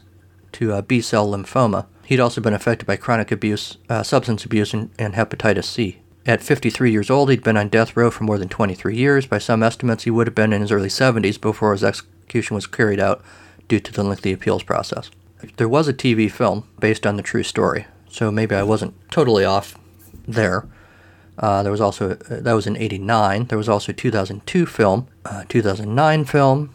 to 0.53 0.73
uh, 0.73 0.81
B 0.81 1.01
cell 1.01 1.29
lymphoma. 1.29 1.85
He'd 2.05 2.19
also 2.19 2.41
been 2.41 2.53
affected 2.53 2.85
by 2.85 2.97
chronic 2.97 3.31
abuse, 3.31 3.77
uh, 3.89 4.03
substance 4.03 4.45
abuse, 4.45 4.73
and, 4.73 4.89
and 4.99 5.13
hepatitis 5.13 5.65
C. 5.65 5.99
At 6.25 6.41
53 6.41 6.91
years 6.91 7.09
old, 7.09 7.29
he'd 7.29 7.43
been 7.43 7.57
on 7.57 7.67
death 7.67 7.97
row 7.97 8.09
for 8.09 8.23
more 8.23 8.37
than 8.37 8.49
23 8.49 8.95
years. 8.95 9.25
By 9.25 9.39
some 9.39 9.61
estimates, 9.61 10.03
he 10.03 10.11
would 10.11 10.27
have 10.27 10.35
been 10.35 10.53
in 10.53 10.61
his 10.61 10.71
early 10.71 10.87
70s 10.87 11.39
before 11.39 11.73
his 11.73 11.83
execution 11.83 12.55
was 12.55 12.67
carried 12.67 12.99
out 12.99 13.21
due 13.67 13.79
to 13.79 13.91
the 13.91 14.03
lengthy 14.03 14.31
appeals 14.31 14.63
process. 14.63 15.11
There 15.57 15.67
was 15.67 15.89
a 15.89 15.93
TV 15.93 16.31
film 16.31 16.67
based 16.79 17.05
on 17.05 17.17
the 17.17 17.23
true 17.23 17.43
story, 17.43 17.87
so 18.09 18.31
maybe 18.31 18.55
I 18.55 18.63
wasn't 18.63 18.93
totally 19.11 19.43
off 19.43 19.77
there. 20.25 20.65
Uh, 21.37 21.63
there 21.63 21.71
was 21.71 21.81
also, 21.81 22.11
uh, 22.11 22.17
that 22.29 22.53
was 22.53 22.67
in 22.67 22.77
89. 22.77 23.45
There 23.45 23.57
was 23.57 23.69
also 23.69 23.91
a 23.91 23.95
2002 23.95 24.65
film, 24.65 25.07
uh, 25.25 25.43
2009 25.49 26.25
film, 26.25 26.67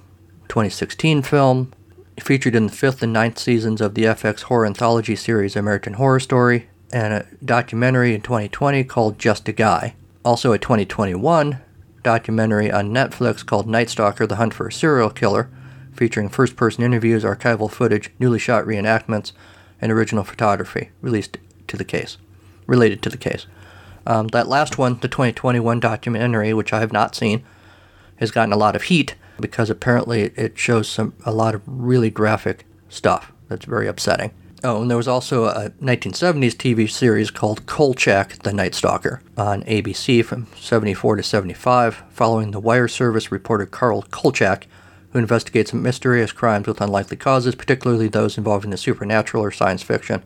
2016 0.49 1.23
film, 1.23 1.73
featured 2.21 2.55
in 2.55 2.67
the 2.67 2.73
fifth 2.73 3.03
and 3.03 3.13
ninth 3.13 3.39
seasons 3.39 3.81
of 3.81 3.95
the 3.95 4.05
FX 4.05 4.43
horror 4.43 4.67
anthology 4.67 5.15
series 5.15 5.55
American 5.55 5.95
Horror 5.95 6.21
Story, 6.21 6.69
and 6.93 7.13
a 7.13 7.27
documentary 7.45 8.15
in 8.15 8.21
2020 8.21 8.83
called 8.85 9.19
Just 9.19 9.49
a 9.49 9.53
Guy. 9.53 9.95
Also, 10.25 10.53
a 10.53 10.59
2021 10.59 11.61
documentary 12.03 12.71
on 12.71 12.91
Netflix 12.91 13.45
called 13.45 13.69
Night 13.69 13.91
Stalker 13.91 14.27
The 14.27 14.37
Hunt 14.37 14.55
for 14.55 14.69
a 14.69 14.73
Serial 14.73 15.11
Killer, 15.11 15.51
featuring 15.93 16.29
first 16.29 16.57
person 16.57 16.83
interviews, 16.83 17.25
archival 17.25 17.71
footage, 17.71 18.11
newly 18.19 18.39
shot 18.39 18.65
reenactments, 18.65 19.33
and 19.81 19.93
original 19.93 20.25
photography 20.25 20.91
released 21.01 21.39
to 21.67 21.77
the 21.77 21.85
case, 21.85 22.17
related 22.67 23.03
to 23.03 23.11
the 23.11 23.17
case. 23.17 23.47
Um, 24.09 24.29
that 24.29 24.49
last 24.49 24.79
one, 24.79 24.99
the 25.01 25.07
2021 25.07 25.81
documentary, 25.81 26.55
which 26.55 26.73
I 26.73 26.81
have 26.81 26.95
not 26.95 27.15
seen, 27.15 27.45
has 28.17 28.31
gotten 28.31 28.55
a 28.55 28.57
lot 28.57 28.75
of 28.75 28.85
heat 28.85 29.15
because 29.39 29.69
apparently 29.69 30.23
it 30.35 30.59
shows 30.59 30.89
some 30.89 31.13
a 31.25 31.31
lot 31.31 31.55
of 31.55 31.63
really 31.67 32.11
graphic 32.11 32.65
stuff 32.89 33.31
that's 33.49 33.67
very 33.67 33.87
upsetting. 33.87 34.33
Oh, 34.65 34.81
and 34.81 34.91
there 34.91 34.97
was 34.97 35.07
also 35.07 35.45
a 35.45 35.71
1970s 35.83 36.55
TV 36.55 36.91
series 36.91 37.31
called 37.31 37.67
Kolchak, 37.67 38.43
the 38.43 38.53
Night 38.53 38.75
Stalker, 38.75 39.23
on 39.37 39.63
ABC 39.65 40.25
from 40.25 40.49
74 40.57 41.17
to 41.17 41.23
75, 41.23 42.03
following 42.11 42.51
the 42.51 42.59
wire 42.59 42.89
service 42.89 43.31
reporter 43.31 43.67
Carl 43.67 44.03
Kolchak, 44.11 44.67
who 45.13 45.19
investigates 45.19 45.73
mysterious 45.75 46.33
crimes 46.33 46.67
with 46.67 46.81
unlikely 46.81 47.19
causes, 47.19 47.55
particularly 47.55 48.09
those 48.09 48.39
involving 48.39 48.71
the 48.71 48.77
supernatural 48.79 49.45
or 49.45 49.53
science 49.53 49.83
fiction, 49.83 50.23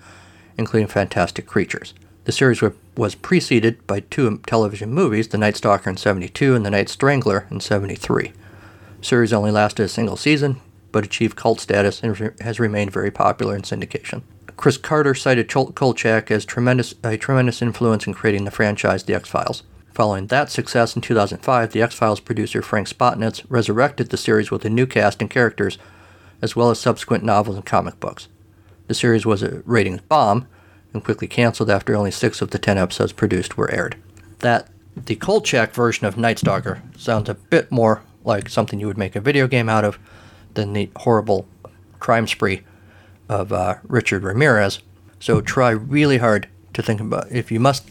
including 0.56 0.86
fantastic 0.86 1.46
creatures. 1.46 1.92
The 2.24 2.32
series 2.32 2.62
wa- 2.62 2.70
was 2.96 3.14
preceded 3.14 3.84
by 3.86 4.00
two 4.00 4.38
television 4.46 4.92
movies, 4.92 5.28
The 5.28 5.38
Night 5.38 5.56
Stalker 5.56 5.90
in 5.90 5.96
72 5.96 6.54
and 6.54 6.64
The 6.64 6.70
Night 6.70 6.88
Strangler 6.88 7.46
in 7.50 7.60
73. 7.60 8.32
The 9.00 9.04
series 9.04 9.32
only 9.32 9.50
lasted 9.50 9.82
a 9.82 9.88
single 9.88 10.16
season, 10.16 10.60
but 10.92 11.04
achieved 11.04 11.36
cult 11.36 11.60
status 11.60 12.02
and 12.02 12.18
re- 12.18 12.30
has 12.40 12.60
remained 12.60 12.92
very 12.92 13.10
popular 13.10 13.56
in 13.56 13.62
syndication. 13.62 14.22
Chris 14.56 14.76
Carter 14.76 15.14
cited 15.14 15.48
Chol- 15.48 15.74
Kolchak 15.74 16.30
as 16.30 16.44
tremendous, 16.44 16.94
a 17.02 17.16
tremendous 17.16 17.62
influence 17.62 18.06
in 18.06 18.14
creating 18.14 18.44
the 18.44 18.50
franchise 18.50 19.02
The 19.02 19.14
X 19.14 19.28
Files. 19.28 19.64
Following 19.92 20.28
that 20.28 20.50
success 20.50 20.94
in 20.94 21.02
2005, 21.02 21.72
the 21.72 21.82
X 21.82 21.94
Files 21.94 22.20
producer 22.20 22.62
Frank 22.62 22.88
Spotnitz 22.88 23.44
resurrected 23.48 24.10
the 24.10 24.16
series 24.16 24.50
with 24.50 24.64
a 24.64 24.70
new 24.70 24.86
cast 24.86 25.20
and 25.20 25.28
characters, 25.28 25.78
as 26.40 26.54
well 26.54 26.70
as 26.70 26.78
subsequent 26.78 27.24
novels 27.24 27.56
and 27.56 27.66
comic 27.66 27.98
books. 27.98 28.28
The 28.86 28.94
series 28.94 29.26
was 29.26 29.42
a 29.42 29.62
ratings 29.66 30.00
bomb 30.02 30.46
and 30.93 31.05
quickly 31.05 31.28
canceled 31.28 31.70
after 31.70 31.95
only 31.95 32.11
six 32.11 32.43
of 32.43 32.51
the 32.51 32.59
ten 32.59 32.78
episodes 32.78 33.12
produced 33.12 33.57
were 33.57 33.70
aired. 33.70 33.97
That 34.40 34.68
the 34.97 35.16
Kolchak 35.16 35.72
version 35.72 36.07
of 36.07 36.16
Night 36.16 36.38
Stalker 36.38 36.82
sounds 36.97 37.28
a 37.28 37.34
bit 37.34 37.70
more 37.70 38.03
like 38.24 38.49
something 38.49 38.78
you 38.78 38.86
would 38.86 38.99
make 38.99 39.16
a 39.16 39.20
video 39.20 39.47
game 39.47 39.68
out 39.68 39.84
of 39.84 39.99
than 40.55 40.72
the 40.72 40.90
horrible 40.97 41.47
crime 41.99 42.26
spree 42.26 42.62
of 43.28 43.53
uh, 43.53 43.76
Richard 43.84 44.22
Ramirez. 44.22 44.80
So 45.18 45.40
try 45.40 45.70
really 45.70 46.18
hard 46.18 46.49
to 46.74 46.82
think 46.82 47.01
about 47.01 47.30
if 47.30 47.51
you 47.51 47.61
must 47.61 47.88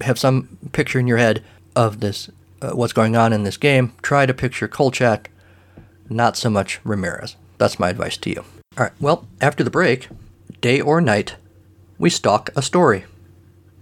have 0.00 0.18
some 0.18 0.58
picture 0.72 0.98
in 0.98 1.06
your 1.06 1.18
head 1.18 1.42
of 1.74 2.00
this, 2.00 2.30
uh, 2.60 2.72
what's 2.72 2.92
going 2.92 3.16
on 3.16 3.32
in 3.32 3.44
this 3.44 3.56
game. 3.56 3.92
Try 4.02 4.26
to 4.26 4.34
picture 4.34 4.68
Kolchak, 4.68 5.30
not 6.10 6.36
so 6.36 6.50
much 6.50 6.80
Ramirez. 6.84 7.36
That's 7.58 7.78
my 7.78 7.90
advice 7.90 8.16
to 8.18 8.30
you. 8.30 8.44
All 8.76 8.84
right. 8.84 8.92
Well, 9.00 9.26
after 9.40 9.62
the 9.62 9.70
break, 9.70 10.08
day 10.60 10.80
or 10.80 11.00
night, 11.00 11.36
we 12.02 12.10
stalk 12.10 12.50
a 12.56 12.62
story. 12.62 13.04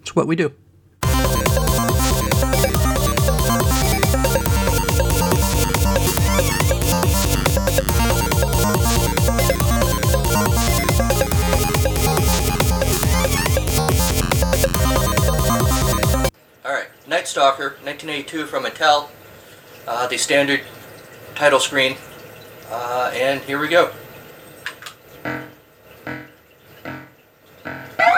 It's 0.02 0.14
what 0.14 0.26
we 0.26 0.36
do. 0.36 0.52
All 16.62 16.74
right, 16.74 16.88
Night 17.08 17.26
Stalker, 17.26 17.78
1982 17.84 18.44
from 18.44 18.64
Mattel. 18.64 19.08
Uh, 19.88 20.06
the 20.08 20.18
standard 20.18 20.60
title 21.34 21.58
screen, 21.58 21.96
uh, 22.70 23.10
and 23.14 23.40
here 23.40 23.58
we 23.58 23.68
go. 23.68 23.90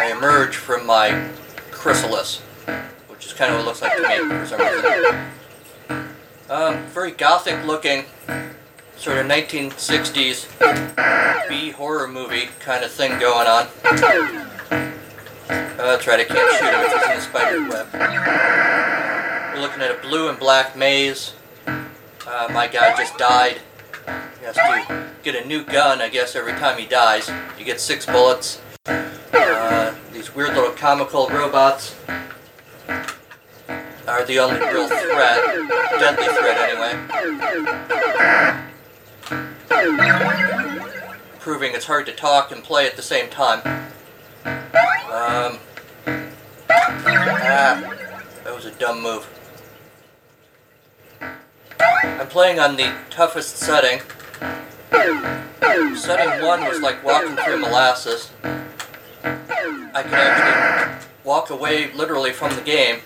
I 0.02 0.10
emerge 0.10 0.56
from 0.56 0.84
my 0.84 1.28
chrysalis, 1.70 2.40
which 3.06 3.24
is 3.24 3.32
kind 3.32 3.52
of 3.54 3.58
what 3.58 3.62
it 3.62 3.66
looks 3.66 3.82
like 3.82 3.96
to 3.96 4.02
me 4.02 4.18
for 4.36 4.46
some 4.46 4.60
reason. 4.60 5.30
Um, 6.50 6.84
very 6.86 7.12
gothic 7.12 7.64
looking, 7.64 8.06
sort 8.96 9.18
of 9.18 9.26
1960s 9.26 10.48
B 11.48 11.70
horror 11.70 12.08
movie 12.08 12.48
kind 12.58 12.82
of 12.84 12.90
thing 12.90 13.16
going 13.20 13.46
on. 13.46 13.68
Oh, 15.48 15.86
that's 15.86 16.08
right, 16.08 16.18
I 16.18 16.24
can't 16.24 16.50
shoot 16.58 16.74
him 16.74 16.80
if 16.80 16.92
he's 16.92 17.02
in 17.04 17.14
the 17.14 17.20
spider 17.20 17.68
web. 17.68 17.86
We're 19.54 19.60
looking 19.60 19.82
at 19.82 19.92
a 19.96 19.98
blue 20.02 20.30
and 20.30 20.38
black 20.38 20.76
maze. 20.76 21.34
Uh, 21.64 22.48
my 22.50 22.66
guy 22.66 22.96
just 22.96 23.16
died. 23.18 23.60
He 24.40 24.46
has 24.46 24.56
to 24.56 25.06
get 25.22 25.36
a 25.36 25.46
new 25.46 25.62
gun, 25.64 26.00
I 26.00 26.08
guess, 26.08 26.34
every 26.34 26.54
time 26.54 26.76
he 26.76 26.86
dies. 26.86 27.30
You 27.56 27.64
get 27.64 27.78
six 27.78 28.04
bullets. 28.04 28.60
Uh, 28.86 29.94
these 30.12 30.34
weird 30.34 30.54
little 30.54 30.72
comical 30.72 31.28
robots 31.28 31.94
are 34.08 34.24
the 34.26 34.38
only 34.40 34.58
real 34.58 34.88
threat. 34.88 35.68
Deadly 36.00 36.26
threat, 36.26 36.58
anyway. 36.58 36.94
Proving 41.38 41.74
it's 41.74 41.86
hard 41.86 42.06
to 42.06 42.12
talk 42.12 42.50
and 42.50 42.62
play 42.64 42.86
at 42.86 42.96
the 42.96 43.02
same 43.02 43.28
time. 43.30 43.58
Um, 44.44 45.58
ah, 46.68 47.80
that 48.44 48.54
was 48.54 48.64
a 48.64 48.72
dumb 48.72 49.02
move. 49.02 49.28
I'm 51.20 52.28
playing 52.28 52.58
on 52.58 52.76
the 52.76 52.92
toughest 53.10 53.56
setting. 53.56 54.00
Setting 54.92 56.44
1 56.44 56.64
was 56.64 56.80
like 56.80 57.02
walking 57.04 57.36
through 57.36 57.58
molasses. 57.58 58.30
I 59.24 60.02
could 60.02 60.14
actually 60.14 61.08
walk 61.24 61.50
away 61.50 61.92
literally 61.92 62.32
from 62.32 62.54
the 62.56 62.62
game 62.62 63.00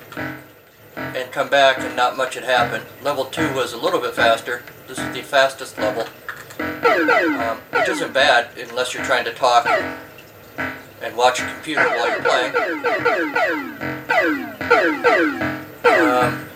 and 0.97 1.31
come 1.31 1.49
back 1.49 1.79
and 1.79 1.95
not 1.95 2.17
much 2.17 2.35
had 2.35 2.45
happened. 2.45 2.85
Level 3.03 3.25
2 3.27 3.55
was 3.55 3.73
a 3.73 3.77
little 3.77 4.01
bit 4.01 4.15
faster. 4.15 4.63
This 4.87 4.99
is 4.99 5.15
the 5.15 5.23
fastest 5.23 5.79
level. 5.79 6.07
Um, 6.59 7.59
which 7.71 7.89
isn't 7.89 8.13
bad 8.15 8.49
unless 8.59 8.95
you're 8.95 9.05
trying 9.05 9.25
to 9.27 9.33
talk 9.33 9.67
and 11.03 11.17
watch 11.17 11.41
your 11.41 11.49
computer 11.51 11.85
while 11.85 12.09
you're 12.09 12.23
playing. 12.23 12.55
Um, 15.85 16.47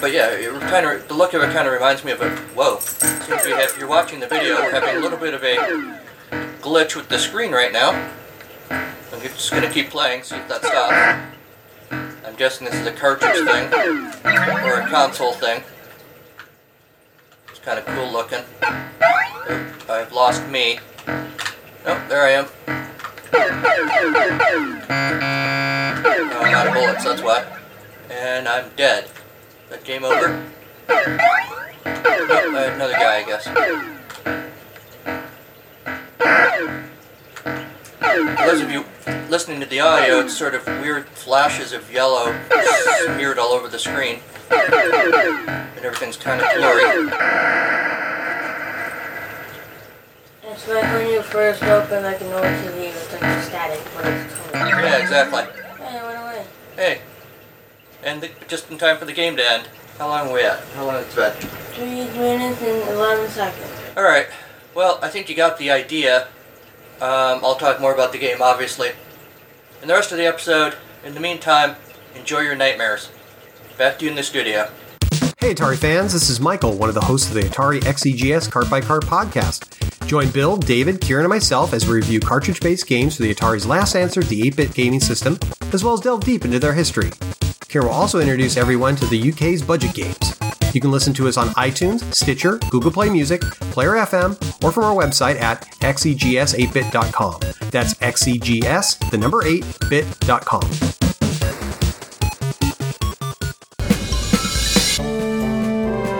but 0.00 0.12
yeah, 0.12 0.30
it 0.30 0.60
kind 0.62 0.86
of 0.86 1.08
the 1.08 1.14
look 1.14 1.34
of 1.34 1.42
it 1.42 1.52
kind 1.52 1.66
of 1.66 1.72
reminds 1.72 2.04
me 2.04 2.12
of 2.12 2.20
a 2.20 2.30
whoa. 2.54 2.78
Seems 2.80 3.44
we 3.44 3.50
have, 3.52 3.70
if 3.70 3.78
you're 3.78 3.88
watching 3.88 4.20
the 4.20 4.26
video, 4.26 4.56
we're 4.56 4.70
having 4.70 4.96
a 4.96 5.00
little 5.00 5.18
bit 5.18 5.34
of 5.34 5.42
a 5.42 5.56
glitch 6.60 6.94
with 6.96 7.08
the 7.08 7.18
screen 7.18 7.52
right 7.52 7.72
now. 7.72 8.10
I'm 8.70 9.20
just 9.20 9.50
gonna 9.50 9.70
keep 9.70 9.90
playing, 9.90 10.22
see 10.22 10.36
if 10.36 10.48
that 10.48 10.64
stops. 10.64 11.34
I'm 11.90 12.36
guessing 12.36 12.66
this 12.66 12.74
is 12.74 12.86
a 12.86 12.92
cartridge 12.92 13.44
thing 13.46 13.72
or 14.24 14.80
a 14.80 14.86
console 14.88 15.32
thing. 15.32 15.62
It's 17.48 17.58
kind 17.60 17.78
of 17.78 17.86
cool 17.86 18.10
looking. 18.12 18.44
I've 19.90 20.12
lost 20.12 20.46
me. 20.48 20.78
Oh, 21.86 22.06
there 22.08 22.22
I 22.22 22.30
am. 22.30 22.46
Oh, 26.10 26.42
I'm 26.42 26.54
out 26.54 26.66
of 26.66 26.74
bullets, 26.74 27.04
that's 27.04 27.22
why. 27.22 27.44
And 28.10 28.46
I'm 28.46 28.70
dead. 28.76 29.08
That 29.70 29.84
game 29.84 30.04
over? 30.04 30.44
I 30.88 30.92
had 31.84 32.72
another 32.74 32.94
guy, 32.94 33.18
I 33.18 33.22
guess. 33.24 33.44
For 38.08 38.46
those 38.46 38.62
of 38.62 38.70
you 38.70 38.84
listening 39.28 39.60
to 39.60 39.66
the 39.66 39.80
audio, 39.80 40.20
it's 40.20 40.36
sort 40.36 40.54
of 40.54 40.66
weird 40.66 41.06
flashes 41.08 41.72
of 41.72 41.92
yellow 41.92 42.34
smeared 43.04 43.38
all 43.38 43.52
over 43.52 43.68
the 43.68 43.78
screen. 43.78 44.20
And 44.50 45.84
everything's 45.84 46.16
kind 46.16 46.40
of 46.40 46.48
blurry. 46.56 47.10
It's 50.44 50.66
like 50.66 50.84
when 50.84 51.10
you 51.12 51.22
first 51.22 51.62
open 51.62 52.02
like 52.04 52.20
an 52.22 52.32
old 52.32 52.44
TV 52.44 52.86
with 52.86 53.12
like 53.12 53.42
static 53.44 53.80
when 53.94 54.06
it's. 54.12 54.34
Yeah, 54.54 54.96
exactly. 54.96 55.44
Hey, 55.84 55.98
it 55.98 56.02
went 56.02 56.18
away. 56.18 56.46
Hey. 56.76 57.00
And 58.08 58.22
the, 58.22 58.30
just 58.48 58.70
in 58.70 58.78
time 58.78 58.96
for 58.96 59.04
the 59.04 59.12
game 59.12 59.36
to 59.36 59.46
end. 59.46 59.68
How 59.98 60.08
long 60.08 60.28
are 60.28 60.32
we 60.32 60.40
at? 60.40 60.64
How 60.74 60.86
long 60.86 60.94
has 60.94 61.12
it 61.12 61.14
been? 61.14 61.50
Three 61.74 62.18
minutes 62.18 62.62
and 62.62 62.96
11 62.96 63.28
seconds. 63.28 63.70
Alright. 63.94 64.28
Well, 64.74 64.98
I 65.02 65.10
think 65.10 65.28
you 65.28 65.36
got 65.36 65.58
the 65.58 65.70
idea. 65.70 66.28
Um, 67.02 67.44
I'll 67.44 67.56
talk 67.56 67.82
more 67.82 67.92
about 67.92 68.12
the 68.12 68.18
game, 68.18 68.38
obviously. 68.40 68.92
In 69.82 69.88
the 69.88 69.94
rest 69.94 70.10
of 70.10 70.16
the 70.16 70.24
episode, 70.24 70.74
in 71.04 71.12
the 71.12 71.20
meantime, 71.20 71.76
enjoy 72.14 72.40
your 72.40 72.56
nightmares. 72.56 73.10
Back 73.76 73.98
to 73.98 74.06
you 74.06 74.10
in 74.10 74.16
the 74.16 74.22
studio. 74.22 74.70
Hey 75.36 75.54
Atari 75.54 75.76
fans, 75.76 76.14
this 76.14 76.30
is 76.30 76.40
Michael, 76.40 76.78
one 76.78 76.88
of 76.88 76.94
the 76.94 77.02
hosts 77.02 77.28
of 77.28 77.34
the 77.34 77.42
Atari 77.42 77.80
XEGS 77.80 78.50
Cart 78.50 78.70
by 78.70 78.80
Cart 78.80 79.04
podcast. 79.04 80.06
Join 80.06 80.30
Bill, 80.30 80.56
David, 80.56 81.02
Kieran, 81.02 81.26
and 81.26 81.30
myself 81.30 81.74
as 81.74 81.86
we 81.86 81.96
review 81.96 82.20
cartridge 82.20 82.60
based 82.60 82.86
games 82.86 83.16
for 83.16 83.22
the 83.22 83.34
Atari's 83.34 83.66
last 83.66 83.94
answer 83.94 84.22
to 84.22 84.28
the 84.28 84.46
8 84.46 84.56
bit 84.56 84.74
gaming 84.74 85.00
system, 85.00 85.38
as 85.74 85.84
well 85.84 85.92
as 85.92 86.00
delve 86.00 86.24
deep 86.24 86.46
into 86.46 86.58
their 86.58 86.72
history. 86.72 87.10
Kieran 87.68 87.88
will 87.88 87.94
also 87.94 88.18
introduce 88.18 88.56
everyone 88.56 88.96
to 88.96 89.06
the 89.06 89.30
UK's 89.30 89.60
budget 89.62 89.94
games. 89.94 90.38
You 90.74 90.80
can 90.80 90.90
listen 90.90 91.12
to 91.14 91.28
us 91.28 91.36
on 91.36 91.48
iTunes, 91.48 92.02
Stitcher, 92.14 92.58
Google 92.70 92.90
Play 92.90 93.10
Music, 93.10 93.42
Player 93.42 93.92
FM, 93.92 94.64
or 94.64 94.72
from 94.72 94.84
our 94.84 94.94
website 94.94 95.38
at 95.38 95.66
xegs8bit.com. 95.80 97.40
That's 97.70 97.92
xegs, 97.94 99.10
the 99.10 99.18
number 99.18 99.42
8bit.com. 99.42 100.62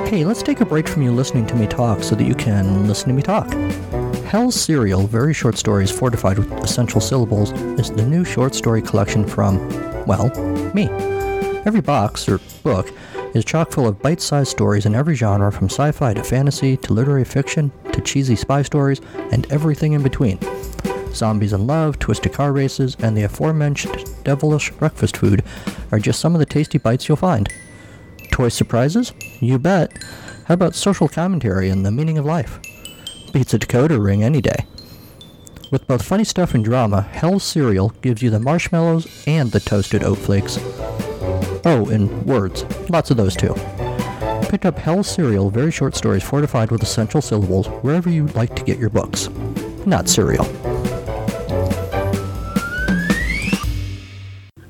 Hey, 0.08 0.24
let's 0.26 0.42
take 0.42 0.60
a 0.60 0.66
break 0.66 0.86
from 0.86 1.02
you 1.02 1.12
listening 1.12 1.46
to 1.46 1.54
me 1.54 1.66
talk 1.66 2.02
so 2.02 2.14
that 2.14 2.24
you 2.24 2.34
can 2.34 2.86
listen 2.86 3.08
to 3.08 3.14
me 3.14 3.22
talk. 3.22 3.50
Hell's 4.24 4.54
Cereal, 4.54 5.06
very 5.06 5.32
short 5.32 5.56
stories 5.56 5.90
fortified 5.90 6.38
with 6.38 6.52
essential 6.62 7.00
syllables, 7.00 7.52
is 7.78 7.90
the 7.90 8.04
new 8.04 8.24
short 8.24 8.54
story 8.54 8.82
collection 8.82 9.26
from, 9.26 9.56
well, 10.04 10.28
me. 10.74 11.17
Every 11.68 11.82
box, 11.82 12.26
or 12.30 12.40
book, 12.62 12.90
is 13.34 13.44
chock 13.44 13.72
full 13.72 13.86
of 13.86 14.00
bite 14.00 14.22
sized 14.22 14.48
stories 14.48 14.86
in 14.86 14.94
every 14.94 15.14
genre 15.14 15.52
from 15.52 15.66
sci 15.66 15.92
fi 15.92 16.14
to 16.14 16.24
fantasy 16.24 16.78
to 16.78 16.94
literary 16.94 17.26
fiction 17.26 17.70
to 17.92 18.00
cheesy 18.00 18.36
spy 18.36 18.62
stories 18.62 19.02
and 19.32 19.46
everything 19.52 19.92
in 19.92 20.02
between. 20.02 20.38
Zombies 21.12 21.52
in 21.52 21.66
Love, 21.66 21.98
Twisted 21.98 22.32
Car 22.32 22.54
Races, 22.54 22.96
and 23.00 23.14
the 23.14 23.24
aforementioned 23.24 24.02
devilish 24.24 24.70
breakfast 24.70 25.18
food 25.18 25.44
are 25.92 25.98
just 25.98 26.20
some 26.20 26.34
of 26.34 26.38
the 26.38 26.46
tasty 26.46 26.78
bites 26.78 27.06
you'll 27.06 27.16
find. 27.16 27.52
Toy 28.30 28.48
surprises? 28.48 29.12
You 29.38 29.58
bet. 29.58 29.92
How 30.46 30.54
about 30.54 30.74
social 30.74 31.06
commentary 31.06 31.68
and 31.68 31.84
the 31.84 31.90
meaning 31.90 32.16
of 32.16 32.24
life? 32.24 32.58
Beats 33.34 33.52
a 33.52 33.58
decoder 33.58 34.02
ring 34.02 34.24
any 34.24 34.40
day. 34.40 34.64
With 35.70 35.86
both 35.86 36.00
funny 36.00 36.24
stuff 36.24 36.54
and 36.54 36.64
drama, 36.64 37.02
Hell's 37.02 37.44
Cereal 37.44 37.90
gives 38.00 38.22
you 38.22 38.30
the 38.30 38.40
marshmallows 38.40 39.06
and 39.26 39.52
the 39.52 39.60
toasted 39.60 40.02
oat 40.02 40.16
flakes. 40.16 40.58
Oh, 41.70 41.86
and 41.90 42.24
words. 42.24 42.64
Lots 42.88 43.10
of 43.10 43.18
those 43.18 43.36
too. 43.36 43.54
Pick 44.48 44.64
up 44.64 44.78
Hell's 44.78 45.06
Cereal, 45.06 45.50
very 45.50 45.70
short 45.70 45.94
stories 45.94 46.22
fortified 46.22 46.70
with 46.70 46.82
essential 46.82 47.20
syllables, 47.20 47.66
wherever 47.82 48.08
you 48.08 48.26
like 48.28 48.56
to 48.56 48.64
get 48.64 48.78
your 48.78 48.88
books. 48.88 49.28
Not 49.84 50.08
cereal. 50.08 50.46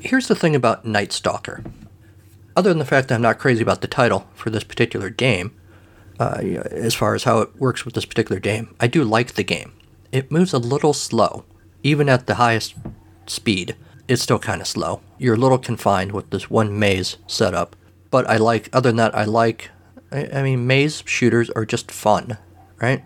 Here's 0.01 0.27
the 0.27 0.35
thing 0.35 0.57
about 0.57 0.85
Night 0.85 1.13
Stalker. 1.13 1.63
Other 2.57 2.71
than 2.71 2.81
the 2.81 2.85
fact 2.85 3.07
that 3.07 3.15
I'm 3.15 3.23
not 3.23 3.39
crazy 3.39 3.63
about 3.63 3.81
the 3.81 3.87
title 3.87 4.27
for 4.35 4.51
this 4.51 4.65
particular 4.65 5.09
game, 5.09 5.57
uh, 6.19 6.41
as 6.73 6.97
far 6.97 7.15
as 7.15 7.23
how 7.23 7.39
it 7.39 7.61
works 7.61 7.85
with 7.85 7.95
this 7.95 8.07
particular 8.07 8.41
game, 8.41 8.75
I 8.81 8.89
do 8.89 9.05
like 9.05 9.35
the 9.35 9.45
game. 9.45 9.73
It 10.11 10.33
moves 10.33 10.53
a 10.53 10.59
little 10.59 10.93
slow, 10.93 11.45
even 11.85 12.09
at 12.09 12.27
the 12.27 12.35
highest 12.35 12.75
speed. 13.29 13.77
It's 14.09 14.23
still 14.23 14.39
kind 14.39 14.61
of 14.61 14.67
slow. 14.67 15.03
You're 15.19 15.35
a 15.35 15.39
little 15.39 15.59
confined 15.59 16.13
with 16.13 16.31
this 16.31 16.51
one 16.51 16.79
maze 16.79 17.19
setup, 17.27 17.77
but 18.11 18.29
I 18.29 18.39
like. 18.39 18.71
Other 18.73 18.89
than 18.89 18.97
that, 18.97 19.15
I 19.15 19.25
like. 19.25 19.71
I, 20.11 20.29
I 20.33 20.43
mean, 20.43 20.67
maze 20.67 21.03
shooters 21.07 21.51
are 21.51 21.67
just 21.67 21.91
fun, 21.91 22.39
right? 22.81 23.05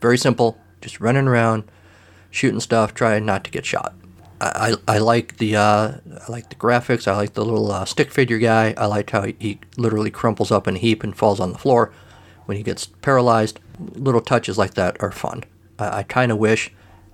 Very 0.00 0.16
simple, 0.16 0.58
just 0.80 1.00
running 1.00 1.28
around, 1.28 1.64
shooting 2.30 2.60
stuff, 2.60 2.94
trying 2.94 3.26
not 3.26 3.44
to 3.44 3.50
get 3.50 3.66
shot. 3.66 3.94
I, 4.40 4.74
I, 4.86 4.98
like 4.98 5.38
the 5.38 5.56
uh, 5.56 5.60
I 5.62 6.30
like 6.30 6.50
the 6.50 6.56
graphics. 6.56 7.08
I 7.08 7.16
like 7.16 7.34
the 7.34 7.44
little 7.44 7.70
uh, 7.72 7.84
stick 7.84 8.10
figure 8.10 8.38
guy. 8.38 8.74
I 8.76 8.86
like 8.86 9.10
how 9.10 9.22
he, 9.22 9.36
he 9.38 9.60
literally 9.76 10.10
crumples 10.10 10.50
up 10.50 10.68
in 10.68 10.76
a 10.76 10.78
heap 10.78 11.02
and 11.02 11.16
falls 11.16 11.40
on 11.40 11.52
the 11.52 11.58
floor 11.58 11.92
when 12.44 12.56
he 12.56 12.62
gets 12.62 12.86
paralyzed. 12.86 13.60
Little 13.78 14.20
touches 14.20 14.58
like 14.58 14.74
that 14.74 15.02
are 15.02 15.10
fun. 15.10 15.44
I, 15.78 15.98
I 15.98 16.02
kind 16.02 16.30
of 16.30 16.38
wish 16.38 16.70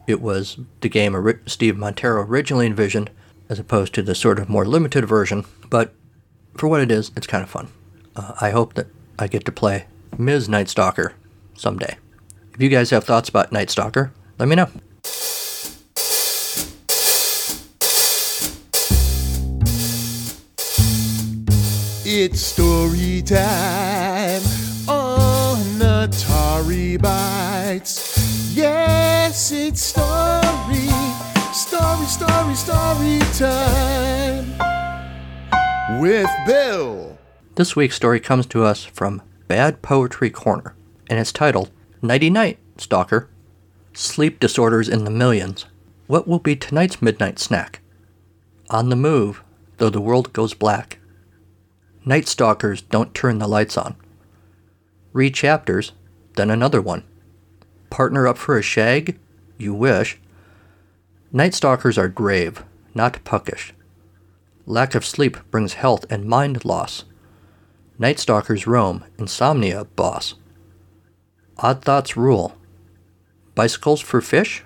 it 0.07 0.21
was 0.21 0.59
the 0.81 0.89
game 0.89 1.15
Steve 1.47 1.77
Montero 1.77 2.23
originally 2.23 2.67
envisioned, 2.67 3.11
as 3.49 3.59
opposed 3.59 3.95
to 3.95 4.03
the 4.03 4.15
sort 4.15 4.39
of 4.39 4.49
more 4.49 4.65
limited 4.65 5.05
version. 5.07 5.45
But 5.71 5.95
for 6.57 6.69
what 6.69 6.81
it 6.81 6.91
is, 6.91 7.11
it's 7.17 7.27
kind 7.27 7.43
of 7.43 7.51
fun. 7.51 7.69
Uh, 8.15 8.35
I 8.41 8.51
hope 8.51 8.75
that 8.75 8.89
I 9.19 9.27
get 9.27 9.45
to 9.47 9.53
play 9.53 9.87
Ms. 10.19 10.49
Night 10.49 10.69
Stalker 10.69 11.15
someday. 11.55 11.97
If 12.55 12.61
you 12.61 12.69
guys 12.69 12.91
have 12.91 13.05
thoughts 13.05 13.29
about 13.29 13.53
Night 13.53 13.71
Stalker, 13.71 14.13
let 14.39 14.49
me 14.49 14.57
know. 14.57 14.69
It's 22.05 22.41
story 22.43 23.23
time 23.23 24.43
on 24.87 25.59
Atari 25.81 27.01
Bites. 27.01 28.12
Yes, 28.55 29.51
it's 29.51 29.83
story, 29.83 30.91
story, 31.55 32.07
story, 32.07 32.55
story 32.55 33.19
time 33.33 34.47
with 35.99 36.29
Bill. 36.47 37.17
This 37.55 37.75
week's 37.75 37.97
story 37.97 38.21
comes 38.21 38.45
to 38.49 38.63
us 38.63 38.85
from 38.85 39.23
Bad 39.49 39.81
Poetry 39.81 40.29
Corner, 40.29 40.75
and 41.09 41.19
it's 41.19 41.33
titled 41.33 41.71
Nighty 42.03 42.29
Night, 42.29 42.59
Stalker. 42.77 43.31
Sleep 43.95 44.39
disorders 44.39 44.87
in 44.87 45.05
the 45.05 45.11
millions. 45.11 45.65
What 46.07 46.29
will 46.29 46.39
be 46.39 46.55
tonight's 46.55 47.01
midnight 47.01 47.39
snack? 47.39 47.81
On 48.69 48.91
the 48.91 48.97
move, 48.97 49.43
though 49.79 49.89
the 49.89 49.99
world 49.99 50.35
goes 50.35 50.53
black. 50.53 50.99
Night 52.05 52.29
stalkers 52.29 52.83
don't 52.83 53.15
turn 53.15 53.39
the 53.39 53.49
lights 53.49 53.79
on. 53.79 53.97
Read 55.15 55.33
chapters, 55.33 55.93
then 56.37 56.51
another 56.51 56.83
one. 56.83 57.05
Partner 57.93 58.27
up 58.27 58.39
for 58.39 58.57
a 58.57 58.63
shag? 58.63 59.19
You 59.59 59.75
wish. 59.75 60.19
Night 61.31 61.53
stalkers 61.53 61.99
are 61.99 62.09
grave, 62.09 62.65
not 62.95 63.23
puckish. 63.23 63.75
Lack 64.65 64.95
of 64.95 65.05
sleep 65.05 65.37
brings 65.51 65.75
health 65.75 66.07
and 66.09 66.25
mind 66.25 66.65
loss. 66.65 67.05
Night 67.99 68.19
stalkers 68.19 68.67
roam, 68.67 69.05
insomnia, 69.19 69.85
boss. 69.85 70.37
Odd 71.59 71.85
thoughts 71.85 72.17
rule. 72.17 72.57
Bicycles 73.55 74.01
for 74.01 74.23
fish? 74.23 74.65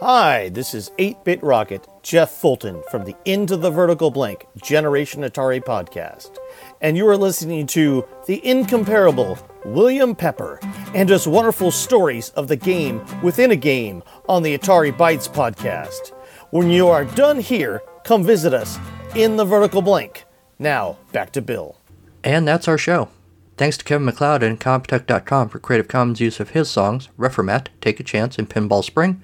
Hi, 0.00 0.48
this 0.50 0.74
is 0.74 0.92
8 0.98 1.24
Bit 1.24 1.42
Rocket, 1.42 1.84
Jeff 2.04 2.30
Fulton 2.30 2.84
from 2.88 3.04
the 3.04 3.16
Into 3.24 3.56
the 3.56 3.72
Vertical 3.72 4.12
Blank 4.12 4.46
Generation 4.62 5.22
Atari 5.22 5.60
podcast. 5.60 6.36
And 6.80 6.96
you 6.96 7.08
are 7.08 7.16
listening 7.16 7.66
to 7.68 8.06
the 8.28 8.40
incomparable 8.46 9.36
William 9.64 10.14
Pepper 10.14 10.60
and 10.94 11.08
his 11.08 11.26
wonderful 11.26 11.72
stories 11.72 12.30
of 12.30 12.46
the 12.46 12.54
game 12.54 13.04
within 13.24 13.50
a 13.50 13.56
game 13.56 14.04
on 14.28 14.44
the 14.44 14.56
Atari 14.56 14.96
Bytes 14.96 15.28
podcast. 15.28 16.12
When 16.50 16.70
you 16.70 16.86
are 16.86 17.04
done 17.04 17.40
here, 17.40 17.82
come 18.04 18.22
visit 18.22 18.54
us 18.54 18.78
in 19.16 19.36
the 19.36 19.44
Vertical 19.44 19.82
Blank. 19.82 20.26
Now, 20.60 20.98
back 21.10 21.32
to 21.32 21.42
Bill. 21.42 21.76
And 22.22 22.46
that's 22.46 22.68
our 22.68 22.78
show. 22.78 23.08
Thanks 23.56 23.76
to 23.78 23.84
Kevin 23.84 24.04
MacLeod 24.04 24.44
and 24.44 24.60
Incompetech.com 24.60 25.48
for 25.48 25.58
Creative 25.58 25.88
Commons 25.88 26.20
use 26.20 26.38
of 26.38 26.50
his 26.50 26.70
songs, 26.70 27.08
Reformat, 27.18 27.66
Take 27.80 27.98
a 27.98 28.04
Chance, 28.04 28.38
and 28.38 28.48
Pinball 28.48 28.84
Spring. 28.84 29.20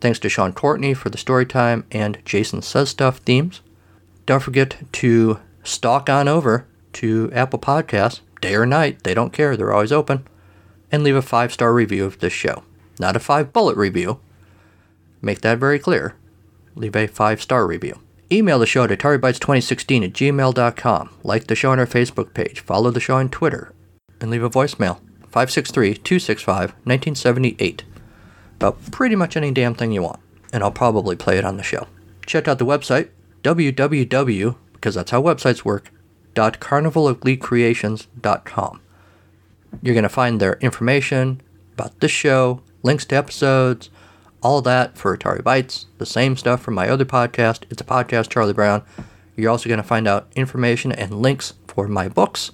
Thanks 0.00 0.18
to 0.20 0.28
Sean 0.28 0.52
Courtney 0.52 0.94
for 0.94 1.10
the 1.10 1.18
Storytime 1.18 1.84
and 1.90 2.18
Jason 2.24 2.62
Says 2.62 2.88
Stuff 2.88 3.18
themes. 3.18 3.60
Don't 4.26 4.42
forget 4.42 4.76
to 4.92 5.40
stalk 5.62 6.08
on 6.08 6.28
over 6.28 6.66
to 6.94 7.30
Apple 7.32 7.58
Podcasts, 7.58 8.20
day 8.40 8.54
or 8.54 8.66
night, 8.66 9.02
they 9.04 9.14
don't 9.14 9.32
care, 9.32 9.56
they're 9.56 9.72
always 9.72 9.92
open, 9.92 10.26
and 10.90 11.02
leave 11.02 11.16
a 11.16 11.22
five 11.22 11.52
star 11.52 11.74
review 11.74 12.04
of 12.04 12.18
this 12.20 12.32
show. 12.32 12.62
Not 12.98 13.16
a 13.16 13.20
five 13.20 13.52
bullet 13.52 13.76
review. 13.76 14.20
Make 15.22 15.42
that 15.42 15.58
very 15.58 15.78
clear. 15.78 16.14
Leave 16.74 16.96
a 16.96 17.06
five 17.06 17.42
star 17.42 17.66
review. 17.66 18.00
Email 18.32 18.58
the 18.58 18.66
show 18.66 18.84
at 18.84 18.90
AtariBytes2016 18.90 20.04
at 20.04 20.12
gmail.com. 20.12 21.10
Like 21.22 21.46
the 21.46 21.56
show 21.56 21.72
on 21.72 21.80
our 21.80 21.86
Facebook 21.86 22.32
page. 22.32 22.60
Follow 22.60 22.90
the 22.90 23.00
show 23.00 23.16
on 23.16 23.28
Twitter. 23.28 23.72
And 24.20 24.30
leave 24.30 24.42
a 24.42 24.50
voicemail 24.50 25.00
563 25.30 25.94
265 25.94 26.70
1978 26.84 27.84
about 28.60 28.90
pretty 28.90 29.16
much 29.16 29.38
any 29.38 29.50
damn 29.50 29.74
thing 29.74 29.90
you 29.90 30.02
want, 30.02 30.20
and 30.52 30.62
I'll 30.62 30.70
probably 30.70 31.16
play 31.16 31.38
it 31.38 31.46
on 31.46 31.56
the 31.56 31.62
show. 31.62 31.86
Check 32.26 32.46
out 32.46 32.58
the 32.58 32.66
website, 32.66 33.08
www, 33.42 34.56
because 34.74 34.94
that's 34.94 35.12
how 35.12 35.22
websites 35.22 35.64
work, 35.64 35.90
.carnivalofgleecreations.com. 36.34 38.80
You're 39.82 39.94
going 39.94 40.02
to 40.02 40.10
find 40.10 40.40
their 40.40 40.58
information 40.58 41.40
about 41.72 42.00
this 42.00 42.10
show, 42.10 42.60
links 42.82 43.06
to 43.06 43.16
episodes, 43.16 43.88
all 44.42 44.60
that 44.60 44.98
for 44.98 45.16
Atari 45.16 45.40
Bytes, 45.40 45.86
the 45.96 46.04
same 46.04 46.36
stuff 46.36 46.60
from 46.60 46.74
my 46.74 46.90
other 46.90 47.06
podcast, 47.06 47.62
It's 47.70 47.80
a 47.80 47.84
Podcast, 47.84 48.28
Charlie 48.28 48.52
Brown. 48.52 48.82
You're 49.36 49.50
also 49.50 49.70
going 49.70 49.80
to 49.80 49.86
find 49.86 50.06
out 50.06 50.28
information 50.34 50.92
and 50.92 51.22
links 51.22 51.54
for 51.66 51.88
my 51.88 52.08
books, 52.08 52.50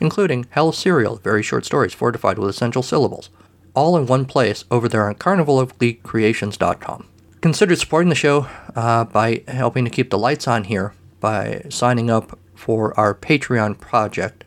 including 0.00 0.46
Hell's 0.50 0.78
Cereal, 0.78 1.14
very 1.16 1.44
short 1.44 1.64
stories 1.64 1.94
fortified 1.94 2.38
with 2.38 2.50
essential 2.50 2.82
syllables 2.82 3.30
all 3.74 3.96
in 3.96 4.06
one 4.06 4.24
place 4.24 4.64
over 4.70 4.88
there 4.88 5.08
on 5.08 5.14
carnivalofgleecreations.com. 5.16 7.08
Consider 7.40 7.76
supporting 7.76 8.08
the 8.08 8.14
show 8.14 8.46
uh, 8.74 9.04
by 9.04 9.42
helping 9.48 9.84
to 9.84 9.90
keep 9.90 10.10
the 10.10 10.18
lights 10.18 10.48
on 10.48 10.64
here 10.64 10.94
by 11.20 11.62
signing 11.68 12.10
up 12.10 12.38
for 12.54 12.98
our 12.98 13.14
Patreon 13.14 13.78
project, 13.78 14.44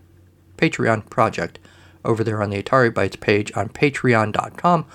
Patreon 0.58 1.08
project, 1.10 1.60
over 2.04 2.24
there 2.24 2.42
on 2.42 2.50
the 2.50 2.62
Atari 2.62 2.92
Bytes 2.92 3.20
page 3.20 3.52
on 3.56 3.70
patreon.com. 3.70 4.86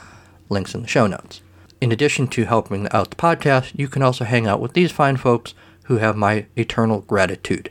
Links 0.49 0.75
in 0.75 0.83
the 0.83 0.89
show 0.89 1.07
notes. 1.07 1.43
In 1.81 1.93
addition 1.93 2.29
to 2.29 2.45
helping 2.45 2.89
out 2.91 3.11
the 3.11 3.17
podcast, 3.17 3.73
you 3.77 3.89
can 3.89 4.03
also 4.03 4.25
hang 4.25 4.47
out 4.47 4.61
with 4.61 4.73
these 4.73 4.93
fine 4.93 5.17
folks 5.17 5.55
who 5.85 5.99
have 5.99 6.17
my 6.17 6.47
eternal 6.57 7.01
gratitude. 7.01 7.71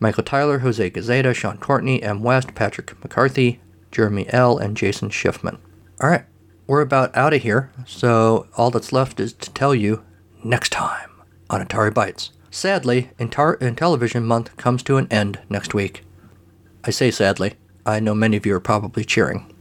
Michael 0.00 0.24
Tyler, 0.24 0.60
Jose 0.60 0.90
Gazeta, 0.90 1.34
Sean 1.34 1.58
Courtney, 1.58 2.02
M. 2.02 2.22
West, 2.22 2.54
Patrick 2.54 3.02
McCarthy, 3.02 3.60
Jeremy 3.90 4.26
L., 4.30 4.58
and 4.58 4.76
Jason 4.76 5.10
Schiffman. 5.10 5.58
All 6.00 6.10
right, 6.10 6.24
we're 6.66 6.80
about 6.80 7.16
out 7.16 7.32
of 7.34 7.42
here, 7.42 7.72
so 7.86 8.46
all 8.56 8.70
that's 8.70 8.92
left 8.92 9.20
is 9.20 9.32
to 9.34 9.50
tell 9.52 9.74
you 9.74 10.04
next 10.44 10.70
time 10.70 11.10
on 11.50 11.64
Atari 11.64 11.92
Bytes. 11.92 12.30
Sadly, 12.50 13.10
Intar- 13.18 13.58
Intellivision 13.58 14.24
month 14.24 14.56
comes 14.56 14.82
to 14.84 14.96
an 14.96 15.06
end 15.10 15.38
next 15.48 15.74
week. 15.74 16.04
I 16.84 16.90
say 16.90 17.10
sadly. 17.10 17.54
I 17.84 18.00
know 18.00 18.14
many 18.14 18.36
of 18.36 18.46
you 18.46 18.54
are 18.54 18.60
probably 18.60 19.04
cheering. 19.04 19.52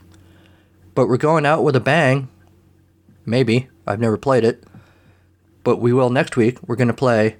But 0.95 1.07
we're 1.07 1.17
going 1.17 1.45
out 1.45 1.63
with 1.63 1.75
a 1.75 1.81
bang. 1.81 2.27
Maybe. 3.25 3.69
I've 3.85 3.99
never 3.99 4.17
played 4.17 4.43
it. 4.43 4.63
But 5.63 5.77
we 5.77 5.93
will 5.93 6.09
next 6.09 6.37
week. 6.37 6.57
We're 6.67 6.75
going 6.75 6.87
to 6.87 6.93
play 6.93 7.37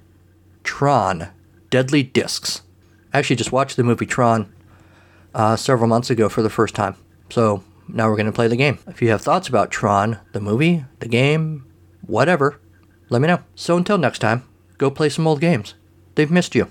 Tron 0.64 1.28
Deadly 1.70 2.02
Discs. 2.02 2.62
I 3.12 3.18
actually 3.18 3.36
just 3.36 3.52
watched 3.52 3.76
the 3.76 3.84
movie 3.84 4.06
Tron 4.06 4.52
uh, 5.38 5.56
several 5.56 5.88
months 5.88 6.10
ago 6.10 6.28
for 6.28 6.42
the 6.42 6.50
first 6.50 6.74
time. 6.74 6.96
So 7.30 7.64
now 7.88 8.08
we're 8.08 8.16
going 8.16 8.26
to 8.26 8.32
play 8.32 8.48
the 8.48 8.56
game. 8.56 8.78
If 8.86 9.00
you 9.00 9.08
have 9.08 9.22
thoughts 9.22 9.48
about 9.48 9.70
Tron, 9.70 10.18
the 10.32 10.40
movie, 10.40 10.84
the 10.98 11.08
game, 11.08 11.64
whatever, 12.02 12.60
let 13.08 13.22
me 13.22 13.28
know. 13.28 13.42
So 13.54 13.76
until 13.76 13.96
next 13.96 14.18
time, 14.18 14.42
go 14.76 14.90
play 14.90 15.08
some 15.08 15.26
old 15.26 15.40
games. 15.40 15.74
They've 16.16 16.30
missed 16.30 16.54
you. 16.54 16.68